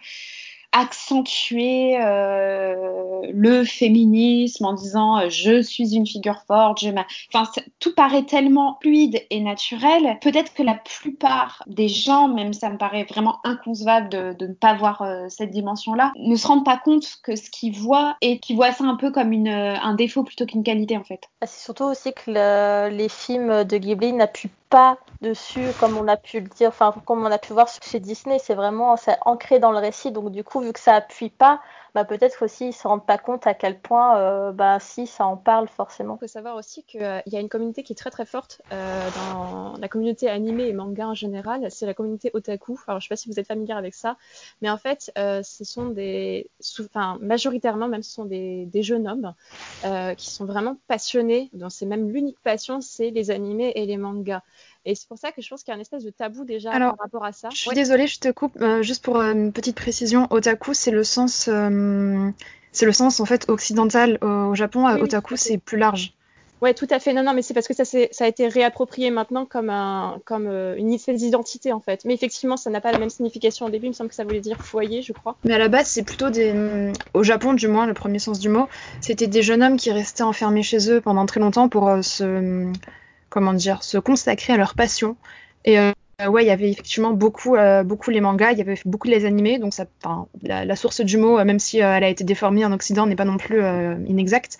accentuer 0.78 1.98
euh, 2.00 3.22
le 3.34 3.64
féminisme 3.64 4.66
en 4.66 4.74
disant 4.74 5.18
euh, 5.18 5.30
je 5.30 5.62
suis 5.62 5.96
une 5.96 6.06
figure 6.06 6.42
forte, 6.48 6.82
je 6.82 6.90
enfin 7.34 7.50
tout 7.80 7.96
paraît 7.96 8.24
tellement 8.24 8.78
fluide 8.82 9.22
et 9.30 9.42
naturel. 9.42 10.18
Peut-être 10.22 10.54
que 10.54 10.64
la 10.64 10.76
plupart 10.76 11.64
des 11.66 11.88
gens, 11.88 12.28
même 12.28 12.54
ça 12.54 12.70
me 12.70 12.78
paraît 12.78 13.06
vraiment 13.06 13.40
inconcevable 13.44 14.10
de, 14.10 14.34
de 14.34 14.48
ne 14.48 14.54
pas 14.54 14.76
voir 14.76 15.02
euh, 15.02 15.26
cette 15.30 15.50
dimension-là, 15.50 16.12
ne 16.16 16.36
se 16.36 16.46
rendent 16.48 16.66
pas 16.66 16.78
compte 16.78 17.08
que 17.24 17.36
ce 17.36 17.50
qu'ils 17.50 17.76
voient 17.76 18.16
et 18.22 18.40
qu'ils 18.40 18.56
voient 18.56 18.72
ça 18.72 18.84
un 18.84 18.96
peu 18.96 19.12
comme 19.12 19.32
une, 19.32 19.50
un 19.50 19.96
défaut 19.96 20.24
plutôt 20.24 20.46
qu'une 20.46 20.64
qualité 20.64 20.96
en 20.96 21.04
fait. 21.04 21.22
Ah, 21.42 21.48
c'est 21.48 21.64
surtout 21.64 21.86
aussi 21.86 22.14
que 22.14 22.22
le, 22.28 22.96
les 22.96 23.10
films 23.10 23.64
de 23.64 23.78
Ghibli 23.78 24.14
n'appuient 24.14 24.52
pas 24.70 24.98
dessus 25.22 25.68
comme 25.80 25.98
on 25.98 26.08
a 26.08 26.18
pu 26.18 26.40
le 26.40 26.48
dire, 26.48 26.70
enfin 26.70 26.94
comme 27.06 27.26
on 27.26 27.32
a 27.32 27.38
pu 27.38 27.54
voir 27.54 27.68
chez 27.68 28.00
Disney, 28.00 28.40
c'est 28.40 28.56
vraiment 28.56 28.96
ancré 29.26 29.60
dans 29.60 29.72
le 29.72 29.80
récit, 29.80 30.12
donc 30.12 30.32
du 30.32 30.44
coup 30.44 30.62
vu 30.62 30.74
que 30.74 30.80
ça 30.80 30.96
appuie 30.96 31.30
pas, 31.30 31.62
bah, 31.98 32.06
peut-être 32.06 32.46
aussi 32.46 32.68
ils 32.68 32.74
se 32.74 32.88
rendent 32.88 33.08
pas 33.08 33.18
compte 33.18 33.48
à 33.48 33.56
quel 33.56 33.80
point 33.80 34.20
euh, 34.20 34.52
bah, 34.52 34.78
si 34.80 35.08
ça 35.08 35.26
en 35.26 35.36
parle 35.36 35.68
forcément. 35.68 36.16
Il 36.18 36.20
faut 36.20 36.32
savoir 36.32 36.56
aussi 36.56 36.84
qu'il 36.84 37.02
euh, 37.02 37.22
y 37.26 37.36
a 37.36 37.40
une 37.40 37.50
communauté 37.50 37.82
qui 37.82 37.94
est 37.94 37.96
très 37.96 38.12
très 38.12 38.28
forte 38.28 38.62
euh, 38.72 39.10
dans 39.16 39.74
la 39.80 39.88
communauté 39.88 40.30
animée 40.30 40.68
et 40.68 40.74
manga 40.74 41.08
en 41.08 41.16
général, 41.16 41.72
c'est 41.72 41.88
la 41.88 41.96
communauté 41.96 42.30
otaku. 42.36 42.80
Alors 42.86 43.00
je 43.00 43.08
sais 43.08 43.10
pas 43.10 43.16
si 43.16 43.30
vous 43.30 43.40
êtes 43.40 43.48
familier 43.48 43.74
avec 43.74 43.96
ça, 43.96 44.16
mais 44.62 44.70
en 44.70 44.78
fait 44.78 45.12
ce 45.16 45.64
sont 45.64 45.88
des, 45.88 46.52
enfin 46.82 47.18
majoritairement 47.20 47.88
même 47.88 48.04
ce 48.04 48.12
sont 48.12 48.26
des, 48.26 48.68
des 48.68 48.84
jeunes 48.84 49.08
hommes 49.08 49.34
qui 50.18 50.30
sont 50.30 50.46
vraiment 50.46 50.78
passionnés, 50.88 51.50
dont 51.54 51.70
c'est 51.70 51.88
même 51.88 52.12
l'unique 52.12 52.40
passion, 52.44 52.80
c'est 52.80 53.10
les 53.10 53.32
animés 53.32 53.72
et 53.74 53.88
les 53.88 53.98
mangas. 53.98 54.44
Et 54.88 54.96
c'est 54.96 55.08
pour 55.08 55.18
ça 55.18 55.32
que 55.32 55.42
je 55.42 55.50
pense 55.50 55.64
qu'il 55.64 55.74
y 55.74 55.76
a 55.76 55.78
un 55.78 55.82
espèce 55.82 56.04
de 56.04 56.10
tabou 56.10 56.46
déjà 56.46 56.72
Alors, 56.72 56.96
par 56.96 57.06
rapport 57.06 57.26
à 57.26 57.34
ça. 57.34 57.50
Je 57.52 57.58
suis 57.58 57.70
ouais. 57.70 57.76
désolée, 57.76 58.08
je 58.08 58.20
te 58.20 58.32
coupe. 58.32 58.58
Euh, 58.62 58.82
juste 58.82 59.04
pour 59.04 59.18
euh, 59.18 59.34
une 59.34 59.52
petite 59.52 59.76
précision, 59.76 60.28
otaku, 60.30 60.74
c'est 60.74 60.92
le 60.92 61.04
sens, 61.04 61.50
euh, 61.52 62.30
c'est 62.72 62.86
le 62.86 62.94
sens 62.94 63.20
en 63.20 63.26
fait 63.26 63.50
occidental 63.50 64.18
au 64.22 64.56
Japon. 64.56 64.86
Oui, 64.86 65.02
otaku, 65.02 65.34
oui, 65.34 65.38
c'est 65.38 65.58
plus 65.58 65.78
large. 65.78 66.14
Ouais, 66.62 66.74
tout 66.74 66.88
à 66.90 67.00
fait. 67.00 67.14
Non, 67.14 67.24
non, 67.24 67.34
mais 67.34 67.44
c'est 67.44 67.54
parce 67.54 67.68
que 67.68 67.74
ça, 67.74 67.86
ça 67.86 68.24
a 68.24 68.28
été 68.28 68.48
réapproprié 68.48 69.12
maintenant 69.12 69.46
comme, 69.46 69.70
un, 69.70 70.20
comme 70.26 70.48
euh, 70.48 70.76
une 70.78 70.92
espèce 70.92 71.20
d'identité, 71.20 71.72
en 71.72 71.80
fait. 71.80 72.04
Mais 72.06 72.14
effectivement, 72.14 72.58
ça 72.58 72.70
n'a 72.70 72.82
pas 72.82 72.92
la 72.92 72.98
même 72.98 73.12
signification 73.12 73.68
au 73.68 73.70
début. 73.70 73.86
Il 73.86 73.90
me 73.90 73.94
semble 73.94 74.10
que 74.10 74.16
ça 74.16 74.24
voulait 74.24 74.40
dire 74.40 74.58
foyer, 74.60 75.04
je 75.04 75.14
crois. 75.14 75.36
Mais 75.44 75.54
à 75.54 75.60
la 75.60 75.68
base, 75.68 75.88
c'est 75.88 76.04
plutôt 76.04 76.30
des. 76.30 76.92
Au 77.14 77.24
Japon, 77.24 77.54
du 77.54 77.68
moins, 77.68 77.86
le 77.86 77.94
premier 77.94 78.20
sens 78.20 78.40
du 78.40 78.50
mot, 78.50 78.68
c'était 79.02 79.28
des 79.28 79.44
jeunes 79.44 79.62
hommes 79.62 79.78
qui 79.78 79.92
restaient 79.92 80.24
enfermés 80.24 80.64
chez 80.64 80.92
eux 80.92 81.00
pendant 81.00 81.26
très 81.28 81.40
longtemps 81.40 81.70
pour 81.70 81.90
euh, 81.90 82.02
se 82.02 82.72
comment 83.30 83.54
dire, 83.54 83.84
se 83.84 83.98
consacrer 83.98 84.54
à 84.54 84.58
leur 84.58 84.76
passion. 84.76 85.18
Et 85.66 85.80
euh, 85.80 85.92
ouais, 86.26 86.44
il 86.44 86.48
y 86.48 86.52
avait 86.52 86.70
effectivement 86.70 87.12
beaucoup, 87.12 87.56
euh, 87.56 87.84
beaucoup 87.84 88.10
les 88.10 88.22
mangas, 88.22 88.54
il 88.54 88.58
y 88.58 88.62
avait 88.62 88.80
beaucoup 88.86 89.08
les 89.08 89.26
animés, 89.26 89.60
donc 89.60 89.74
ça, 89.74 89.86
la, 90.42 90.66
la, 90.66 90.76
source 90.76 91.02
du 91.02 91.18
mot, 91.18 91.44
même 91.44 91.60
si 91.60 91.82
euh, 91.84 91.96
elle 91.96 92.04
a 92.04 92.10
été 92.10 92.24
déformée 92.24 92.66
en 92.66 92.72
Occident, 92.72 93.06
n'est 93.06 93.16
pas 93.16 93.26
non 93.26 93.38
plus 93.38 93.62
euh, 93.62 93.96
inexacte. 94.08 94.58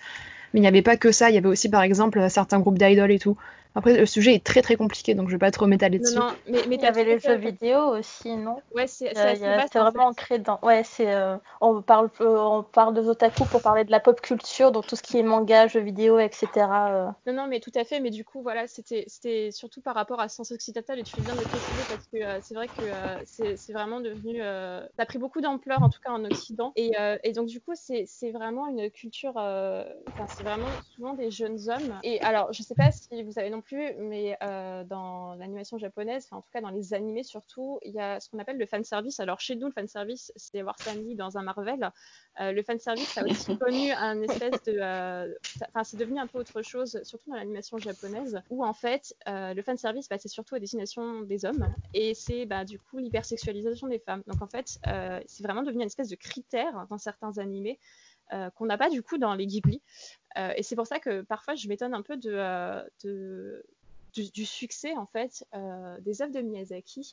Mais 0.54 0.60
il 0.60 0.62
n'y 0.62 0.68
avait 0.68 0.82
pas 0.82 0.96
que 0.96 1.10
ça, 1.12 1.30
il 1.30 1.34
y 1.34 1.38
avait 1.38 1.48
aussi 1.48 1.68
par 1.68 1.82
exemple 1.82 2.30
certains 2.30 2.60
groupes 2.60 2.78
d'idoles 2.78 3.10
et 3.10 3.18
tout. 3.18 3.36
Après, 3.78 3.96
le 3.96 4.06
sujet 4.06 4.34
est 4.34 4.44
très 4.44 4.60
très 4.60 4.74
compliqué, 4.74 5.14
donc 5.14 5.28
je 5.28 5.34
vais 5.34 5.38
pas 5.38 5.52
trop 5.52 5.66
m'étaler 5.66 6.00
dessus. 6.00 6.16
Non, 6.16 6.26
non, 6.26 6.34
mais, 6.48 6.58
mais 6.68 6.84
avait 6.84 7.04
les 7.04 7.20
jeux 7.20 7.36
vidéo 7.36 7.78
aussi, 7.96 8.34
non? 8.34 8.60
Ouais, 8.74 8.88
c'est 8.88 9.12
vraiment 9.12 10.06
ancré 10.08 10.40
dans. 10.40 10.58
Ouais, 10.64 10.82
c'est. 10.82 11.14
Euh, 11.14 11.36
on 11.60 11.80
parle, 11.80 12.10
euh, 12.20 12.38
on 12.38 12.64
parle 12.64 12.92
de 12.94 13.02
otaku 13.02 13.44
pour 13.44 13.62
parler 13.62 13.84
de 13.84 13.92
la 13.92 14.00
pop 14.00 14.20
culture, 14.20 14.72
donc 14.72 14.88
tout 14.88 14.96
ce 14.96 15.02
qui 15.02 15.16
est 15.16 15.22
manga, 15.22 15.68
jeux 15.68 15.78
vidéo, 15.78 16.18
etc. 16.18 16.48
Euh. 16.56 17.06
Non, 17.28 17.32
non, 17.34 17.46
mais 17.46 17.60
tout 17.60 17.70
à 17.76 17.84
fait. 17.84 18.00
Mais 18.00 18.10
du 18.10 18.24
coup, 18.24 18.42
voilà, 18.42 18.66
c'était, 18.66 19.04
c'était 19.06 19.52
surtout 19.52 19.80
par 19.80 19.94
rapport 19.94 20.18
à 20.18 20.28
Sens 20.28 20.50
Occidental, 20.50 20.98
et 20.98 21.04
tu 21.04 21.14
fais 21.14 21.20
bien 21.20 21.34
de 21.34 21.38
le 21.38 21.44
préciser 21.44 21.84
parce 21.88 22.06
que 22.08 22.16
euh, 22.16 22.40
c'est 22.42 22.54
vrai 22.54 22.66
que 22.66 22.82
euh, 22.82 23.54
c'est 23.56 23.72
vraiment 23.72 24.00
devenu. 24.00 24.38
ça 24.40 25.02
a 25.02 25.06
pris 25.06 25.18
beaucoup 25.18 25.40
d'ampleur, 25.40 25.84
en 25.84 25.88
tout 25.88 26.00
cas 26.04 26.10
en 26.10 26.24
Occident, 26.24 26.72
et, 26.74 26.90
et 27.22 27.32
donc 27.32 27.46
du 27.46 27.60
coup, 27.60 27.74
c'est 27.76 28.30
vraiment 28.32 28.66
une 28.66 28.90
culture. 28.90 29.36
Enfin, 29.36 30.26
c'est 30.26 30.42
vraiment 30.42 30.72
souvent 30.96 31.14
des 31.14 31.30
jeunes 31.30 31.60
hommes. 31.68 32.00
Et 32.02 32.20
alors, 32.22 32.52
je 32.52 32.64
sais 32.64 32.74
pas 32.74 32.90
si 32.90 33.22
vous 33.22 33.38
avez 33.38 33.50
non 33.50 33.60
plus, 33.60 33.67
mais 33.76 34.36
euh, 34.42 34.84
dans 34.84 35.34
l'animation 35.34 35.78
japonaise, 35.78 36.26
enfin, 36.26 36.38
en 36.38 36.42
tout 36.42 36.50
cas 36.52 36.60
dans 36.60 36.70
les 36.70 36.94
animés 36.94 37.22
surtout, 37.22 37.78
il 37.82 37.92
y 37.92 38.00
a 38.00 38.20
ce 38.20 38.28
qu'on 38.28 38.38
appelle 38.38 38.58
le 38.58 38.66
fanservice. 38.66 39.20
Alors 39.20 39.40
chez 39.40 39.56
nous, 39.56 39.66
le 39.66 39.72
fanservice, 39.72 40.32
c'est 40.36 40.62
voir 40.62 40.78
Stanley 40.78 41.14
dans 41.14 41.38
un 41.38 41.42
Marvel. 41.42 41.90
Euh, 42.40 42.52
le 42.52 42.62
fanservice 42.62 43.16
a 43.18 43.24
aussi 43.24 43.56
connu 43.58 43.90
un 43.92 44.20
espèce 44.22 44.62
de... 44.64 44.78
Euh, 44.78 45.34
enfin, 45.68 45.84
c'est 45.84 45.96
devenu 45.96 46.18
un 46.18 46.26
peu 46.26 46.38
autre 46.38 46.62
chose, 46.62 47.00
surtout 47.02 47.30
dans 47.30 47.36
l'animation 47.36 47.78
japonaise, 47.78 48.40
où 48.50 48.64
en 48.64 48.74
fait, 48.74 49.14
euh, 49.28 49.54
le 49.54 49.62
fanservice, 49.62 50.08
bah, 50.08 50.16
c'est 50.18 50.28
surtout 50.28 50.54
à 50.54 50.60
destination 50.60 51.22
des 51.22 51.44
hommes, 51.44 51.72
et 51.94 52.14
c'est 52.14 52.46
bah, 52.46 52.64
du 52.64 52.78
coup 52.78 52.98
l'hypersexualisation 52.98 53.88
des 53.88 53.98
femmes. 53.98 54.22
Donc 54.26 54.42
en 54.42 54.46
fait, 54.46 54.78
c'est 55.26 55.42
vraiment 55.42 55.62
devenu 55.62 55.82
une 55.82 55.86
espèce 55.86 56.08
de 56.08 56.16
critère 56.16 56.86
dans 56.90 56.98
certains 56.98 57.38
animés 57.38 57.78
qu'on 58.54 58.66
n'a 58.66 58.78
pas 58.78 58.90
du 58.90 59.02
coup 59.02 59.18
dans 59.18 59.34
les 59.34 59.46
Ghibli. 59.46 59.80
Euh, 60.36 60.52
et 60.56 60.62
c'est 60.62 60.76
pour 60.76 60.86
ça 60.86 60.98
que 60.98 61.22
parfois 61.22 61.54
je 61.54 61.68
m'étonne 61.68 61.94
un 61.94 62.02
peu 62.02 62.18
euh, 62.26 63.60
du, 64.14 64.46
succès 64.46 64.94
en 64.96 65.06
fait 65.06 65.44
euh, 65.54 65.98
des 66.00 66.22
œuvres 66.22 66.32
de 66.32 66.40
Miyazaki. 66.40 67.12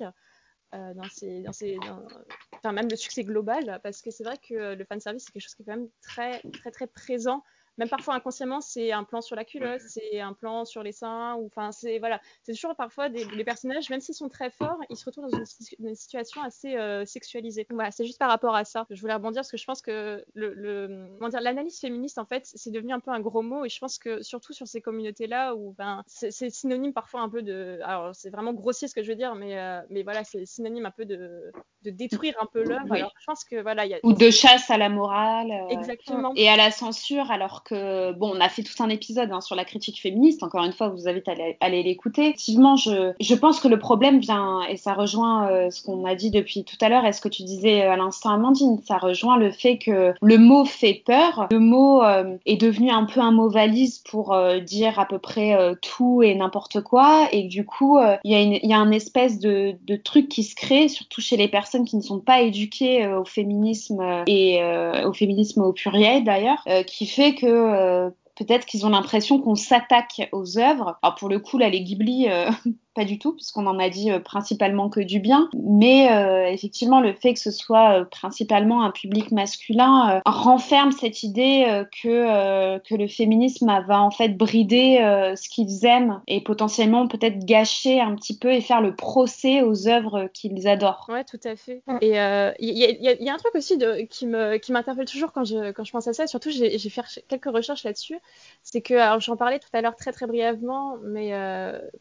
ces, 1.11 1.41
dans 1.41 1.53
ces, 1.53 1.75
dans... 1.77 2.05
enfin 2.53 2.73
même 2.73 2.89
le 2.89 2.95
succès 2.95 3.23
global, 3.23 3.79
parce 3.83 4.01
que 4.01 4.11
c'est 4.11 4.23
vrai 4.23 4.37
que 4.37 4.75
le 4.75 4.85
fanservice 4.85 5.23
c'est 5.25 5.31
quelque 5.31 5.43
chose 5.43 5.55
qui 5.55 5.63
est 5.63 5.65
quand 5.65 5.77
même 5.77 5.89
très 6.01 6.41
très 6.51 6.71
très 6.71 6.87
présent 6.87 7.43
même 7.77 7.89
parfois 7.89 8.15
inconsciemment, 8.15 8.61
c'est 8.61 8.91
un 8.91 9.03
plan 9.03 9.21
sur 9.21 9.35
la 9.35 9.45
culotte, 9.45 9.81
c'est 9.81 10.19
un 10.19 10.33
plan 10.33 10.65
sur 10.65 10.83
les 10.83 10.91
seins, 10.91 11.35
ou 11.35 11.47
enfin, 11.47 11.71
c'est 11.71 11.99
voilà, 11.99 12.21
c'est 12.43 12.53
toujours 12.53 12.75
parfois 12.75 13.09
des 13.09 13.25
les 13.25 13.43
personnages, 13.43 13.89
même 13.89 14.01
s'ils 14.01 14.15
sont 14.15 14.29
très 14.29 14.49
forts, 14.49 14.79
ils 14.89 14.97
se 14.97 15.05
retrouvent 15.05 15.29
dans 15.29 15.37
une, 15.79 15.95
situation 15.95 16.41
assez 16.41 16.75
euh, 16.75 17.05
sexualisée. 17.05 17.65
Voilà, 17.69 17.91
c'est 17.91 18.05
juste 18.05 18.19
par 18.19 18.29
rapport 18.29 18.55
à 18.55 18.65
ça. 18.65 18.85
Je 18.89 18.99
voulais 19.01 19.13
rebondir 19.13 19.41
parce 19.41 19.51
que 19.51 19.57
je 19.57 19.65
pense 19.65 19.81
que 19.81 20.23
le, 20.33 20.53
le 20.53 21.07
comment 21.17 21.29
dire, 21.29 21.41
l'analyse 21.41 21.79
féministe 21.79 22.17
en 22.17 22.25
fait, 22.25 22.43
c'est 22.45 22.71
devenu 22.71 22.93
un 22.93 22.99
peu 22.99 23.11
un 23.11 23.19
gros 23.19 23.41
mot, 23.41 23.65
et 23.65 23.69
je 23.69 23.79
pense 23.79 23.97
que 23.97 24.21
surtout 24.21 24.53
sur 24.53 24.67
ces 24.67 24.81
communautés-là 24.81 25.55
où 25.55 25.73
ben 25.77 26.03
c'est 26.07 26.31
synonyme 26.49 26.93
parfois 26.93 27.21
un 27.21 27.29
peu 27.29 27.41
de, 27.41 27.79
alors 27.83 28.15
c'est 28.15 28.29
vraiment 28.29 28.53
grossier 28.53 28.87
ce 28.87 28.95
que 28.95 29.03
je 29.03 29.09
veux 29.09 29.15
dire, 29.17 29.35
mais 29.35 29.59
euh, 29.59 29.81
mais 29.89 30.03
voilà, 30.03 30.23
c'est 30.23 30.45
synonyme 30.45 30.85
un 30.85 30.91
peu 30.91 31.05
de, 31.05 31.51
de 31.83 31.89
détruire 31.89 32.35
un 32.41 32.45
peu 32.45 32.63
l'œuvre. 32.63 32.93
Alors 32.93 33.13
je 33.19 33.25
pense 33.25 33.43
que 33.43 33.61
voilà, 33.61 33.85
il 33.85 33.91
y 33.91 33.93
a 33.93 33.99
ou 34.03 34.13
de 34.13 34.29
chasse 34.29 34.69
à 34.69 34.77
la 34.77 34.89
morale. 34.89 35.51
Euh, 35.51 35.69
Exactement. 35.69 36.31
Et 36.35 36.49
à 36.49 36.55
la 36.55 36.71
censure, 36.71 37.31
alors 37.31 37.63
que, 37.65 38.13
bon, 38.13 38.33
on 38.35 38.39
a 38.39 38.49
fait 38.49 38.63
tout 38.63 38.81
un 38.81 38.89
épisode 38.89 39.31
hein, 39.31 39.41
sur 39.41 39.55
la 39.55 39.65
critique 39.65 40.01
féministe, 40.01 40.43
encore 40.43 40.63
une 40.63 40.71
fois, 40.71 40.89
vous 40.89 41.07
invite 41.07 41.27
à 41.27 41.33
aller, 41.59 41.83
l'écouter. 41.83 42.27
Effectivement, 42.27 42.75
je, 42.75 43.11
je 43.19 43.35
pense 43.35 43.59
que 43.59 43.67
le 43.67 43.79
problème 43.79 44.19
vient, 44.19 44.61
et 44.69 44.77
ça 44.77 44.93
rejoint 44.93 45.49
euh, 45.49 45.69
ce 45.69 45.83
qu'on 45.83 46.05
a 46.05 46.15
dit 46.15 46.31
depuis 46.31 46.63
tout 46.63 46.77
à 46.81 46.89
l'heure, 46.89 47.05
et 47.05 47.11
ce 47.11 47.21
que 47.21 47.29
tu 47.29 47.43
disais 47.43 47.83
euh, 47.83 47.91
à 47.91 47.97
l'instant, 47.97 48.29
Amandine, 48.29 48.79
ça 48.85 48.97
rejoint 48.97 49.37
le 49.37 49.51
fait 49.51 49.77
que 49.77 50.13
le 50.21 50.37
mot 50.37 50.65
fait 50.65 51.03
peur, 51.05 51.47
le 51.51 51.59
mot 51.59 52.01
est 52.45 52.57
devenu 52.57 52.91
un 52.91 53.05
peu 53.05 53.19
un 53.19 53.31
mot 53.31 53.49
valise 53.49 53.99
pour 53.99 54.35
dire 54.65 54.99
à 54.99 55.05
peu 55.05 55.19
près 55.19 55.57
tout 55.81 56.21
et 56.23 56.35
n'importe 56.35 56.81
quoi, 56.81 57.27
et 57.31 57.43
du 57.43 57.65
coup, 57.65 57.97
il 58.23 58.31
y, 58.31 58.35
a 58.35 58.41
une, 58.41 58.59
y 58.61 58.73
a 58.73 58.77
un 58.77 58.91
espèce 58.91 59.39
de, 59.39 59.75
de 59.85 59.95
truc 59.95 60.29
qui 60.29 60.43
se 60.43 60.55
crée, 60.55 60.87
surtout 60.87 61.21
chez 61.21 61.37
les 61.37 61.47
personnes 61.47 61.85
qui 61.85 61.97
ne 61.97 62.01
sont 62.01 62.19
pas 62.19 62.41
éduquées 62.41 63.07
au 63.07 63.25
féminisme 63.25 64.23
et 64.27 64.61
au 65.05 65.13
féminisme 65.13 65.61
au 65.61 65.73
pluriel 65.73 66.23
d'ailleurs, 66.23 66.61
euh, 66.67 66.83
qui 66.83 67.05
fait 67.05 67.35
que 67.35 67.54
euh, 67.55 68.09
peut-être 68.35 68.65
qu'ils 68.65 68.85
ont 68.85 68.89
l'impression 68.89 69.41
qu'on 69.41 69.55
s'attaque 69.55 70.29
aux 70.31 70.57
œuvres. 70.57 70.97
Alors 71.01 71.15
pour 71.15 71.29
le 71.29 71.39
coup, 71.39 71.57
là, 71.57 71.69
les 71.69 71.81
Ghibli, 71.81 72.29
euh, 72.29 72.49
pas 72.95 73.05
du 73.05 73.19
tout, 73.19 73.33
puisqu'on 73.33 73.67
en 73.67 73.77
a 73.77 73.89
dit 73.89 74.09
euh, 74.09 74.19
principalement 74.19 74.89
que 74.89 75.01
du 75.01 75.19
bien. 75.19 75.49
Mais 75.53 76.11
euh, 76.11 76.47
effectivement, 76.47 77.01
le 77.01 77.13
fait 77.13 77.33
que 77.33 77.39
ce 77.39 77.51
soit 77.51 77.99
euh, 77.99 78.05
principalement 78.05 78.83
un 78.83 78.91
public 78.91 79.31
masculin 79.31 80.21
renferme 80.25 80.91
cette 80.93 81.21
idée 81.21 81.83
que, 82.01 82.77
que 82.79 82.95
le 82.95 83.07
féminisme 83.07 83.67
va 83.87 84.01
en 84.01 84.11
fait 84.11 84.29
brider 84.29 84.97
ce 85.35 85.49
qu'ils 85.49 85.85
aiment 85.85 86.21
et 86.27 86.41
potentiellement 86.41 87.07
peut-être 87.07 87.45
gâcher 87.45 87.99
un 87.99 88.15
petit 88.15 88.37
peu 88.37 88.51
et 88.51 88.61
faire 88.61 88.81
le 88.81 88.95
procès 88.95 89.61
aux 89.61 89.87
œuvres 89.87 90.29
qu'ils 90.33 90.67
adorent. 90.67 91.07
Ouais, 91.09 91.25
tout 91.25 91.39
à 91.43 91.55
fait. 91.55 91.81
Et 92.01 92.11
il 92.59 92.77
y, 92.77 93.29
a 93.29 93.33
un 93.33 93.37
truc 93.37 93.55
aussi 93.55 93.77
de, 93.77 94.01
qui 94.03 94.25
m'interpelle 94.71 95.05
toujours 95.05 95.33
quand 95.33 95.43
je, 95.43 95.71
quand 95.71 95.83
je 95.83 95.91
pense 95.91 96.07
à 96.07 96.13
ça, 96.13 96.27
surtout 96.27 96.51
j'ai 96.51 96.77
fait 96.89 97.01
quelques 97.27 97.45
recherches 97.45 97.83
là-dessus, 97.83 98.17
c'est 98.63 98.81
que, 98.81 98.95
j'en 99.19 99.35
parlais 99.35 99.59
tout 99.59 99.69
à 99.73 99.81
l'heure 99.81 99.95
très 99.95 100.11
très 100.13 100.27
brièvement, 100.27 100.97
mais 101.03 101.33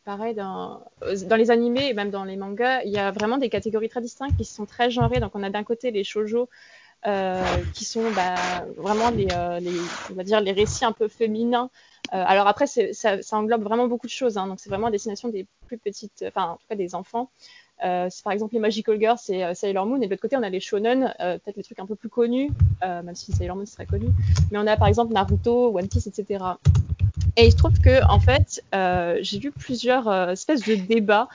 pareil, 0.05 0.35
dans, 0.35 0.84
dans 1.27 1.37
les 1.37 1.51
animés 1.51 1.89
et 1.89 1.95
même 1.95 2.11
dans 2.11 2.25
les 2.25 2.37
mangas, 2.37 2.83
il 2.85 2.93
y 2.93 2.99
a 2.99 3.11
vraiment 3.11 3.39
des 3.39 3.49
catégories 3.49 3.89
très 3.89 4.01
distinctes 4.01 4.37
qui 4.37 4.45
sont 4.45 4.67
très 4.67 4.91
genrées. 4.91 5.21
Donc 5.21 5.33
on 5.35 5.43
a 5.43 5.51
d'un 5.51 5.65
côté 5.65 5.91
les 5.91 6.05
shoujo 6.05 6.49
euh, 7.07 7.43
qui 7.75 7.85
sont 7.85 8.11
bah, 8.13 8.35
vraiment 8.77 9.11
les, 9.11 9.29
euh, 9.33 9.61
les, 9.61 9.79
on 10.11 10.15
va 10.15 10.25
dire 10.25 10.41
les 10.41 10.53
récits 10.53 10.85
un 10.85 10.93
peu 10.93 11.09
féminins. 11.09 11.71
Euh, 12.13 12.23
alors 12.27 12.47
après, 12.47 12.67
ça, 12.67 13.19
englobe 13.33 13.63
vraiment 13.63 13.89
beaucoup 13.89 14.07
de 14.07 14.13
choses. 14.13 14.39
Hein, 14.39 14.47
donc 14.47 14.61
c'est 14.61 14.71
vraiment 14.71 14.87
à 14.87 14.91
destination 14.91 15.29
des 15.29 15.47
plus 15.67 15.79
petites, 15.79 16.25
enfin 16.29 16.51
en 16.51 16.57
tout 16.57 16.67
cas 16.69 16.77
des 16.77 16.95
enfants. 16.95 17.31
Euh, 17.85 18.09
par 18.23 18.33
exemple 18.33 18.55
les 18.55 18.61
Magical 18.61 18.99
Girls, 18.99 19.19
c'est 19.21 19.55
Sailor 19.55 19.87
Moon, 19.87 20.01
et 20.01 20.07
de 20.07 20.11
l'autre 20.11 20.23
côté 20.23 20.37
on 20.37 20.43
a 20.43 20.49
les 20.49 20.61
shonen, 20.61 21.13
euh, 21.21 21.39
peut-être 21.39 21.57
les 21.57 21.63
trucs 21.63 21.81
un 21.81 21.87
peu 21.87 21.97
plus 21.97 22.09
connus, 22.09 22.51
euh, 22.85 23.03
même 23.03 23.15
si 23.15 23.33
Sailor 23.33 23.57
Moon 23.57 23.65
très 23.65 23.87
connu, 23.87 24.07
mais 24.51 24.59
on 24.59 24.67
a 24.67 24.77
par 24.77 24.89
exemple 24.89 25.13
Naruto, 25.13 25.77
One 25.77 25.89
Piece, 25.89 26.07
etc. 26.07 26.45
Et 27.37 27.47
il 27.47 27.51
se 27.51 27.57
trouve 27.57 27.81
que, 27.81 28.03
en 28.09 28.21
fait, 28.21 28.63
euh, 28.75 29.19
j'ai 29.21 29.39
vu 29.41 29.53
plusieurs 29.53 30.09
euh, 30.09 30.29
espèces 30.31 30.65
de 30.65 30.75
débats 30.77 31.29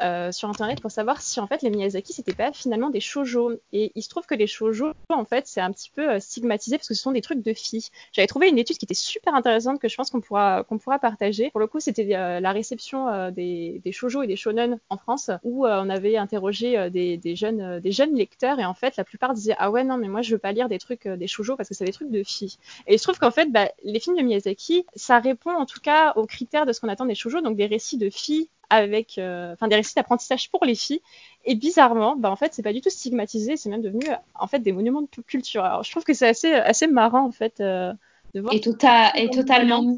euh, 0.00 0.32
sur 0.32 0.48
internet 0.48 0.80
pour 0.80 0.90
savoir 0.90 1.20
si 1.20 1.38
en 1.38 1.46
fait 1.46 1.60
les 1.60 1.68
Miyazaki 1.68 2.14
c'était 2.14 2.32
pas 2.32 2.50
finalement 2.52 2.88
des 2.88 2.98
shoujo 2.98 3.52
et 3.72 3.92
il 3.94 4.02
se 4.02 4.08
trouve 4.08 4.24
que 4.24 4.34
les 4.34 4.46
shoujo 4.46 4.92
en 5.10 5.24
fait 5.26 5.46
c'est 5.46 5.60
un 5.60 5.70
petit 5.70 5.90
peu 5.90 6.12
euh, 6.12 6.18
stigmatisé 6.18 6.78
parce 6.78 6.88
que 6.88 6.94
ce 6.94 7.02
sont 7.02 7.12
des 7.12 7.20
trucs 7.20 7.42
de 7.42 7.52
filles. 7.52 7.88
J'avais 8.12 8.26
trouvé 8.26 8.48
une 8.48 8.58
étude 8.58 8.78
qui 8.78 8.86
était 8.86 8.94
super 8.94 9.34
intéressante 9.34 9.80
que 9.80 9.88
je 9.88 9.96
pense 9.96 10.10
qu'on 10.10 10.22
pourra 10.22 10.64
qu'on 10.64 10.78
pourra 10.78 10.98
partager. 10.98 11.50
Pour 11.50 11.60
le 11.60 11.66
coup 11.66 11.78
c'était 11.78 12.16
euh, 12.16 12.40
la 12.40 12.52
réception 12.52 13.30
des, 13.30 13.82
des 13.84 13.92
shoujo 13.92 14.22
et 14.22 14.26
des 14.26 14.34
shonen 14.34 14.80
en 14.88 14.96
France 14.96 15.30
où 15.44 15.66
on 15.66 15.90
avait 15.90 16.16
interrogé 16.16 16.90
des, 16.90 17.18
des, 17.18 17.36
jeunes 17.36 17.80
des 17.80 17.92
jeunes 17.92 18.14
lecteurs 18.14 18.58
et 18.58 18.64
en 18.64 18.74
fait 18.74 18.96
la 18.96 19.04
plupart 19.04 19.34
disaient 19.34 19.56
ah 19.58 19.70
ouais 19.70 19.84
non 19.84 19.98
mais 19.98 20.08
moi 20.08 20.22
je 20.22 20.32
veux 20.32 20.38
pas 20.38 20.52
lire 20.52 20.70
des 20.70 20.78
trucs 20.78 21.06
des 21.06 21.26
shoujo 21.26 21.54
parce 21.54 21.68
que 21.68 21.74
c'est 21.74 21.84
des 21.84 21.92
trucs 21.92 22.10
de 22.10 22.22
filles. 22.22 22.56
Et 22.86 22.94
il 22.94 22.98
se 22.98 23.04
trouve 23.04 23.18
qu'en 23.18 23.30
fait 23.30 23.52
bah, 23.52 23.68
les 23.84 24.00
films 24.00 24.16
de 24.16 24.22
Miyazaki 24.22 24.86
ça 24.96 25.18
répond 25.18 25.52
en 25.52 25.66
tout 25.66 25.80
cas 25.80 26.14
aux 26.16 26.26
critères 26.26 26.64
de 26.64 26.72
ce 26.72 26.80
qu'on 26.80 26.88
attend 26.88 27.04
des 27.04 27.14
shoujo 27.14 27.42
donc 27.42 27.56
des 27.56 27.66
récits 27.66 27.98
de 27.98 28.08
filles 28.08 28.48
avec 28.72 29.18
euh, 29.18 29.52
enfin 29.52 29.68
des 29.68 29.76
récits 29.76 29.94
d'apprentissage 29.94 30.50
pour 30.50 30.64
les 30.64 30.74
filles. 30.74 31.02
Et 31.44 31.54
bizarrement 31.54 32.16
bah 32.16 32.30
en 32.30 32.36
fait 32.36 32.54
c'est 32.54 32.62
pas 32.62 32.72
du 32.72 32.80
tout 32.80 32.90
stigmatisé 32.90 33.56
c'est 33.56 33.68
même 33.68 33.82
devenu 33.82 34.06
en 34.34 34.46
fait 34.46 34.60
des 34.60 34.72
monuments 34.72 35.02
de 35.02 35.22
culture. 35.26 35.64
Alors 35.64 35.82
je 35.82 35.90
trouve 35.90 36.04
que 36.04 36.14
c'est 36.14 36.28
assez 36.28 36.52
assez 36.52 36.86
marrant 36.86 37.26
en 37.26 37.32
fait 37.32 37.60
euh, 37.60 37.92
de 38.34 38.40
voir 38.40 38.54
et, 38.54 38.60
tota 38.60 39.12
et 39.16 39.28
totalement 39.28 39.96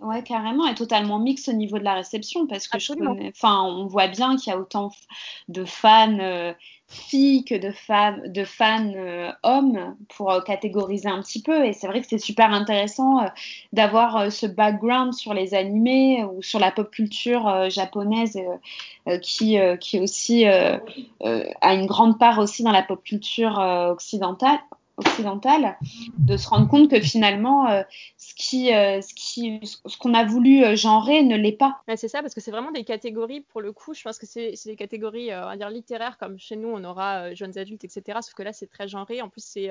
Ouais, 0.00 0.22
carrément, 0.22 0.64
et 0.68 0.76
totalement 0.76 1.18
mix 1.18 1.48
au 1.48 1.52
niveau 1.52 1.76
de 1.76 1.82
la 1.82 1.94
réception, 1.94 2.46
parce 2.46 2.68
que 2.68 2.78
je 2.78 2.92
connais, 2.92 3.32
enfin, 3.34 3.64
on 3.64 3.88
voit 3.88 4.06
bien 4.06 4.36
qu'il 4.36 4.52
y 4.52 4.54
a 4.54 4.58
autant 4.58 4.92
de 5.48 5.64
fans 5.64 6.20
euh, 6.20 6.54
filles 6.86 7.44
que 7.44 7.56
de, 7.56 7.72
fans, 7.72 8.18
de 8.24 8.44
fans 8.44 8.92
euh, 8.94 9.32
hommes 9.42 9.96
pour 10.16 10.30
euh, 10.30 10.40
catégoriser 10.40 11.08
un 11.08 11.20
petit 11.20 11.42
peu. 11.42 11.64
Et 11.64 11.72
c'est 11.72 11.88
vrai 11.88 12.00
que 12.00 12.06
c'est 12.06 12.18
super 12.18 12.52
intéressant 12.52 13.28
d'avoir 13.72 14.30
ce 14.30 14.46
background 14.46 15.14
sur 15.14 15.34
les 15.34 15.52
animés 15.52 16.22
ou 16.22 16.42
sur 16.42 16.60
la 16.60 16.70
pop 16.70 16.88
culture 16.92 17.68
japonaise 17.68 18.38
qui, 19.20 19.58
qui 19.80 19.98
aussi 19.98 20.44
a 20.46 20.80
une 21.74 21.86
grande 21.86 22.20
part 22.20 22.38
aussi 22.38 22.62
dans 22.62 22.72
la 22.72 22.84
pop 22.84 23.02
culture 23.02 23.58
occidentale 23.58 24.60
occidentale, 24.98 25.78
de 26.18 26.36
se 26.36 26.48
rendre 26.48 26.68
compte 26.68 26.90
que 26.90 27.00
finalement, 27.00 27.68
euh, 27.68 27.82
ce 28.16 28.34
qui, 28.34 28.74
euh, 28.74 29.00
ce 29.00 29.78
ce 29.86 29.96
qu'on 29.98 30.14
a 30.14 30.24
voulu 30.24 30.64
euh, 30.64 30.76
genrer 30.76 31.22
ne 31.22 31.36
l'est 31.36 31.52
pas. 31.52 31.80
c'est 31.96 32.08
ça, 32.08 32.20
parce 32.20 32.34
que 32.34 32.40
c'est 32.40 32.50
vraiment 32.50 32.72
des 32.72 32.84
catégories, 32.84 33.40
pour 33.40 33.60
le 33.60 33.72
coup, 33.72 33.94
je 33.94 34.02
pense 34.02 34.18
que 34.18 34.26
c'est 34.26 34.54
des 34.64 34.76
catégories, 34.76 35.34
on 35.34 35.46
va 35.46 35.56
dire 35.56 35.70
littéraires, 35.70 36.18
comme 36.18 36.38
chez 36.38 36.56
nous, 36.56 36.68
on 36.68 36.84
aura 36.84 37.34
jeunes 37.34 37.56
adultes, 37.58 37.84
etc. 37.84 38.18
Sauf 38.22 38.34
que 38.34 38.42
là, 38.42 38.52
c'est 38.52 38.66
très 38.66 38.88
genré. 38.88 39.22
En 39.22 39.28
plus, 39.28 39.44
c'est 39.44 39.70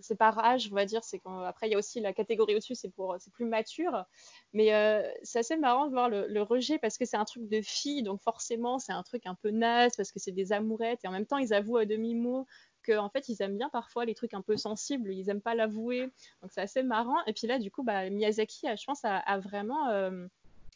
c'est 0.00 0.16
par 0.16 0.38
âge 0.38 0.68
on 0.70 0.74
va 0.74 0.84
dire 0.84 1.02
c'est 1.04 1.20
après 1.46 1.68
il 1.68 1.72
y 1.72 1.74
a 1.74 1.78
aussi 1.78 2.00
la 2.00 2.12
catégorie 2.12 2.54
au-dessus 2.54 2.74
c'est 2.74 2.90
pour 2.90 3.16
c'est 3.18 3.32
plus 3.32 3.46
mature 3.46 4.04
mais 4.52 4.74
euh, 4.74 5.02
c'est 5.22 5.38
assez 5.38 5.56
marrant 5.56 5.86
de 5.86 5.92
voir 5.92 6.08
le, 6.08 6.26
le 6.28 6.42
rejet 6.42 6.78
parce 6.78 6.98
que 6.98 7.04
c'est 7.04 7.16
un 7.16 7.24
truc 7.24 7.48
de 7.48 7.60
fille 7.62 8.02
donc 8.02 8.20
forcément 8.20 8.78
c'est 8.78 8.92
un 8.92 9.02
truc 9.02 9.26
un 9.26 9.34
peu 9.34 9.50
naze 9.50 9.96
parce 9.96 10.12
que 10.12 10.18
c'est 10.18 10.32
des 10.32 10.52
amourettes 10.52 11.00
et 11.04 11.08
en 11.08 11.12
même 11.12 11.26
temps 11.26 11.38
ils 11.38 11.54
avouent 11.54 11.78
à 11.78 11.86
demi 11.86 12.14
mot 12.14 12.46
qu'en 12.82 13.08
fait 13.08 13.28
ils 13.28 13.40
aiment 13.42 13.56
bien 13.56 13.68
parfois 13.68 14.04
les 14.04 14.14
trucs 14.14 14.34
un 14.34 14.42
peu 14.42 14.56
sensibles, 14.56 15.12
ils 15.12 15.28
aiment 15.30 15.40
pas 15.40 15.54
l'avouer, 15.54 16.10
donc 16.42 16.50
c'est 16.50 16.60
assez 16.60 16.82
marrant. 16.82 17.16
Et 17.26 17.32
puis 17.32 17.46
là 17.46 17.58
du 17.58 17.70
coup 17.70 17.82
bah, 17.82 18.08
Miyazaki, 18.10 18.66
je 18.66 18.84
pense, 18.84 19.04
a, 19.04 19.16
a 19.16 19.38
vraiment 19.38 19.88
euh, 19.90 20.26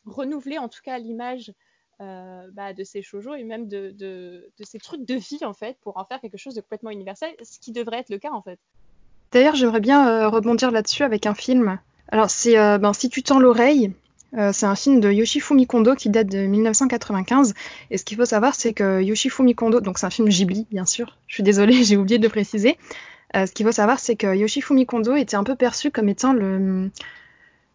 renouvelé 0.05 0.59
en 0.59 0.69
tout 0.69 0.81
cas 0.83 0.99
l'image 0.99 1.53
euh, 2.01 2.47
bah, 2.53 2.73
de 2.73 2.85
ces 2.85 3.03
shoujo 3.03 3.35
et 3.35 3.45
même 3.45 3.69
de, 3.69 3.91
de, 3.91 4.51
ces 4.63 4.79
trucs 4.79 5.05
de 5.05 5.15
vie 5.15 5.45
en 5.45 5.55
fait 5.55 5.79
pour 5.81 5.97
en 5.97 6.05
faire 6.05 6.21
quelque 6.21 6.39
chose 6.39 6.55
de 6.55 6.61
complètement 6.61 6.91
universel, 6.91 7.35
ce 7.43 7.59
qui 7.59 7.73
devrait 7.73 7.99
être 7.99 8.11
le 8.11 8.19
cas 8.19 8.33
en 8.33 8.43
fait. 8.43 8.59
D'ailleurs 9.33 9.55
j'aimerais 9.55 9.81
bien 9.81 10.09
euh, 10.09 10.29
rebondir 10.29 10.71
là-dessus 10.71 11.03
avec 11.03 11.27
un 11.27 11.35
film. 11.35 11.79
Alors 12.09 12.31
c'est 12.31 12.55
ben, 12.79 12.93
Si 12.93 13.09
tu 13.09 13.23
tends 13.23 13.41
l'oreille, 13.41 13.93
euh, 14.35 14.51
c'est 14.53 14.67
un 14.67 14.75
film 14.75 15.01
de 15.01 15.11
Yoshifumi 15.11 15.67
Kondo 15.67 15.95
qui 15.95 16.11
date 16.11 16.29
de 16.29 16.39
1995. 16.39 17.55
Et 17.91 17.99
ce 17.99 18.05
qu'il 18.05 18.17
faut 18.17 18.25
savoir, 18.25 18.55
c'est 18.55 18.73
que 18.73 19.03
Yoshifumi 19.03 19.55
Kondo, 19.55 19.81
donc 19.81 19.99
c'est 19.99 20.07
un 20.07 20.11
film 20.11 20.29
Ghibli, 20.29 20.67
bien 20.71 20.85
sûr. 20.85 21.17
Je 21.27 21.35
suis 21.35 21.43
désolée, 21.43 21.73
j'ai 21.85 21.97
oublié 21.97 22.19
de 22.19 22.25
le 22.25 22.29
préciser. 22.29 22.77
Euh, 23.37 23.47
ce 23.47 23.53
qu'il 23.53 23.67
faut 23.67 23.73
savoir, 23.73 23.99
c'est 23.99 24.17
que 24.17 24.35
Yoshifumi 24.35 24.87
Kondo 24.87 25.15
était 25.15 25.37
un 25.37 25.45
peu 25.45 25.57
perçu 25.57 25.91
comme 25.91 26.09
étant 26.09 26.35
euh, 26.35 26.91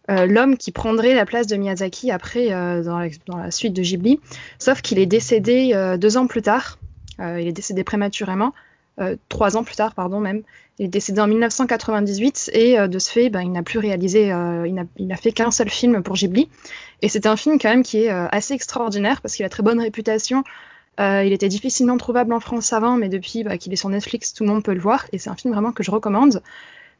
l'homme 0.08 0.56
qui 0.56 0.72
prendrait 0.72 1.14
la 1.14 1.26
place 1.26 1.46
de 1.46 1.56
Miyazaki 1.56 2.10
après 2.10 2.48
dans 2.50 2.98
la, 3.36 3.50
suite 3.50 3.72
de 3.72 3.82
Ghibli. 3.82 4.20
Sauf 4.58 4.82
qu'il 4.82 4.98
est 4.98 5.06
décédé 5.06 5.96
deux 5.98 6.16
ans 6.16 6.26
plus 6.26 6.42
tard. 6.42 6.78
il 7.18 7.46
est 7.46 7.52
décédé 7.52 7.84
prématurément. 7.84 8.52
Euh, 9.00 9.16
trois 9.28 9.56
ans 9.56 9.64
plus 9.64 9.76
tard, 9.76 9.94
pardon 9.94 10.20
même. 10.20 10.42
Il 10.78 10.86
est 10.86 10.88
décédé 10.88 11.20
en 11.20 11.26
1998 11.26 12.50
et 12.52 12.78
euh, 12.78 12.88
de 12.88 12.98
ce 12.98 13.10
fait, 13.10 13.30
ben, 13.30 13.40
il 13.40 13.52
n'a 13.52 13.62
plus 13.62 13.78
réalisé, 13.78 14.32
euh, 14.32 14.66
il 14.66 15.06
n'a 15.06 15.16
fait 15.16 15.32
qu'un 15.32 15.50
seul 15.50 15.70
film 15.70 16.02
pour 16.02 16.14
Ghibli. 16.14 16.48
Et 17.00 17.08
c'est 17.08 17.26
un 17.26 17.36
film 17.36 17.58
quand 17.58 17.70
même 17.70 17.82
qui 17.82 18.04
est 18.04 18.08
assez 18.08 18.54
extraordinaire 18.54 19.20
parce 19.22 19.34
qu'il 19.34 19.44
a 19.44 19.48
très 19.48 19.62
bonne 19.62 19.80
réputation. 19.80 20.44
il 20.98 21.32
était 21.32 21.48
difficilement 21.48 21.96
trouvable 21.96 22.32
en 22.32 22.40
France 22.40 22.72
avant, 22.72 22.96
mais 22.96 23.08
depuis 23.08 23.42
bah, 23.42 23.58
qu'il 23.58 23.72
est 23.72 23.76
sur 23.76 23.88
Netflix, 23.88 24.34
tout 24.34 24.44
le 24.44 24.50
monde 24.50 24.62
peut 24.62 24.74
le 24.74 24.80
voir. 24.80 25.06
Et 25.12 25.18
c'est 25.18 25.30
un 25.30 25.36
film 25.36 25.52
vraiment 25.52 25.72
que 25.72 25.82
je 25.82 25.90
recommande 25.90 26.42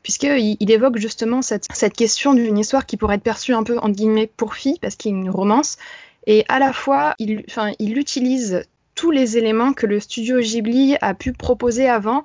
puisqu'il 0.02 0.56
il 0.58 0.70
évoque 0.72 0.98
justement 0.98 1.42
cette, 1.42 1.68
cette 1.72 1.92
question 1.92 2.34
d'une 2.34 2.58
histoire 2.58 2.86
qui 2.86 2.96
pourrait 2.96 3.14
être 3.14 3.22
perçue 3.22 3.54
un 3.54 3.62
peu 3.62 3.78
entre 3.78 3.94
guillemets 3.94 4.26
pour 4.26 4.54
fille, 4.54 4.78
parce 4.80 4.96
qu'il 4.96 5.12
y 5.12 5.14
a 5.14 5.16
une 5.16 5.30
romance, 5.30 5.76
et 6.26 6.44
à 6.48 6.58
la 6.58 6.72
fois 6.72 7.14
il, 7.20 7.44
il 7.78 7.96
utilise 7.96 8.64
tous 9.02 9.10
les 9.10 9.36
éléments 9.36 9.72
que 9.72 9.84
le 9.84 9.98
studio 9.98 10.38
Ghibli 10.38 10.96
a 11.00 11.12
pu 11.12 11.32
proposer 11.32 11.88
avant 11.88 12.24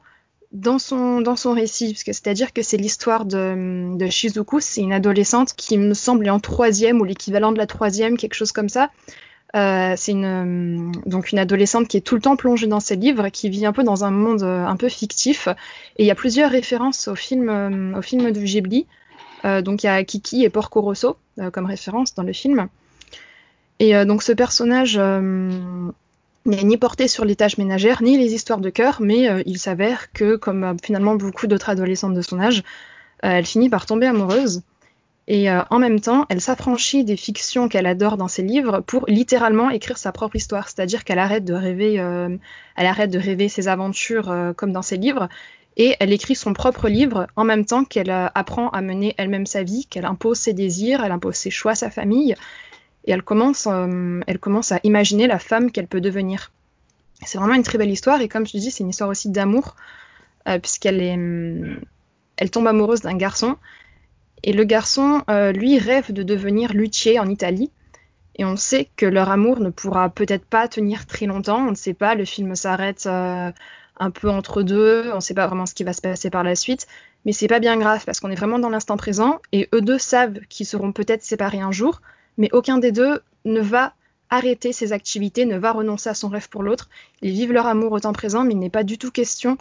dans 0.52 0.78
son, 0.78 1.22
dans 1.22 1.36
son 1.36 1.54
récit, 1.54 1.96
c'est-à-dire 1.96 2.54
que 2.54 2.62
c'est 2.62 2.78
l'histoire 2.78 3.26
de, 3.26 3.98
Shizuku, 4.08 4.60
c'est 4.60 4.82
une 4.82 4.94
adolescente 4.94 5.56
qui 5.56 5.80
me 5.80 5.96
semble 5.96 6.30
en 6.30 6.40
troisième 6.40 7.02
ou 7.02 7.04
l'équivalent 7.04 7.52
de 7.52 7.58
la 7.58 7.66
troisième, 7.66 8.16
quelque 8.16 8.36
chose 8.36 8.52
comme 8.52 8.70
ça. 8.70 8.92
Euh, 9.56 9.96
c'est 9.98 10.12
une 10.12 10.92
donc 11.08 11.32
une 11.32 11.40
adolescente 11.40 11.88
qui 11.88 11.98
est 11.98 12.02
tout 12.02 12.14
le 12.14 12.22
temps 12.22 12.36
plongée 12.36 12.68
dans 12.68 12.80
ses 12.80 12.96
livres, 12.96 13.30
qui 13.30 13.50
vit 13.50 13.66
un 13.66 13.74
peu 13.74 13.84
dans 13.84 14.04
un 14.04 14.12
monde 14.12 14.44
euh, 14.44 14.64
un 14.64 14.76
peu 14.76 14.88
fictif. 14.88 15.48
Et 15.98 16.04
il 16.04 16.06
y 16.06 16.12
a 16.12 16.16
plusieurs 16.16 16.52
références 16.52 17.08
au 17.08 17.16
film, 17.16 17.50
euh, 17.50 17.98
au 17.98 18.04
film 18.04 18.30
de 18.32 18.40
Ghibli. 18.40 18.86
Euh, 19.46 19.64
donc 19.64 19.82
il 19.82 19.88
y 19.88 19.90
a 19.90 20.04
Kiki 20.04 20.44
et 20.44 20.52
Porco 20.52 20.80
Rosso 20.82 21.18
euh, 21.40 21.50
comme 21.50 21.66
référence 21.66 22.14
dans 22.14 22.24
le 22.24 22.34
film. 22.34 22.68
Et 23.80 23.96
euh, 23.96 24.06
donc 24.06 24.22
ce 24.22 24.32
personnage 24.32 25.00
n'est 26.48 26.64
ni 26.64 26.78
porté 26.78 27.08
sur 27.08 27.26
les 27.26 27.36
tâches 27.36 27.58
ménagères 27.58 28.02
ni 28.02 28.18
les 28.18 28.34
histoires 28.34 28.60
de 28.60 28.70
cœur, 28.70 28.98
mais 29.02 29.30
euh, 29.30 29.44
il 29.46 29.60
s'avère 29.60 30.12
que, 30.12 30.36
comme 30.36 30.64
euh, 30.64 30.74
finalement 30.82 31.16
beaucoup 31.16 31.48
d'autres 31.48 31.70
adolescentes 31.70 32.14
de 32.14 32.22
son 32.22 32.40
âge, 32.40 32.64
euh, 33.24 33.30
elle 33.30 33.46
finit 33.46 33.70
par 33.70 33.86
tomber 33.86 34.08
amoureuse. 34.08 34.64
Et 35.30 35.50
en 35.52 35.78
même 35.78 36.00
temps, 36.00 36.26
elle 36.30 36.40
s'affranchit 36.40 37.04
des 37.04 37.18
fictions 37.18 37.68
qu'elle 37.68 37.86
adore 37.86 38.16
dans 38.16 38.30
ses 38.30 38.44
livres 38.44 38.80
pour 38.88 39.04
littéralement 39.10 39.70
écrire 39.70 39.98
sa 39.98 40.14
propre 40.14 40.38
histoire. 40.38 40.70
C'est-à-dire 40.70 41.04
qu'elle 41.04 41.20
arrête 41.20 41.44
de 41.44 41.54
rêver, 41.54 41.96
elle 41.96 42.86
arrête 42.86 43.12
de 43.12 43.20
rêver 43.20 43.50
ses 43.50 43.68
aventures 43.68 44.34
comme 44.56 44.72
dans 44.72 44.82
ses 44.82 44.96
livres, 44.96 45.28
et 45.76 45.98
elle 46.00 46.14
écrit 46.14 46.36
son 46.36 46.54
propre 46.54 46.88
livre 46.88 47.28
en 47.36 47.44
même 47.44 47.66
temps 47.66 47.84
qu'elle 47.84 48.10
apprend 48.10 48.70
à 48.70 48.80
mener 48.80 49.16
elle-même 49.18 49.46
sa 49.46 49.64
vie, 49.64 49.86
qu'elle 49.90 50.06
impose 50.06 50.38
ses 50.38 50.54
désirs, 50.54 51.04
elle 51.04 51.12
impose 51.12 51.36
ses 51.36 51.52
choix 51.52 51.76
sa 51.76 51.92
famille, 51.92 52.34
et 53.08 53.12
elle 53.12 53.24
commence, 53.24 53.68
euh, 53.68 54.20
elle 54.28 54.40
commence 54.40 54.72
à 54.72 54.80
imaginer 54.84 55.28
la 55.28 55.40
femme 55.40 55.72
qu'elle 55.72 55.88
peut 55.88 56.02
devenir. 56.02 56.52
C'est 57.26 57.40
vraiment 57.40 57.56
une 57.56 57.64
très 57.64 57.80
belle 57.80 57.90
histoire, 57.90 58.22
et 58.22 58.28
comme 58.28 58.46
je 58.46 58.52
te 58.52 58.58
dis, 58.58 58.70
c'est 58.70 58.84
une 58.84 58.92
histoire 58.92 59.10
aussi 59.10 59.30
d'amour, 59.30 59.76
euh, 60.48 60.60
puisqu'elle 60.60 61.02
est, 61.02 61.16
hum, 61.16 61.80
elle 62.38 62.52
tombe 62.52 62.68
amoureuse 62.68 63.02
d'un 63.02 63.18
garçon, 63.18 63.58
et 64.44 64.54
le 64.54 64.64
garçon, 64.64 65.24
euh, 65.30 65.52
lui, 65.52 65.80
rêve 65.80 66.12
de 66.14 66.24
devenir 66.24 66.74
luthier 66.74 67.20
en 67.20 67.28
Italie. 67.28 67.72
Et 68.36 68.46
on 68.46 68.56
sait 68.56 68.90
que 68.96 69.06
leur 69.06 69.32
amour 69.32 69.60
ne 69.60 69.70
pourra 69.70 70.10
peut-être 70.10 70.46
pas 70.46 70.68
tenir 70.68 71.08
très 71.08 71.26
longtemps. 71.26 71.68
On 71.68 71.72
ne 71.72 71.76
sait 71.76 71.96
pas. 71.96 72.14
Le 72.14 72.26
film 72.26 72.56
s'arrête 72.56 73.08
euh, 73.08 73.52
un 74.00 74.12
peu 74.12 74.30
entre 74.30 74.62
deux. 74.62 75.10
On 75.12 75.16
ne 75.16 75.22
sait 75.22 75.34
pas 75.34 75.48
vraiment 75.48 75.66
ce 75.66 75.74
qui 75.74 75.84
va 75.84 75.94
se 75.94 76.02
passer 76.02 76.30
par 76.30 76.44
la 76.44 76.56
suite. 76.56 76.88
Mais 77.26 77.32
c'est 77.32 77.48
pas 77.48 77.60
bien 77.60 77.78
grave 77.78 78.06
parce 78.06 78.20
qu'on 78.20 78.30
est 78.30 78.36
vraiment 78.36 78.60
dans 78.60 78.70
l'instant 78.70 78.96
présent. 78.96 79.42
Et 79.52 79.68
eux 79.74 79.82
deux 79.82 79.98
savent 79.98 80.40
qu'ils 80.50 80.68
seront 80.68 80.92
peut-être 80.92 81.24
séparés 81.24 81.62
un 81.62 81.72
jour. 81.72 82.02
Mais 82.38 82.50
aucun 82.54 82.78
des 82.78 82.92
deux 82.92 83.22
ne 83.46 83.62
va 83.62 83.94
arrêter 84.30 84.74
ses 84.74 84.94
activités, 84.94 85.46
ne 85.46 85.58
va 85.58 85.72
renoncer 85.72 86.10
à 86.10 86.14
son 86.14 86.30
rêve 86.30 86.50
pour 86.50 86.64
l'autre. 86.64 86.90
Ils 87.22 87.32
vivent 87.32 87.54
leur 87.54 87.66
amour 87.66 87.92
au 87.94 88.00
temps 88.00 88.14
présent, 88.14 88.44
mais 88.44 88.54
il 88.54 88.60
n'est 88.60 88.70
pas 88.70 88.84
du 88.84 88.98
tout 88.98 89.12
question 89.12 89.58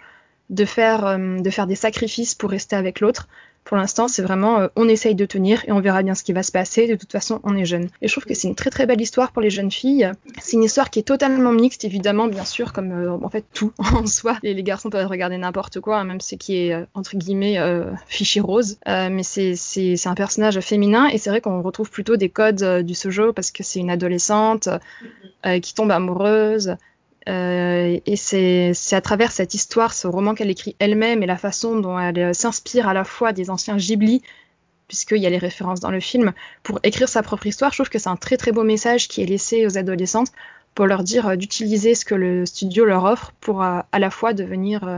de 0.51 0.65
faire, 0.65 1.07
euh, 1.07 1.41
des 1.41 1.75
sacrifices 1.75 2.35
pour 2.35 2.51
rester 2.51 2.77
avec 2.77 3.01
l'autre. 3.01 3.29
Pour 3.67 3.77
l'instant, 3.77 4.07
c'est 4.07 4.23
vraiment 4.23 4.61
euh, 4.61 4.69
on 4.77 4.89
essaye 4.89 5.17
de 5.17 5.27
tenir 5.27 5.65
et 5.67 5.73
on 5.73 5.81
verra 5.81 6.03
bien 6.05 6.15
ce 6.15 6.23
qui 6.23 6.33
va 6.33 6.45
se 6.45 6.53
passer. 6.53 6.87
De 6.87 6.95
toute 6.95 7.11
façon, 7.11 7.41
on 7.43 7.57
est 7.57 7.65
jeune. 7.65 7.89
Et 8.01 8.07
je 8.07 8.13
trouve 8.13 8.25
que 8.25 8.33
c'est 8.33 8.47
une 8.47 8.55
très 8.55 8.71
très 8.71 8.87
belle 8.87 9.01
histoire 9.01 9.33
pour 9.33 9.43
les 9.43 9.51
jeunes 9.51 9.73
filles. 9.73 10.11
C'est 10.41 10.53
une 10.53 10.63
histoire 10.63 10.89
qui 10.89 11.01
est 11.01 11.03
totalement 11.03 11.53
mixte, 11.53 11.85
évidemment, 11.85 12.29
bien 12.29 12.45
sûr, 12.45 12.73
comme 12.73 12.93
euh, 12.93 13.11
en 13.11 13.29
fait 13.29 13.45
tout 13.53 13.73
en 13.79 14.07
soi. 14.07 14.39
Les, 14.45 14.55
les 14.55 14.63
garçons 14.63 14.89
peuvent 14.89 15.09
regarder 15.09 15.37
n'importe 15.37 15.81
quoi, 15.81 15.99
hein, 15.99 16.05
même 16.05 16.21
ce 16.21 16.37
qui 16.37 16.57
est 16.57 16.75
euh, 16.75 16.85
entre 16.95 17.17
guillemets 17.17 17.59
euh, 17.59 17.91
fichier 18.07 18.41
rose. 18.41 18.79
Euh, 18.87 19.09
mais 19.11 19.25
c'est 19.25 20.07
un 20.07 20.15
personnage 20.15 20.61
féminin 20.61 21.09
et 21.09 21.19
c'est 21.19 21.31
vrai 21.31 21.41
qu'on 21.41 21.61
retrouve 21.61 21.91
plutôt 21.91 22.17
des 22.17 22.29
codes 22.29 22.85
du 22.85 22.95
sojo 22.95 23.33
parce 23.33 23.51
que 23.51 23.65
c'est 23.65 23.81
une 23.81 23.91
adolescente 23.91 24.69
qui 25.63 25.75
tombe 25.75 25.91
amoureuse. 25.91 26.77
Euh, 27.29 27.99
et 28.07 28.17
c'est 28.17 28.73
à 28.93 29.01
travers 29.01 29.33
cette 29.33 29.55
histoire, 29.55 29.93
ce 29.93 30.07
roman 30.07 30.35
qu'elle 30.35 30.51
écrit 30.51 30.77
elle-même 30.79 31.23
et 31.23 31.27
la 31.27 31.37
façon 31.37 31.81
dont 31.81 31.99
elle 31.99 32.19
euh, 32.19 32.33
s'inspire 32.33 32.89
à 32.89 32.95
la 32.95 33.05
fois 33.05 33.33
des 33.33 33.51
anciens 33.51 33.77
Ghibli, 33.77 34.23
puisqu'il 34.87 35.19
y 35.19 35.27
a 35.27 35.31
les 35.31 35.39
références 35.39 35.81
dans 35.81 35.91
le 35.91 36.01
film, 36.01 36.33
pour 36.63 36.79
écrire 36.85 37.09
sa 37.09 37.23
propre 37.23 37.47
histoire. 37.47 37.73
Je 37.73 37.79
trouve 37.79 37.89
que 37.89 37.99
c'est 37.99 38.09
un 38.09 38.17
très 38.17 38.37
très 38.37 38.53
beau 38.53 38.63
message 38.63 39.09
qui 39.09 39.23
est 39.23 39.27
laissé 39.27 39.67
aux 39.67 39.77
adolescentes 39.77 40.31
pour 40.75 40.87
leur 40.87 41.03
dire 41.03 41.29
euh, 41.29 41.37
d'utiliser 41.37 41.95
ce 41.97 42.05
que 42.05 42.15
le 42.15 42.47
studio 42.47 42.85
leur 42.85 43.05
offre 43.05 43.33
pour 43.41 43.63
à 43.63 43.87
la 43.99 44.11
fois 44.11 44.33
devenir 44.33 44.89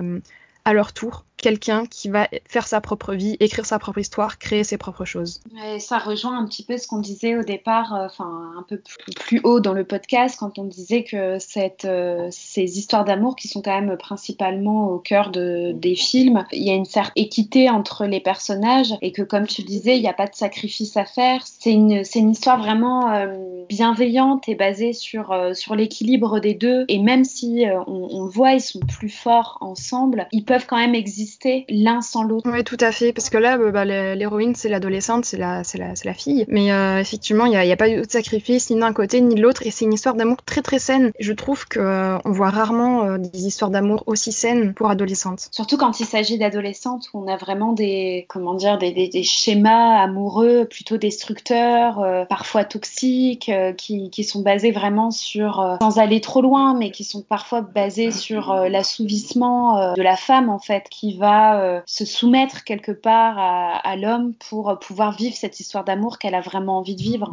à 0.65 0.73
leur 0.75 0.93
tour 0.93 1.25
quelqu'un 1.39 1.87
qui 1.87 2.09
va 2.09 2.29
faire 2.47 2.67
sa 2.67 2.81
propre 2.81 3.15
vie, 3.15 3.37
écrire 3.41 3.65
sa 3.65 3.79
propre 3.79 3.99
histoire, 3.99 4.39
créer 4.39 4.65
ses 4.65 4.77
propres 4.77 5.05
choses. 5.05 5.41
Ça 5.79 5.99
rejoint 5.99 6.39
un 6.39 6.47
petit 6.47 6.65
peu 6.65 6.77
ce 6.77 6.87
qu'on 6.87 6.99
disait 6.99 7.37
au 7.37 7.43
départ, 7.43 7.95
euh, 7.95 8.07
enfin 8.07 8.53
un 8.59 8.63
peu 8.63 8.81
plus, 9.17 9.41
haut 9.45 9.61
dans 9.61 9.73
le 9.73 9.85
podcast, 9.85 10.37
quand 10.39 10.59
on 10.59 10.65
disait 10.65 11.05
que 11.05 11.39
euh, 11.87 12.29
ces 12.31 12.79
histoires 12.79 13.05
d'amour 13.05 13.37
qui 13.37 13.49
sont 13.49 13.63
quand 13.63 13.81
même 13.81 13.97
principalement 13.97 14.91
au 14.91 14.99
cœur 14.99 15.31
de, 15.31 15.73
des 15.73 15.95
films, 15.95 16.45
il 16.53 16.65
y 16.65 16.71
a 16.71 16.75
une 16.75 16.85
certaine 16.85 17.13
équité 17.17 17.71
entre 17.71 18.05
les 18.05 18.21
personnages 18.21 18.95
et 19.01 19.13
que 19.13 19.23
comme 19.23 19.47
tu 19.47 19.63
disais, 19.63 19.97
il 19.97 20.03
n'y 20.03 20.09
a 20.09 20.15
pas 20.15 20.27
de 20.27 20.35
sacrifice 20.35 20.97
à 20.97 21.05
faire. 21.05 21.43
C'est 21.45 21.73
une, 21.73 22.03
une 22.15 22.31
histoire 22.31 22.59
vraiment 22.59 23.13
euh, 23.13 23.65
bienveillante 23.69 24.49
et 24.49 24.55
basée 24.55 24.93
sur, 24.93 25.35
sur 25.55 25.77
l'équilibre 25.77 26.41
des 26.41 26.55
deux. 26.55 26.85
Et 26.89 26.99
même 26.99 27.25
si 27.25 27.65
on, 27.87 28.09
on 28.11 28.27
voit, 28.27 28.55
ils 28.55 28.61
sont 28.61 28.81
plus 28.81 29.09
forts 29.09 29.59
ensemble, 29.61 30.27
ils 30.33 30.45
peuvent 30.45 30.67
quand 30.67 30.77
même 30.77 30.95
exister 30.95 31.28
l'un 31.69 32.01
sans 32.01 32.23
l'autre. 32.23 32.49
Oui, 32.51 32.65
tout 32.65 32.77
à 32.81 32.93
fait, 32.93 33.13
parce 33.13 33.31
que 33.31 33.39
là, 33.39 33.59
bah, 33.59 33.85
l'héroïne, 33.85 34.55
c'est 34.55 34.69
l'adolescente, 34.69 35.25
c'est 35.25 35.37
la, 35.37 35.65
c'est 35.65 35.79
la, 35.79 35.95
c'est 35.97 36.07
la 36.07 36.15
fille. 36.15 36.45
Mais 36.49 36.73
euh, 36.73 36.99
effectivement, 36.99 37.45
il 37.47 37.51
n'y 37.51 37.57
a, 37.57 37.65
y 37.65 37.73
a, 37.73 37.77
pas 37.77 37.89
eu 37.89 38.03
de 38.03 38.11
sacrifice 38.11 38.71
ni 38.71 38.79
d'un 38.79 38.93
côté 38.93 39.21
ni 39.21 39.35
de 39.35 39.41
l'autre, 39.41 39.63
et 39.67 39.71
c'est 39.71 39.85
une 39.85 39.93
histoire 39.93 40.15
d'amour 40.15 40.39
très 40.45 40.63
très 40.63 40.79
saine. 40.79 41.13
Je 41.19 41.33
trouve 41.33 41.67
que 41.67 41.81
euh, 41.81 42.19
on 42.25 42.33
voit 42.33 42.51
rarement 42.51 43.05
euh, 43.05 43.19
des 43.19 43.47
histoires 43.47 43.71
d'amour 43.71 44.05
aussi 44.07 44.33
saines 44.33 44.75
pour 44.75 44.91
adolescentes. 44.91 45.49
Surtout 45.53 45.77
quand 45.77 46.01
il 46.01 46.07
s'agit 46.07 46.39
d'adolescentes 46.39 47.09
où 47.13 47.23
on 47.23 47.29
a 47.29 47.37
vraiment 47.37 47.73
des, 47.73 48.27
comment 48.29 48.55
dire, 48.55 48.79
des, 48.79 48.93
des, 48.93 49.09
des 49.09 49.23
schémas 49.23 50.01
amoureux 50.03 50.67
plutôt 50.67 50.97
destructeurs, 50.97 52.27
parfois 52.29 52.65
toxiques, 52.65 53.51
qui, 53.77 54.11
qui, 54.11 54.25
sont 54.25 54.43
basés 54.43 54.71
vraiment 54.71 55.11
sur, 55.11 55.77
sans 55.81 55.99
aller 55.99 56.21
trop 56.21 56.43
loin, 56.43 56.75
mais 56.75 56.91
qui 56.91 57.05
sont 57.05 57.23
parfois 57.23 57.61
basés 57.63 58.11
sur 58.11 58.55
l'assouvissement 58.69 59.95
de 59.95 60.03
la 60.03 60.17
femme 60.17 60.49
en 60.51 60.59
fait, 60.59 60.85
qui 60.91 61.18
va 61.19 61.61
euh, 61.61 61.81
se 61.87 62.05
soumettre 62.05 62.65
quelque 62.65 62.93
part 62.93 63.39
à, 63.39 63.97
l'homme 63.97 64.35
pour 64.35 64.79
pouvoir 64.79 65.17
vivre 65.17 65.37
cette 65.37 65.61
histoire 65.61 65.85
d'amour 65.85 66.19
qu'elle 66.19 66.35
a 66.35 66.41
vraiment 66.41 66.79
envie 66.79 66.97
de 66.97 67.03
vivre 67.03 67.33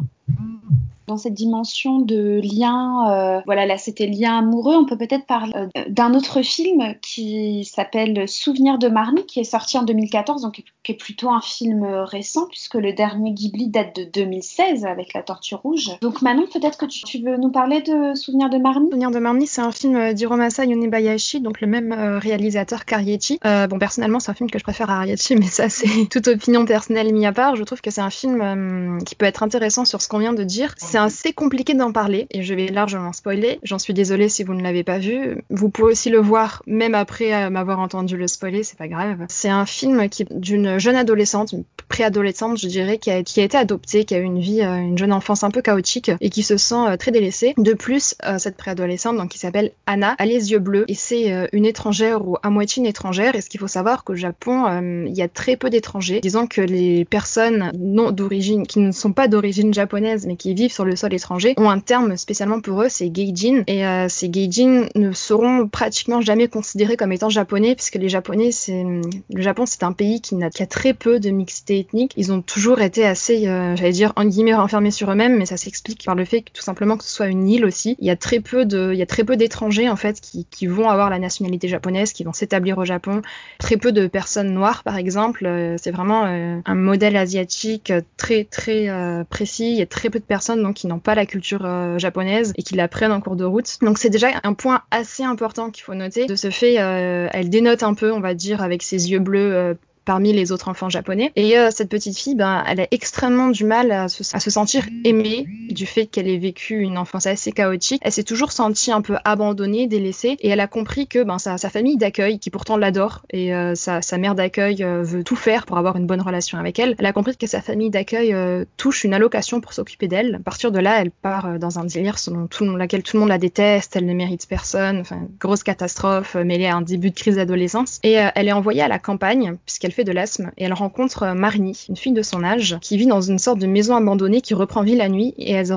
dans 1.06 1.16
cette 1.16 1.34
dimension 1.34 2.00
de 2.00 2.40
lien, 2.42 3.10
euh, 3.10 3.40
voilà, 3.46 3.66
là 3.66 3.78
c'était 3.78 4.06
lien 4.06 4.38
amoureux, 4.38 4.74
on 4.74 4.86
peut 4.86 4.98
peut-être 4.98 5.26
parler 5.26 5.52
euh, 5.54 5.84
d'un 5.88 6.14
autre 6.14 6.42
film 6.42 6.94
qui 7.02 7.64
s'appelle 7.64 8.28
Souvenir 8.28 8.78
de 8.78 8.88
Marnie, 8.88 9.26
qui 9.26 9.40
est 9.40 9.44
sorti 9.44 9.78
en 9.78 9.82
2014, 9.82 10.42
donc 10.42 10.62
qui 10.82 10.92
est 10.92 10.96
plutôt 10.96 11.30
un 11.30 11.40
film 11.40 11.84
récent, 11.84 12.46
puisque 12.48 12.74
le 12.74 12.92
dernier 12.92 13.32
Ghibli 13.32 13.68
date 13.68 13.96
de 13.96 14.04
2016 14.04 14.84
avec 14.84 15.14
La 15.14 15.22
Tortue 15.22 15.54
Rouge. 15.54 15.90
Donc 16.00 16.22
Manon, 16.22 16.46
peut-être 16.52 16.78
que 16.78 16.86
tu, 16.86 17.04
tu, 17.04 17.22
veux 17.22 17.36
nous 17.36 17.50
parler 17.50 17.82
de 17.82 18.14
Souvenir 18.14 18.50
de 18.50 18.58
Marnie? 18.58 18.88
Souvenir 18.90 19.10
de 19.10 19.18
Marnie, 19.18 19.46
c'est 19.46 19.62
un 19.62 19.72
film 19.72 20.12
d'Hiromasa 20.12 20.64
Yonebayashi, 20.64 21.40
donc 21.40 21.60
le 21.60 21.66
même 21.66 21.92
euh, 21.92 22.18
réalisateur 22.18 22.84
qu'Ariechi. 22.84 23.38
Euh, 23.44 23.66
bon, 23.66 23.78
personnellement, 23.78 24.20
c'est 24.20 24.30
un 24.30 24.34
film 24.34 24.50
que 24.50 24.58
je 24.58 24.64
préfère 24.64 24.90
à 24.90 24.98
Ariechi, 24.98 25.36
mais 25.38 25.46
ça 25.46 25.68
c'est 25.68 26.06
toute 26.10 26.28
opinion 26.28 26.64
personnelle 26.64 27.12
mis 27.12 27.26
à 27.26 27.32
part. 27.32 27.56
Je 27.56 27.64
trouve 27.64 27.80
que 27.80 27.90
c'est 27.90 28.00
un 28.00 28.10
film 28.10 28.40
euh, 28.40 28.98
qui 29.04 29.14
peut 29.14 29.26
être 29.26 29.42
intéressant 29.42 29.84
sur 29.84 30.02
ce 30.02 30.08
qu'on 30.08 30.18
vient 30.18 30.32
de 30.32 30.44
dire. 30.44 30.74
C'est 30.76 30.95
assez 30.96 31.32
compliqué 31.32 31.74
d'en 31.74 31.92
parler 31.92 32.26
et 32.30 32.42
je 32.42 32.54
vais 32.54 32.66
largement 32.68 33.12
spoiler. 33.12 33.58
J'en 33.62 33.78
suis 33.78 33.94
désolée 33.94 34.28
si 34.28 34.44
vous 34.44 34.54
ne 34.54 34.62
l'avez 34.62 34.84
pas 34.84 34.98
vu. 34.98 35.42
Vous 35.50 35.68
pouvez 35.68 35.92
aussi 35.92 36.10
le 36.10 36.18
voir 36.18 36.62
même 36.66 36.94
après 36.94 37.34
euh, 37.34 37.50
m'avoir 37.50 37.80
entendu 37.80 38.16
le 38.16 38.26
spoiler, 38.26 38.62
c'est 38.62 38.78
pas 38.78 38.88
grave. 38.88 39.18
C'est 39.28 39.48
un 39.48 39.66
film 39.66 40.08
d'une 40.30 40.78
jeune 40.78 40.96
adolescente, 40.96 41.54
préadolescente, 41.88 42.58
je 42.58 42.66
dirais, 42.66 42.98
qui 42.98 43.10
a, 43.10 43.18
été 43.18 43.56
adoptée, 43.56 44.04
qui 44.04 44.14
a 44.14 44.18
eu 44.18 44.22
une 44.22 44.40
vie, 44.40 44.62
euh, 44.62 44.76
une 44.76 44.98
jeune 44.98 45.12
enfance 45.12 45.44
un 45.44 45.50
peu 45.50 45.62
chaotique 45.62 46.10
et 46.20 46.30
qui 46.30 46.42
se 46.42 46.56
sent 46.56 46.74
euh, 46.74 46.96
très 46.96 47.10
délaissée. 47.10 47.54
De 47.58 47.74
plus, 47.74 48.14
cette 48.38 48.56
préadolescente, 48.56 49.16
donc 49.16 49.30
qui 49.30 49.38
s'appelle 49.38 49.72
Anna, 49.86 50.14
a 50.18 50.26
les 50.26 50.52
yeux 50.52 50.58
bleus 50.58 50.84
et 50.88 50.94
c'est 50.94 51.48
une 51.52 51.64
étrangère 51.64 52.26
ou 52.26 52.36
à 52.42 52.50
moitié 52.50 52.80
une 52.80 52.86
étrangère. 52.86 53.34
Et 53.34 53.40
ce 53.40 53.48
qu'il 53.48 53.60
faut 53.60 53.68
savoir 53.68 54.04
qu'au 54.04 54.14
Japon, 54.14 55.06
il 55.06 55.14
y 55.14 55.22
a 55.22 55.28
très 55.28 55.56
peu 55.56 55.70
d'étrangers. 55.70 56.20
Disons 56.20 56.46
que 56.46 56.60
les 56.60 57.04
personnes 57.04 57.70
non 57.78 58.10
d'origine, 58.10 58.66
qui 58.66 58.80
ne 58.80 58.92
sont 58.92 59.12
pas 59.12 59.28
d'origine 59.28 59.72
japonaise 59.74 60.26
mais 60.26 60.36
qui 60.36 60.54
vivent 60.54 60.72
sur 60.72 60.84
le 60.86 60.96
sol 60.96 61.12
étranger 61.14 61.54
ont 61.56 61.68
un 61.68 61.80
terme 61.80 62.16
spécialement 62.16 62.60
pour 62.60 62.82
eux, 62.82 62.88
c'est 62.88 63.14
geijin. 63.14 63.62
Et 63.66 63.86
euh, 63.86 64.08
ces 64.08 64.30
geijin 64.32 64.86
ne 64.94 65.12
seront 65.12 65.68
pratiquement 65.68 66.20
jamais 66.20 66.48
considérés 66.48 66.96
comme 66.96 67.12
étant 67.12 67.28
japonais, 67.28 67.74
puisque 67.74 67.96
les 67.96 68.08
japonais, 68.08 68.52
c'est 68.52 68.84
le 68.84 69.42
Japon, 69.42 69.66
c'est 69.66 69.82
un 69.82 69.92
pays 69.92 70.20
qui 70.20 70.34
n'a, 70.34 70.50
qui 70.50 70.62
a 70.62 70.66
très 70.66 70.94
peu 70.94 71.20
de 71.20 71.30
mixité 71.30 71.78
ethnique. 71.78 72.12
Ils 72.16 72.32
ont 72.32 72.42
toujours 72.42 72.80
été 72.80 73.04
assez, 73.04 73.48
euh, 73.48 73.76
j'allais 73.76 73.92
dire 73.92 74.12
en 74.16 74.24
guillemets 74.24 74.54
renfermés 74.54 74.90
sur 74.90 75.10
eux-mêmes, 75.10 75.36
mais 75.36 75.46
ça 75.46 75.56
s'explique 75.56 76.04
par 76.04 76.14
le 76.14 76.24
fait 76.24 76.42
que 76.42 76.52
tout 76.52 76.62
simplement 76.62 76.96
que 76.96 77.04
ce 77.04 77.10
soit 77.10 77.26
une 77.26 77.48
île 77.48 77.64
aussi. 77.64 77.96
Il 77.98 78.06
y 78.06 78.10
a 78.10 78.16
très 78.16 78.40
peu 78.40 78.64
de, 78.64 78.90
il 78.92 78.98
y 78.98 79.02
a 79.02 79.06
très 79.06 79.24
peu 79.24 79.36
d'étrangers 79.36 79.88
en 79.88 79.96
fait 79.96 80.20
qui, 80.20 80.46
qui 80.50 80.66
vont 80.66 80.88
avoir 80.88 81.10
la 81.10 81.18
nationalité 81.18 81.68
japonaise, 81.68 82.12
qui 82.12 82.24
vont 82.24 82.32
s'établir 82.32 82.78
au 82.78 82.84
Japon. 82.84 83.22
Très 83.58 83.76
peu 83.76 83.92
de 83.92 84.06
personnes 84.06 84.52
noires, 84.52 84.82
par 84.82 84.96
exemple. 84.96 85.46
Euh, 85.46 85.76
c'est 85.78 85.90
vraiment 85.90 86.24
un 86.24 86.74
modèle 86.74 87.16
asiatique 87.16 87.92
très 88.16 88.44
très 88.44 88.88
précis. 89.28 89.72
Il 89.72 89.78
y 89.78 89.82
a 89.82 89.86
très 89.86 90.10
peu 90.10 90.18
de 90.18 90.24
personnes 90.24 90.62
donc 90.62 90.75
qui 90.76 90.86
n'ont 90.86 90.98
pas 90.98 91.14
la 91.14 91.26
culture 91.26 91.64
euh, 91.64 91.98
japonaise 91.98 92.52
et 92.56 92.62
qui 92.62 92.74
l'apprennent 92.74 93.12
en 93.12 93.20
cours 93.20 93.36
de 93.36 93.44
route. 93.44 93.78
Donc 93.82 93.98
c'est 93.98 94.10
déjà 94.10 94.28
un 94.44 94.54
point 94.54 94.82
assez 94.90 95.24
important 95.24 95.70
qu'il 95.70 95.82
faut 95.82 95.94
noter. 95.94 96.26
De 96.26 96.36
ce 96.36 96.50
fait, 96.50 96.74
elle 96.74 97.50
dénote 97.50 97.82
un 97.82 97.94
peu, 97.94 98.12
on 98.12 98.20
va 98.20 98.34
dire, 98.34 98.62
avec 98.62 98.82
ses 98.82 99.10
yeux 99.10 99.18
bleus 99.18 99.76
parmi 100.06 100.32
les 100.32 100.52
autres 100.52 100.68
enfants 100.68 100.88
japonais. 100.88 101.32
Et 101.36 101.58
euh, 101.58 101.70
cette 101.70 101.90
petite 101.90 102.16
fille, 102.16 102.36
ben, 102.36 102.64
elle 102.66 102.80
a 102.80 102.86
extrêmement 102.92 103.48
du 103.48 103.64
mal 103.64 103.92
à 103.92 104.08
se, 104.08 104.22
à 104.34 104.40
se 104.40 104.48
sentir 104.48 104.86
aimée 105.04 105.46
du 105.68 105.84
fait 105.84 106.06
qu'elle 106.06 106.28
ait 106.28 106.38
vécu 106.38 106.78
une 106.78 106.96
enfance 106.96 107.26
assez 107.26 107.52
chaotique. 107.52 108.00
Elle 108.02 108.12
s'est 108.12 108.22
toujours 108.22 108.52
sentie 108.52 108.92
un 108.92 109.02
peu 109.02 109.16
abandonnée, 109.24 109.86
délaissée, 109.88 110.36
et 110.40 110.48
elle 110.48 110.60
a 110.60 110.68
compris 110.68 111.08
que 111.08 111.22
ben, 111.24 111.38
sa, 111.38 111.58
famille 111.58 111.96
d'accueil, 111.98 112.38
qui 112.38 112.50
pourtant 112.50 112.76
l'adore, 112.76 113.22
et 113.30 113.52
euh, 113.54 113.74
sa, 113.74 114.00
sa, 114.00 114.16
mère 114.16 114.36
d'accueil 114.36 114.82
euh, 114.82 115.02
veut 115.02 115.24
tout 115.24 115.36
faire 115.36 115.66
pour 115.66 115.76
avoir 115.76 115.96
une 115.96 116.06
bonne 116.06 116.22
relation 116.22 116.56
avec 116.58 116.78
elle, 116.78 116.94
elle 116.98 117.06
a 117.06 117.12
compris 117.12 117.36
que 117.36 117.48
sa 117.48 117.60
famille 117.60 117.90
d'accueil 117.90 118.34
touche 118.76 119.02
une 119.04 119.12
allocation 119.12 119.60
pour 119.60 119.72
s'occuper 119.72 120.06
d'elle. 120.06 120.36
À 120.36 120.38
partir 120.38 120.70
de 120.70 120.78
là, 120.78 121.00
elle 121.00 121.10
part 121.10 121.58
dans 121.58 121.80
un 121.80 121.84
délire 121.84 122.18
selon 122.18 122.46
tout 122.46 122.64
le 122.64 122.70
monde, 122.70 122.78
laquelle 122.78 123.02
tout 123.02 123.16
le 123.16 123.20
monde 123.20 123.28
la 123.28 123.38
déteste, 123.38 123.96
elle 123.96 124.06
ne 124.06 124.14
mérite 124.14 124.46
personne, 124.48 125.00
enfin, 125.00 125.20
grosse 125.40 125.64
catastrophe 125.64 126.36
mêlée 126.36 126.66
à 126.66 126.76
un 126.76 126.82
début 126.82 127.10
de 127.10 127.16
crise 127.16 127.36
d'adolescence. 127.36 127.98
Et 128.04 128.12
elle 128.12 128.48
est 128.48 128.52
envoyée 128.52 128.82
à 128.82 128.88
la 128.88 128.98
campagne, 128.98 129.56
puisqu'elle 129.64 129.92
fait 129.96 130.04
de 130.04 130.12
l'asthme 130.12 130.52
et 130.58 130.64
elle 130.64 130.74
rencontre 130.74 131.22
euh, 131.22 131.34
Marnie, 131.34 131.86
une 131.88 131.96
fille 131.96 132.12
de 132.12 132.22
son 132.22 132.44
âge, 132.44 132.76
qui 132.80 132.96
vit 132.96 133.06
dans 133.06 133.22
une 133.22 133.38
sorte 133.38 133.58
de 133.58 133.66
maison 133.66 133.96
abandonnée 133.96 134.42
qui 134.42 134.54
reprend 134.54 134.82
vie 134.82 134.94
la 134.94 135.08
nuit 135.08 135.34
et 135.38 135.52
elles 135.52 135.74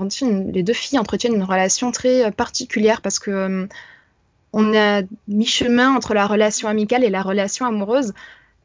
les 0.52 0.64
deux 0.64 0.74
filles 0.74 1.00
entretiennent 1.00 1.36
une 1.36 1.44
relation 1.44 1.92
très 1.92 2.26
euh, 2.26 2.32
particulière 2.32 3.02
parce 3.02 3.18
que 3.18 3.32
euh, 3.32 3.68
on 4.52 4.76
a 4.76 5.04
mi-chemin 5.28 5.96
entre 5.96 6.14
la 6.14 6.28
relation 6.28 6.68
amicale 6.68 7.04
et 7.04 7.10
la 7.10 7.22
relation 7.22 7.66
amoureuse 7.66 8.14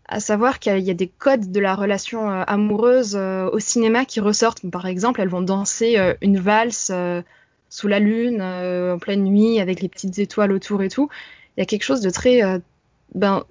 à 0.08 0.18
savoir 0.20 0.58
qu'il 0.58 0.80
y 0.80 0.90
a 0.90 0.94
des 0.94 1.08
codes 1.08 1.52
de 1.52 1.60
la 1.60 1.74
relation 1.74 2.28
amoureuse 2.28 3.16
au 3.16 3.58
cinéma 3.58 4.04
qui 4.04 4.20
ressortent. 4.20 4.68
Par 4.70 4.86
exemple, 4.86 5.20
elles 5.22 5.28
vont 5.28 5.40
danser 5.40 5.98
une 6.20 6.38
valse 6.38 6.92
sous 7.70 7.88
la 7.88 8.00
lune, 8.00 8.42
en 8.42 8.98
pleine 8.98 9.24
nuit, 9.24 9.60
avec 9.60 9.80
les 9.80 9.88
petites 9.88 10.18
étoiles 10.18 10.52
autour 10.52 10.82
et 10.82 10.88
tout. 10.88 11.08
Il 11.56 11.60
y 11.60 11.62
a 11.62 11.66
quelque 11.66 11.84
chose 11.84 12.02
de 12.02 12.10
très, 12.10 12.42
ben, 13.14 13.44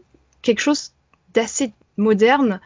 quelque 0.43 0.60
chose 0.60 0.91
d'assez 1.34 1.74
moderne 1.96 2.60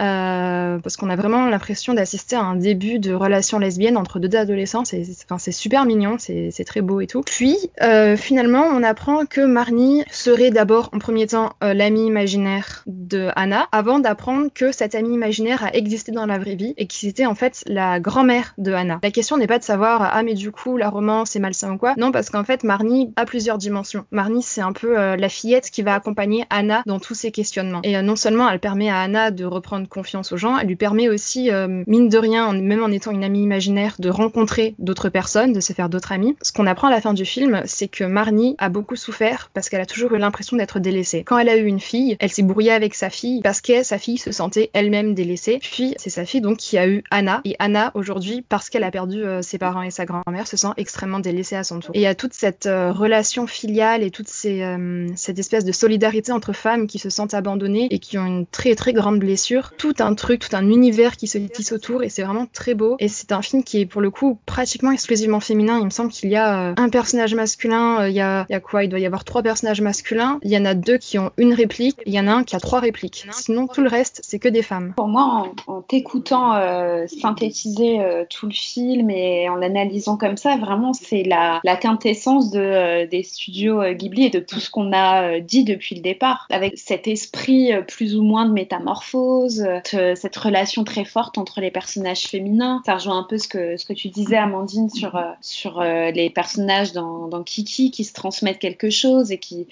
euh, 0.00 0.78
parce 0.78 0.96
qu'on 0.96 1.10
a 1.10 1.16
vraiment 1.16 1.46
l'impression 1.48 1.94
d'assister 1.94 2.36
à 2.36 2.42
un 2.42 2.56
début 2.56 2.98
de 2.98 3.14
relation 3.14 3.58
lesbienne 3.58 3.96
entre 3.96 4.18
deux 4.18 4.36
adolescents. 4.36 4.84
C'est, 4.84 5.04
c'est 5.04 5.52
super 5.52 5.84
mignon, 5.84 6.16
c'est, 6.18 6.52
très 6.66 6.80
beau 6.80 7.00
et 7.00 7.06
tout. 7.06 7.22
Puis, 7.22 7.56
euh, 7.82 8.16
finalement, 8.16 8.64
on 8.64 8.82
apprend 8.82 9.24
que 9.24 9.40
Marnie 9.40 10.04
serait 10.10 10.50
d'abord, 10.50 10.90
en 10.92 10.98
premier 10.98 11.26
temps, 11.26 11.52
euh, 11.62 11.74
l'amie 11.74 12.06
imaginaire 12.06 12.82
de 12.86 13.30
Anna, 13.36 13.68
avant 13.72 14.00
d'apprendre 14.00 14.48
que 14.52 14.72
cette 14.72 14.94
amie 14.94 15.14
imaginaire 15.14 15.64
a 15.64 15.72
existé 15.74 16.10
dans 16.10 16.26
la 16.26 16.38
vraie 16.38 16.56
vie 16.56 16.74
et 16.76 16.86
qui 16.86 17.06
était 17.06 17.26
en 17.26 17.34
fait 17.34 17.62
la 17.66 18.00
grand-mère 18.00 18.54
de 18.58 18.72
Anna. 18.72 18.98
La 19.02 19.10
question 19.10 19.36
n'est 19.36 19.46
pas 19.46 19.58
de 19.58 19.64
savoir, 19.64 20.02
ah 20.02 20.22
mais 20.22 20.34
du 20.34 20.50
coup, 20.50 20.76
la 20.76 20.90
romance 20.90 21.36
est 21.36 21.40
malsain 21.40 21.72
ou 21.72 21.78
quoi. 21.78 21.94
Non, 21.96 22.10
parce 22.10 22.30
qu'en 22.30 22.44
fait, 22.44 22.64
Marnie 22.64 23.12
a 23.16 23.24
plusieurs 23.24 23.58
dimensions. 23.58 24.04
Marnie, 24.10 24.42
c'est 24.42 24.60
un 24.60 24.72
peu 24.72 24.94
la 24.94 25.28
fillette 25.28 25.70
qui 25.70 25.82
va 25.82 25.94
accompagner 25.94 26.44
Anna 26.50 26.82
dans 26.86 26.98
tous 26.98 27.14
ses 27.14 27.30
questionnements. 27.30 27.80
Et 27.84 28.00
non 28.02 28.16
seulement 28.16 28.48
elle 28.48 28.60
permet 28.60 28.90
à 28.90 29.00
Anna 29.00 29.30
de 29.30 29.44
reprendre 29.44 29.85
confiance 29.86 30.32
aux 30.32 30.36
gens. 30.36 30.58
Elle 30.58 30.68
lui 30.68 30.76
permet 30.76 31.08
aussi, 31.08 31.50
euh, 31.50 31.84
mine 31.86 32.08
de 32.08 32.18
rien, 32.18 32.52
même 32.52 32.82
en 32.82 32.90
étant 32.90 33.10
une 33.10 33.24
amie 33.24 33.42
imaginaire, 33.42 33.96
de 33.98 34.08
rencontrer 34.08 34.74
d'autres 34.78 35.08
personnes, 35.08 35.52
de 35.52 35.60
se 35.60 35.72
faire 35.72 35.88
d'autres 35.88 36.12
amis. 36.12 36.36
Ce 36.42 36.52
qu'on 36.52 36.66
apprend 36.66 36.88
à 36.88 36.90
la 36.90 37.00
fin 37.00 37.14
du 37.14 37.24
film, 37.24 37.62
c'est 37.64 37.88
que 37.88 38.04
Marnie 38.04 38.54
a 38.58 38.68
beaucoup 38.68 38.96
souffert 38.96 39.50
parce 39.54 39.68
qu'elle 39.68 39.80
a 39.80 39.86
toujours 39.86 40.12
eu 40.14 40.18
l'impression 40.18 40.56
d'être 40.56 40.80
délaissée. 40.80 41.24
Quand 41.24 41.38
elle 41.38 41.48
a 41.48 41.56
eu 41.56 41.66
une 41.66 41.80
fille, 41.80 42.16
elle 42.20 42.30
s'est 42.30 42.42
brouillée 42.42 42.72
avec 42.72 42.94
sa 42.94 43.10
fille 43.10 43.40
parce 43.42 43.60
que 43.60 43.82
sa 43.82 43.98
fille 43.98 44.18
se 44.18 44.32
sentait 44.32 44.70
elle-même 44.72 45.14
délaissée. 45.14 45.58
Puis 45.60 45.94
c'est 45.96 46.10
sa 46.10 46.24
fille 46.24 46.40
donc 46.40 46.58
qui 46.58 46.78
a 46.78 46.88
eu 46.88 47.02
Anna. 47.10 47.40
Et 47.44 47.56
Anna, 47.58 47.90
aujourd'hui, 47.94 48.44
parce 48.48 48.70
qu'elle 48.70 48.84
a 48.84 48.90
perdu 48.90 49.24
euh, 49.24 49.42
ses 49.42 49.58
parents 49.58 49.82
et 49.82 49.90
sa 49.90 50.04
grand-mère, 50.04 50.46
se 50.46 50.56
sent 50.56 50.68
extrêmement 50.76 51.20
délaissée 51.20 51.56
à 51.56 51.64
son 51.64 51.80
tour. 51.80 51.90
Et 51.94 51.98
il 52.00 52.02
y 52.02 52.06
a 52.06 52.14
toute 52.14 52.34
cette 52.34 52.66
euh, 52.66 52.92
relation 52.92 53.46
filiale 53.46 54.02
et 54.02 54.10
toute 54.10 54.28
cette 54.28 55.38
espèce 55.38 55.64
de 55.64 55.72
solidarité 55.72 56.32
entre 56.32 56.52
femmes 56.52 56.86
qui 56.86 56.98
se 56.98 57.10
sentent 57.10 57.34
abandonnées 57.34 57.88
et 57.90 57.98
qui 57.98 58.18
ont 58.18 58.26
une 58.26 58.46
très 58.46 58.74
très 58.74 58.92
grande 58.92 59.18
blessure 59.18 59.72
tout 59.76 59.94
un 60.00 60.14
truc, 60.14 60.40
tout 60.40 60.56
un 60.56 60.68
univers 60.68 61.16
qui 61.16 61.26
se 61.26 61.38
tisse 61.38 61.72
autour 61.72 62.02
et 62.02 62.08
c'est 62.08 62.22
vraiment 62.22 62.46
très 62.52 62.74
beau. 62.74 62.96
Et 62.98 63.08
c'est 63.08 63.32
un 63.32 63.42
film 63.42 63.62
qui 63.62 63.80
est 63.80 63.86
pour 63.86 64.00
le 64.00 64.10
coup 64.10 64.38
pratiquement 64.46 64.90
exclusivement 64.90 65.40
féminin. 65.40 65.78
Il 65.78 65.84
me 65.84 65.90
semble 65.90 66.10
qu'il 66.10 66.30
y 66.30 66.36
a 66.36 66.70
euh, 66.70 66.74
un 66.76 66.88
personnage 66.88 67.34
masculin, 67.34 68.00
euh, 68.00 68.08
il 68.08 68.14
y, 68.14 68.20
a, 68.20 68.46
il 68.48 68.52
y 68.52 68.56
a 68.56 68.60
quoi? 68.60 68.84
Il 68.84 68.88
doit 68.88 68.98
y 68.98 69.06
avoir 69.06 69.24
trois 69.24 69.42
personnages 69.42 69.80
masculins. 69.80 70.38
Il 70.42 70.50
y 70.50 70.58
en 70.58 70.64
a 70.64 70.74
deux 70.74 70.98
qui 70.98 71.18
ont 71.18 71.30
une 71.36 71.54
réplique, 71.54 71.98
il 72.06 72.14
y 72.14 72.20
en 72.20 72.26
a 72.26 72.32
un 72.32 72.44
qui 72.44 72.56
a 72.56 72.60
trois 72.60 72.80
répliques. 72.80 73.26
Sinon 73.32 73.66
tout 73.66 73.82
le 73.82 73.88
reste 73.88 74.20
c'est 74.22 74.38
que 74.38 74.48
des 74.48 74.62
femmes. 74.62 74.94
Pour 74.96 75.08
moi, 75.08 75.52
en, 75.66 75.82
t'écoutant 75.82 76.54
euh, 76.54 77.06
synthétiser 77.06 78.00
tout 78.30 78.46
le 78.46 78.52
film 78.52 79.10
et 79.10 79.48
en 79.48 79.56
l'analysant 79.56 80.16
comme 80.16 80.36
ça, 80.36 80.56
vraiment 80.56 80.92
c'est 80.92 81.22
la, 81.22 81.60
quintessence 81.80 82.50
de, 82.50 83.06
des 83.06 83.22
studios 83.22 83.82
Ghibli 83.92 84.26
et 84.26 84.30
de 84.30 84.40
tout 84.40 84.60
ce 84.60 84.70
qu'on 84.70 84.92
a 84.92 85.40
dit 85.40 85.64
depuis 85.64 85.94
le 85.94 86.00
départ, 86.00 86.46
avec 86.50 86.74
cet 86.76 87.06
esprit 87.06 87.70
plus 87.86 88.16
ou 88.16 88.22
moins 88.22 88.46
de 88.46 88.52
métamorphose, 88.52 89.65
cette, 89.84 90.36
relation 90.36 90.84
très 90.84 91.04
forte 91.04 91.38
entre 91.38 91.60
les 91.60 91.70
personnages 91.70 92.24
féminins. 92.24 92.82
Ça 92.86 92.94
rejoint 92.94 93.18
un 93.18 93.22
peu 93.24 93.38
ce 93.38 93.48
que, 93.48 93.92
tu 93.92 94.08
disais, 94.08 94.36
Amandine, 94.36 94.90
sur, 94.90 95.16
euh, 95.16 95.32
euh, 95.80 96.10
les 96.10 96.30
personnages 96.30 96.92
dans 96.92 97.42
Kiki 97.44 97.90
qui 97.90 98.04
se 98.04 98.12
transmettent 98.12 98.58
quelque 98.58 98.90
chose 98.90 99.32
et 99.32 99.38
qui 99.38 99.66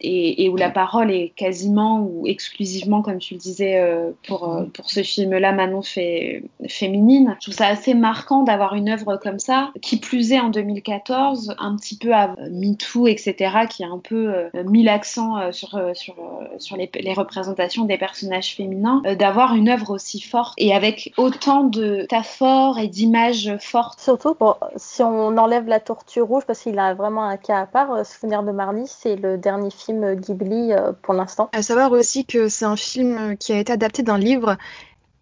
et, 0.00 0.48
où 0.48 0.56
la 0.56 0.70
parole 0.70 1.10
est 1.10 1.32
quasiment 1.36 2.00
ou 2.00 2.26
exclusivement, 2.26 3.02
comme 3.02 3.18
tu 3.18 3.34
le 3.34 3.40
disais 3.40 3.78
euh, 3.78 4.10
pour, 4.26 4.48
euh, 4.48 4.64
pour 4.64 4.88
ce 4.88 5.02
film-là, 5.02 5.52
Manon 5.52 5.82
fait, 5.82 6.42
féminine. 6.68 7.36
Je 7.40 7.46
trouve 7.46 7.54
ça 7.54 7.66
assez 7.66 7.94
marquant 7.94 8.42
d'avoir 8.42 8.74
une 8.74 8.88
œuvre 8.88 9.16
comme 9.16 9.38
ça, 9.38 9.70
qui 9.82 9.98
plus 9.98 10.32
est 10.32 10.40
en 10.40 10.48
2014, 10.48 11.54
un 11.58 11.76
petit 11.76 11.96
peu 11.96 12.14
à 12.14 12.34
MeToo, 12.50 13.06
etc., 13.06 13.66
qui 13.68 13.84
a 13.84 13.88
un 13.88 13.98
peu 13.98 14.32
euh, 14.34 14.64
mis 14.64 14.82
l'accent 14.82 15.52
sur, 15.52 15.78
sur, 15.94 16.16
sur 16.58 16.76
les, 16.76 16.90
les, 17.00 17.12
représentations 17.12 17.84
des 17.84 17.98
personnages 17.98 18.54
féminins, 18.54 19.02
d'avoir 19.18 19.54
une 19.54 19.68
œuvre 19.68 19.90
aussi 19.90 20.20
forte 20.20 20.54
et 20.56 20.74
avec 20.74 21.12
autant 21.16 21.64
de 21.64 21.98
métaphores 22.02 22.78
et 22.78 22.88
d'images 22.88 23.56
fortes. 23.58 24.00
Surtout, 24.00 24.34
bon, 24.38 24.54
si 24.76 25.02
on 25.02 25.36
enlève 25.36 25.66
la 25.66 25.80
tortue 25.80 26.22
rouge, 26.22 26.44
parce 26.46 26.60
qu'il 26.60 26.78
a 26.78 26.94
vraiment 26.94 27.24
un 27.24 27.36
cas 27.36 27.60
à 27.60 27.66
part, 27.66 28.04
Souvenir 28.06 28.42
de 28.42 28.52
Marnie, 28.52 28.86
c'est 28.86 29.16
le 29.16 29.36
dernier 29.36 29.70
film 29.70 29.89
Ghibli 29.92 30.72
euh, 30.72 30.92
pour 31.02 31.14
l'instant. 31.14 31.48
À 31.52 31.62
savoir 31.62 31.92
aussi 31.92 32.24
que 32.24 32.48
c'est 32.48 32.64
un 32.64 32.76
film 32.76 33.36
qui 33.38 33.52
a 33.52 33.58
été 33.58 33.72
adapté 33.72 34.02
d'un 34.02 34.18
livre 34.18 34.56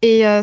et 0.00 0.26
euh, 0.26 0.42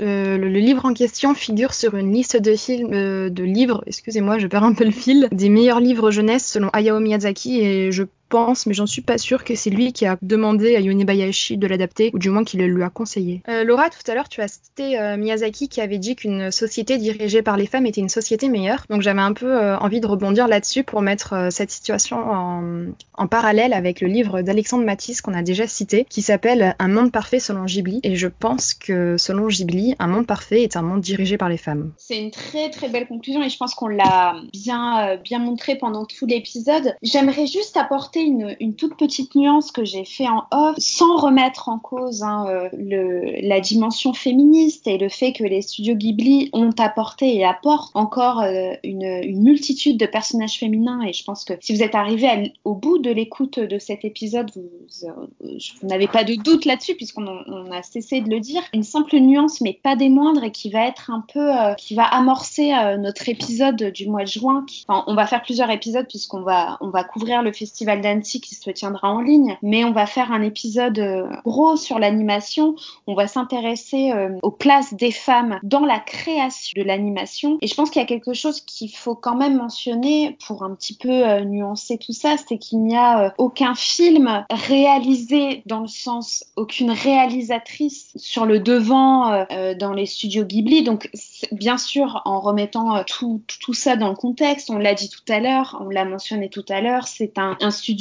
euh, 0.00 0.38
le, 0.38 0.48
livre 0.48 0.86
en 0.86 0.94
question 0.94 1.34
figure 1.34 1.74
sur 1.74 1.94
une 1.94 2.12
liste 2.12 2.40
de 2.40 2.56
films, 2.56 2.90
de 2.90 3.42
livres, 3.42 3.82
excusez-moi, 3.86 4.38
je 4.38 4.46
perds 4.46 4.64
un 4.64 4.72
peu 4.72 4.84
le 4.84 4.90
fil, 4.90 5.28
des 5.30 5.50
meilleurs 5.50 5.80
livres 5.80 6.10
jeunesse 6.10 6.46
selon 6.46 6.70
Hayao 6.72 7.00
Miyazaki 7.00 7.60
et 7.60 7.92
je 7.92 8.04
pense, 8.34 8.66
mais 8.66 8.74
j'en 8.74 8.86
suis 8.86 9.00
pas 9.00 9.16
sûre 9.16 9.44
que 9.44 9.54
c'est 9.54 9.70
lui 9.70 9.92
qui 9.92 10.06
a 10.06 10.18
demandé 10.20 10.74
à 10.74 10.80
Yonibayashi 10.80 11.56
de 11.56 11.68
l'adapter, 11.68 12.10
ou 12.14 12.18
du 12.18 12.30
moins 12.30 12.42
qu'il 12.42 12.58
le 12.58 12.66
lui 12.66 12.82
a 12.82 12.90
conseillé. 12.90 13.44
Euh, 13.48 13.62
Laura, 13.62 13.90
tout 13.90 14.10
à 14.10 14.14
l'heure, 14.16 14.28
tu 14.28 14.40
as 14.40 14.48
cité 14.48 14.98
euh, 14.98 15.16
Miyazaki 15.16 15.68
qui 15.68 15.80
avait 15.80 15.98
dit 15.98 16.16
qu'une 16.16 16.50
société 16.50 16.98
dirigée 16.98 17.42
par 17.42 17.56
les 17.56 17.66
femmes 17.66 17.86
était 17.86 18.00
une 18.00 18.08
société 18.08 18.48
meilleure. 18.48 18.86
Donc 18.90 19.02
j'avais 19.02 19.20
un 19.20 19.34
peu 19.34 19.46
euh, 19.46 19.78
envie 19.78 20.00
de 20.00 20.08
rebondir 20.08 20.48
là-dessus 20.48 20.82
pour 20.82 21.00
mettre 21.00 21.46
cette 21.52 21.70
situation 21.70 22.16
en, 22.28 22.86
en, 23.16 23.26
parallèle 23.28 23.72
avec 23.72 24.00
le 24.00 24.08
livre 24.08 24.42
d'Alexandre 24.42 24.84
Matisse 24.84 25.20
qu'on 25.20 25.34
a 25.34 25.42
déjà 25.42 25.68
cité, 25.68 26.04
qui 26.10 26.20
s'appelle 26.20 26.74
Un 26.80 26.88
monde 26.88 27.12
parfait 27.12 27.38
selon 27.38 27.66
Ghibli. 27.66 28.00
Et 28.02 28.16
je 28.16 28.26
pense 28.26 28.74
que 28.74 29.16
selon 29.16 29.46
Ghibli, 29.46 29.94
un 30.00 30.08
monde 30.08 30.26
parfait 30.26 30.64
est 30.64 30.76
un 30.76 30.82
monde 30.82 31.02
dirigé 31.02 31.38
par 31.38 31.48
les 31.48 31.56
femmes. 31.56 31.92
C'est 31.98 32.18
une 32.18 32.32
très 32.32 32.70
très 32.70 32.88
belle 32.88 33.06
conclusion 33.06 33.44
et 33.44 33.48
je 33.48 33.56
pense 33.56 33.76
qu'on 33.76 33.86
l'a 33.86 34.34
bien, 34.52 35.18
bien 35.22 35.38
montré 35.38 35.76
pendant 35.76 36.04
tout 36.04 36.26
l'épisode. 36.26 36.96
J'aimerais 37.00 37.46
juste 37.46 37.76
apporter 37.76 38.23
une, 38.24 38.74
toute 38.74 38.96
petite 38.96 39.34
nuance 39.34 39.70
que 39.70 39.84
j'ai 39.84 40.04
fait 40.04 40.28
en 40.28 40.44
off, 40.50 40.74
sans 40.78 41.16
remettre 41.16 41.68
en 41.68 41.78
cause 41.78 42.22
hein, 42.22 42.46
euh, 42.48 42.68
le, 42.72 43.46
la 43.46 43.60
dimension 43.60 44.12
féministe 44.12 44.86
et 44.86 44.98
le 44.98 45.08
fait 45.08 45.32
que 45.32 45.44
les 45.44 45.62
studios 45.62 45.94
Ghibli 45.94 46.50
ont 46.52 46.72
apporté 46.78 47.36
et 47.36 47.44
apportent 47.44 47.94
encore 47.94 48.40
euh, 48.40 48.72
une, 48.82 49.02
une, 49.02 49.42
multitude 49.42 49.98
de 49.98 50.06
personnages 50.06 50.58
féminins. 50.58 51.02
Et 51.02 51.12
je 51.12 51.24
pense 51.24 51.44
que 51.44 51.54
si 51.60 51.74
vous 51.74 51.82
êtes 51.82 51.94
arrivé 51.94 52.52
au 52.64 52.74
bout 52.74 52.98
de 52.98 53.10
l'écoute 53.10 53.58
de 53.58 53.78
cet 53.78 54.04
épisode, 54.04 54.50
vous, 54.54 54.70
vous, 55.02 55.86
n'avez 55.86 56.08
pas 56.08 56.24
de 56.24 56.34
doute 56.34 56.64
là-dessus 56.64 56.94
puisqu'on 56.94 57.26
on 57.26 57.70
a 57.70 57.82
cessé 57.82 58.20
de 58.20 58.30
le 58.30 58.40
dire. 58.40 58.62
Une 58.72 58.82
simple 58.82 59.16
nuance, 59.18 59.60
mais 59.60 59.78
pas 59.82 59.96
des 59.96 60.08
moindres, 60.08 60.44
et 60.44 60.50
qui 60.50 60.70
va 60.70 60.86
être 60.86 61.10
un 61.10 61.24
peu, 61.32 61.54
euh, 61.54 61.74
qui 61.74 61.94
va 61.94 62.04
amorcer 62.04 62.72
notre 62.98 63.28
épisode 63.28 63.76
du 63.92 64.08
mois 64.08 64.22
de 64.22 64.28
juin. 64.28 64.64
On 64.88 65.14
va 65.14 65.26
faire 65.26 65.42
plusieurs 65.42 65.70
épisodes 65.70 66.06
puisqu'on 66.08 66.42
va, 66.42 66.78
on 66.80 66.88
va 66.88 67.04
couvrir 67.04 67.42
le 67.42 67.52
festival 67.52 68.00
d'Annecy 68.00 68.13
qui 68.22 68.54
se 68.54 68.70
tiendra 68.70 69.10
en 69.10 69.20
ligne, 69.20 69.56
mais 69.62 69.84
on 69.84 69.92
va 69.92 70.06
faire 70.06 70.32
un 70.32 70.42
épisode 70.42 70.98
euh, 70.98 71.28
gros 71.44 71.76
sur 71.76 71.98
l'animation. 71.98 72.74
On 73.06 73.14
va 73.14 73.26
s'intéresser 73.26 74.12
euh, 74.12 74.38
aux 74.42 74.50
places 74.50 74.94
des 74.94 75.10
femmes 75.10 75.58
dans 75.62 75.84
la 75.84 75.98
création 75.98 76.80
de 76.80 76.86
l'animation. 76.86 77.58
Et 77.60 77.66
je 77.66 77.74
pense 77.74 77.90
qu'il 77.90 78.00
y 78.00 78.04
a 78.04 78.08
quelque 78.08 78.34
chose 78.34 78.60
qu'il 78.60 78.94
faut 78.94 79.14
quand 79.14 79.36
même 79.36 79.56
mentionner 79.56 80.36
pour 80.46 80.62
un 80.62 80.74
petit 80.74 80.96
peu 80.96 81.10
euh, 81.10 81.44
nuancer 81.44 81.98
tout 81.98 82.12
ça, 82.12 82.36
c'est 82.36 82.58
qu'il 82.58 82.82
n'y 82.82 82.96
a 82.96 83.34
aucun 83.38 83.74
film 83.74 84.44
réalisé 84.50 85.62
dans 85.66 85.80
le 85.80 85.88
sens 85.88 86.44
aucune 86.56 86.90
réalisatrice 86.90 88.12
sur 88.16 88.46
le 88.46 88.58
devant 88.58 89.46
dans 89.78 89.92
les 89.92 90.06
studios 90.06 90.44
Ghibli. 90.44 90.82
Donc 90.82 91.10
bien 91.52 91.78
sûr 91.78 92.22
en 92.24 92.40
remettant 92.40 93.02
tout, 93.04 93.42
tout 93.60 93.74
ça 93.74 93.96
dans 93.96 94.08
le 94.08 94.16
contexte, 94.16 94.70
on 94.70 94.78
l'a 94.78 94.94
dit 94.94 95.08
tout 95.08 95.32
à 95.32 95.40
l'heure, 95.40 95.78
on 95.80 95.88
l'a 95.88 96.04
mentionné 96.04 96.48
tout 96.48 96.64
à 96.68 96.80
l'heure, 96.80 97.06
c'est 97.06 97.38
un, 97.38 97.56
un, 97.60 97.70
studio 97.70 97.93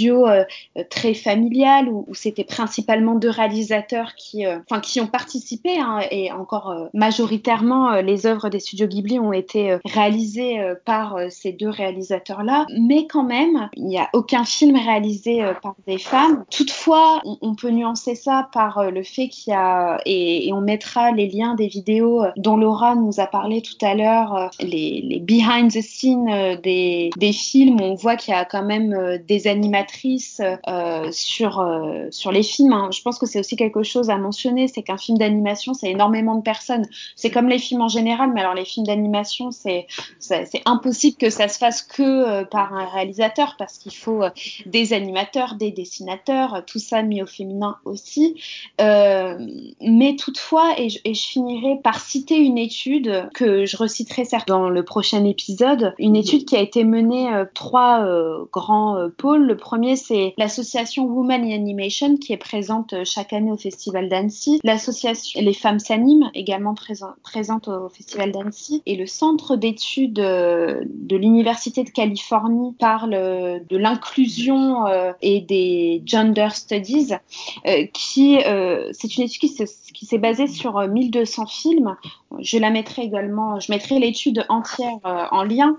très 0.90 1.14
familial 1.14 1.90
où, 1.90 2.06
où 2.08 2.14
c'était 2.14 2.44
principalement 2.44 3.16
deux 3.16 3.30
réalisateurs 3.30 4.16
qui, 4.16 4.46
euh, 4.46 4.60
enfin, 4.70 4.82
qui 4.82 5.02
ont 5.02 5.08
participé 5.08 5.80
hein, 5.80 6.00
et 6.12 6.32
encore 6.32 6.70
euh, 6.70 6.86
majoritairement 6.94 7.94
euh, 7.94 8.02
les 8.02 8.26
œuvres 8.26 8.50
des 8.50 8.60
studios 8.60 8.88
Ghibli 8.88 9.20
ont 9.20 9.34
été 9.34 9.78
réalisées 9.86 10.60
par 10.86 11.18
ces 11.30 11.52
deux 11.52 11.70
réalisateurs-là. 11.70 12.66
Mais 12.80 13.08
quand 13.08 13.24
même, 13.24 13.70
il 13.76 13.86
n'y 13.86 13.98
a 13.98 14.10
aucun 14.14 14.44
film 14.44 14.76
réalisé 14.76 15.42
par 15.62 15.76
des 15.88 15.98
femmes. 15.98 16.46
Toutefois, 16.50 17.22
on, 17.42 17.56
peut 17.56 17.70
nuancer 17.70 18.16
ça 18.16 18.50
par 18.52 18.92
le 18.92 19.04
fait 19.04 19.28
qu'il 19.30 19.52
y 19.52 19.56
a 19.56 20.00
et, 20.06 20.48
et, 20.48 20.54
on 20.54 20.62
mettra 20.62 21.12
les 21.12 21.28
liens 21.28 21.56
des 21.56 21.68
vidéos 21.68 22.24
dont 22.38 22.58
Laura 22.58 22.96
nous 22.96 23.20
a 23.20 23.28
parlé 23.28 23.62
tout 23.62 23.78
à 23.86 23.96
l'heure, 23.96 24.50
les, 24.60 25.02
les, 25.02 25.20
behind 25.20 25.72
the 25.72 25.82
scenes 25.82 26.60
des, 26.62 27.10
des 27.18 27.34
films. 27.34 27.80
On 27.82 27.96
voit 27.96 28.16
qu'il 28.16 28.34
y 28.34 28.38
a 28.38 28.46
quand 28.46 28.64
même 28.64 29.18
des 29.28 29.48
euh, 30.40 31.10
sur 31.12 31.60
euh, 31.60 32.08
sur 32.12 32.32
les 32.32 32.44
films. 32.44 32.74
Hein. 32.74 32.90
Je 32.92 33.02
pense 33.02 33.20
que 33.20 33.26
c'est 33.26 33.40
aussi 33.40 33.56
quelque 33.56 33.84
chose 33.84 34.10
à 34.10 34.18
mentionner, 34.18 34.68
c'est 34.68 34.84
qu'un 34.84 34.98
film 34.98 35.18
d'animation, 35.18 35.74
c'est 35.74 35.90
énormément 35.90 36.36
de 36.36 36.42
personnes. 36.42 36.86
C'est 37.16 37.32
comme 37.32 37.48
les 37.48 37.60
films 37.60 37.82
en 37.82 37.88
général, 37.88 38.32
mais 38.34 38.42
alors 38.42 38.54
les 38.54 38.66
films 38.66 38.86
d'animation, 38.86 39.52
c'est 39.52 39.88
impossible 40.66 41.18
que 41.18 41.30
ça 41.30 41.48
se 41.48 41.58
fasse 41.58 41.82
que 41.82 42.02
euh, 42.02 42.46
par 42.46 42.74
un 42.74 42.86
réalisateur 42.86 43.56
parce 43.58 43.78
qu'il 43.78 43.96
faut 43.96 44.24
euh, 44.24 44.30
des 44.66 44.94
animateurs, 44.94 45.56
des 45.56 45.72
dessinateurs, 45.72 46.64
tout 46.66 46.80
ça 46.80 47.02
mis 47.02 47.22
au 47.22 47.26
féminin 47.26 47.78
aussi. 47.86 48.36
mais 48.80 50.16
toutefois, 50.18 50.74
et 50.78 50.90
je, 50.90 51.00
finirai 51.14 51.80
par 51.84 52.00
citer 52.00 52.38
une 52.38 52.58
étude 52.58 53.30
que 53.34 53.66
je 53.66 53.78
reciterai 53.78 54.26
certes 54.26 54.48
dans 54.48 54.70
le 54.70 54.84
prochain 54.84 55.24
épisode, 55.26 55.94
une 55.98 56.16
étude 56.16 56.46
qui 56.46 56.56
a 56.56 56.62
été 56.62 56.84
menée 56.84 57.30
trois 57.54 58.06
grands 58.52 59.10
pôles. 59.18 59.46
Le 59.46 59.58
premier, 59.58 59.73
c'est 59.96 60.34
l'association 60.38 61.06
Women 61.06 61.44
in 61.46 61.52
Animation 61.52 62.18
qui 62.18 62.34
est 62.34 62.38
présente 62.38 62.94
euh, 62.94 63.04
chaque 63.06 63.34
année 63.34 63.52
au 63.52 63.58
Festival 63.58 64.10
d'Annecy, 64.10 64.60
l'association 64.64 65.42
Les 65.42 65.54
Femmes 65.54 65.80
s'animent 65.80 66.30
également 66.34 66.76
présente 67.24 67.68
au 67.68 67.90
Festival 67.90 68.32
d'Annecy 68.32 68.82
et 68.86 68.96
le 68.96 69.08
centre 69.08 69.56
d'études 69.56 70.20
euh, 70.20 70.82
de 70.86 71.16
l'Université 71.16 71.84
de 71.84 71.90
Californie 71.90 72.76
parle 72.80 73.14
euh, 73.14 73.60
de 73.70 73.78
l'inclusion 73.78 74.86
et 75.22 75.42
des 75.42 76.02
gender 76.06 76.50
studies 76.54 77.14
qui 77.94 78.38
c'est 78.92 79.18
une 79.18 79.24
étude 79.24 79.50
qui 79.94 80.06
s'est 80.06 80.18
basée 80.18 80.48
sur 80.48 80.80
1200 80.88 81.46
films. 81.48 81.96
Je 82.40 82.58
la 82.58 82.70
mettrai 82.70 83.04
également, 83.04 83.60
je 83.60 83.72
mettrai 83.72 84.00
l'étude 84.00 84.46
entière 84.50 85.00
en 85.32 85.44
lien 85.44 85.78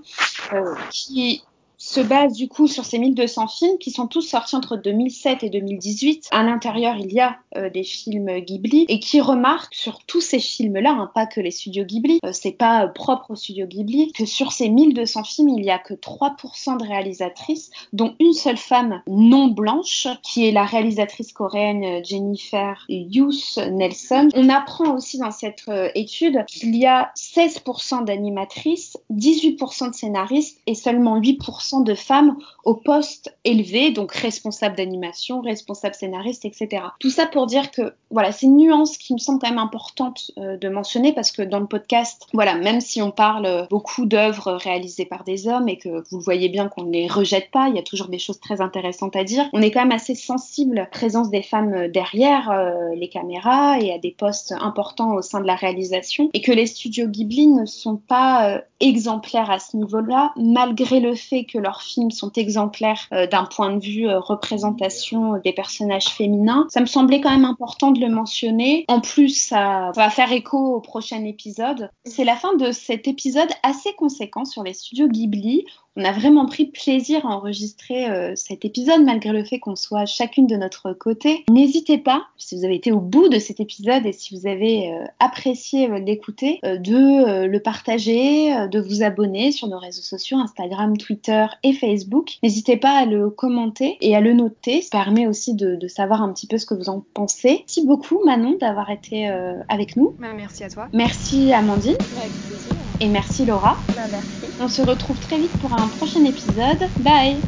qui 0.90 1.42
se 1.84 2.00
base 2.00 2.32
du 2.32 2.48
coup 2.48 2.66
sur 2.66 2.86
ces 2.86 2.98
1200 2.98 3.46
films 3.46 3.78
qui 3.78 3.90
sont 3.90 4.06
tous 4.06 4.22
sortis 4.22 4.56
entre 4.56 4.76
2007 4.76 5.42
et 5.42 5.50
2018. 5.50 6.28
À 6.30 6.42
l'intérieur, 6.42 6.96
il 6.98 7.12
y 7.12 7.20
a 7.20 7.36
euh, 7.58 7.68
des 7.68 7.84
films 7.84 8.40
Ghibli 8.40 8.86
et 8.88 8.98
qui 9.00 9.20
remarquent 9.20 9.74
sur 9.74 10.02
tous 10.06 10.22
ces 10.22 10.38
films-là, 10.38 10.92
hein, 10.92 11.10
pas 11.14 11.26
que 11.26 11.42
les 11.42 11.50
studios 11.50 11.84
Ghibli, 11.84 12.20
euh, 12.24 12.30
c'est 12.32 12.52
pas 12.52 12.84
euh, 12.84 12.88
propre 12.88 13.32
aux 13.32 13.36
studios 13.36 13.66
Ghibli, 13.66 14.12
que 14.12 14.24
sur 14.24 14.52
ces 14.52 14.70
1200 14.70 15.24
films, 15.24 15.48
il 15.50 15.64
y 15.64 15.70
a 15.70 15.78
que 15.78 15.92
3% 15.92 16.78
de 16.78 16.86
réalisatrices, 16.86 17.70
dont 17.92 18.14
une 18.18 18.32
seule 18.32 18.56
femme 18.56 19.02
non 19.06 19.48
blanche, 19.48 20.08
qui 20.22 20.48
est 20.48 20.52
la 20.52 20.64
réalisatrice 20.64 21.34
coréenne 21.34 22.02
Jennifer 22.02 22.86
Hughes 22.88 23.58
Nelson. 23.70 24.30
On 24.34 24.48
apprend 24.48 24.94
aussi 24.94 25.18
dans 25.18 25.30
cette 25.30 25.64
étude 25.94 26.44
qu'il 26.46 26.74
y 26.76 26.86
a 26.86 27.12
16% 27.14 28.04
d'animatrices, 28.04 28.96
18% 29.12 29.90
de 29.90 29.94
scénaristes 29.94 30.60
et 30.66 30.74
seulement 30.74 31.20
8% 31.20 31.73
de 31.80 31.94
femmes 31.94 32.36
au 32.64 32.74
poste 32.74 33.36
élevé, 33.44 33.90
donc 33.90 34.12
responsable 34.12 34.76
d'animation, 34.76 35.40
responsable 35.40 35.94
scénariste, 35.94 36.44
etc. 36.44 36.84
Tout 37.00 37.10
ça 37.10 37.26
pour 37.26 37.46
dire 37.46 37.70
que 37.70 37.94
voilà, 38.10 38.32
c'est 38.32 38.46
une 38.46 38.56
nuance 38.56 38.96
qui 38.96 39.12
me 39.12 39.18
semble 39.18 39.40
quand 39.40 39.48
même 39.48 39.58
importante 39.58 40.30
euh, 40.38 40.56
de 40.56 40.68
mentionner 40.68 41.12
parce 41.12 41.32
que 41.32 41.42
dans 41.42 41.60
le 41.60 41.66
podcast, 41.66 42.26
voilà, 42.32 42.54
même 42.54 42.80
si 42.80 43.02
on 43.02 43.10
parle 43.10 43.66
beaucoup 43.70 44.06
d'œuvres 44.06 44.52
réalisées 44.52 45.04
par 45.04 45.24
des 45.24 45.48
hommes 45.48 45.68
et 45.68 45.78
que 45.78 45.88
vous 46.10 46.18
le 46.18 46.24
voyez 46.24 46.48
bien 46.48 46.68
qu'on 46.68 46.84
ne 46.84 46.92
les 46.92 47.08
rejette 47.08 47.50
pas, 47.50 47.68
il 47.68 47.76
y 47.76 47.78
a 47.78 47.82
toujours 47.82 48.08
des 48.08 48.18
choses 48.18 48.40
très 48.40 48.60
intéressantes 48.60 49.16
à 49.16 49.24
dire. 49.24 49.48
On 49.52 49.62
est 49.62 49.70
quand 49.70 49.80
même 49.80 49.92
assez 49.92 50.14
sensible 50.14 50.78
à 50.78 50.82
la 50.82 50.86
présence 50.86 51.30
des 51.30 51.42
femmes 51.42 51.88
derrière 51.88 52.50
euh, 52.50 52.94
les 52.94 53.08
caméras 53.08 53.78
et 53.80 53.92
à 53.92 53.98
des 53.98 54.12
postes 54.12 54.52
importants 54.60 55.14
au 55.14 55.22
sein 55.22 55.40
de 55.40 55.46
la 55.46 55.54
réalisation 55.54 56.30
et 56.32 56.40
que 56.40 56.52
les 56.52 56.66
studios 56.66 57.08
Ghibli 57.08 57.48
ne 57.48 57.66
sont 57.66 57.96
pas 57.96 58.50
euh, 58.50 58.60
exemplaires 58.80 59.50
à 59.50 59.58
ce 59.58 59.76
niveau-là, 59.76 60.32
malgré 60.36 61.00
le 61.00 61.14
fait 61.14 61.44
que 61.44 61.58
leurs 61.64 61.82
films 61.82 62.10
sont 62.10 62.30
exemplaires 62.32 63.08
euh, 63.12 63.26
d'un 63.26 63.44
point 63.44 63.74
de 63.74 63.82
vue 63.82 64.08
euh, 64.08 64.20
représentation 64.20 65.40
des 65.42 65.52
personnages 65.52 66.06
féminins. 66.06 66.66
Ça 66.68 66.80
me 66.80 66.86
semblait 66.86 67.20
quand 67.20 67.30
même 67.30 67.44
important 67.44 67.90
de 67.90 68.00
le 68.00 68.08
mentionner. 68.08 68.84
En 68.88 69.00
plus, 69.00 69.30
ça, 69.30 69.90
ça 69.94 70.02
va 70.02 70.10
faire 70.10 70.30
écho 70.30 70.58
au 70.58 70.80
prochain 70.80 71.24
épisode. 71.24 71.90
C'est 72.04 72.24
la 72.24 72.36
fin 72.36 72.54
de 72.54 72.70
cet 72.70 73.08
épisode 73.08 73.48
assez 73.62 73.94
conséquent 73.94 74.44
sur 74.44 74.62
les 74.62 74.74
studios 74.74 75.08
Ghibli. 75.08 75.64
On 75.96 76.04
a 76.04 76.12
vraiment 76.12 76.46
pris 76.46 76.66
plaisir 76.66 77.24
à 77.24 77.36
enregistrer 77.36 78.10
euh, 78.10 78.32
cet 78.34 78.64
épisode 78.64 79.04
malgré 79.04 79.30
le 79.30 79.44
fait 79.44 79.58
qu'on 79.58 79.76
soit 79.76 80.06
chacune 80.06 80.46
de 80.46 80.56
notre 80.56 80.92
côté. 80.92 81.44
N'hésitez 81.50 81.98
pas, 81.98 82.26
si 82.36 82.56
vous 82.56 82.64
avez 82.64 82.74
été 82.74 82.90
au 82.92 83.00
bout 83.00 83.28
de 83.28 83.38
cet 83.38 83.60
épisode 83.60 84.04
et 84.04 84.12
si 84.12 84.36
vous 84.36 84.46
avez 84.46 84.92
euh, 84.92 85.04
apprécié 85.20 85.90
euh, 85.90 85.98
l'écouter, 85.98 86.58
euh, 86.64 86.78
de 86.78 86.94
euh, 86.94 87.46
le 87.46 87.60
partager, 87.60 88.54
euh, 88.54 88.66
de 88.66 88.80
vous 88.80 89.02
abonner 89.02 89.52
sur 89.52 89.68
nos 89.68 89.78
réseaux 89.78 90.02
sociaux, 90.02 90.38
Instagram, 90.38 90.96
Twitter 90.96 91.46
et 91.62 91.72
Facebook. 91.72 92.38
N'hésitez 92.42 92.76
pas 92.76 92.98
à 92.98 93.06
le 93.06 93.30
commenter 93.30 93.96
et 94.00 94.16
à 94.16 94.20
le 94.20 94.32
noter. 94.32 94.82
Ça 94.82 94.90
permet 94.90 95.26
aussi 95.26 95.54
de, 95.54 95.76
de, 95.76 95.88
savoir 95.88 96.22
un 96.22 96.32
petit 96.32 96.46
peu 96.46 96.58
ce 96.58 96.66
que 96.66 96.74
vous 96.74 96.88
en 96.88 97.04
pensez. 97.14 97.58
Merci 97.60 97.86
beaucoup 97.86 98.20
Manon 98.24 98.56
d'avoir 98.60 98.90
été 98.90 99.28
avec 99.68 99.96
nous. 99.96 100.14
Bah, 100.18 100.28
merci 100.34 100.64
à 100.64 100.70
toi. 100.70 100.88
Merci 100.92 101.52
Amandine. 101.52 101.96
Avec 102.18 102.32
plaisir. 102.48 102.73
Et 103.00 103.08
merci 103.08 103.44
Laura. 103.44 103.78
Bah, 103.94 104.06
merci. 104.10 104.52
On 104.58 104.68
se 104.68 104.82
retrouve 104.82 105.18
très 105.18 105.38
vite 105.38 105.56
pour 105.58 105.72
un 105.72 105.88
prochain 105.88 106.24
épisode. 106.24 106.78
Bye. 107.00 107.40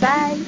Bye. 0.00 0.44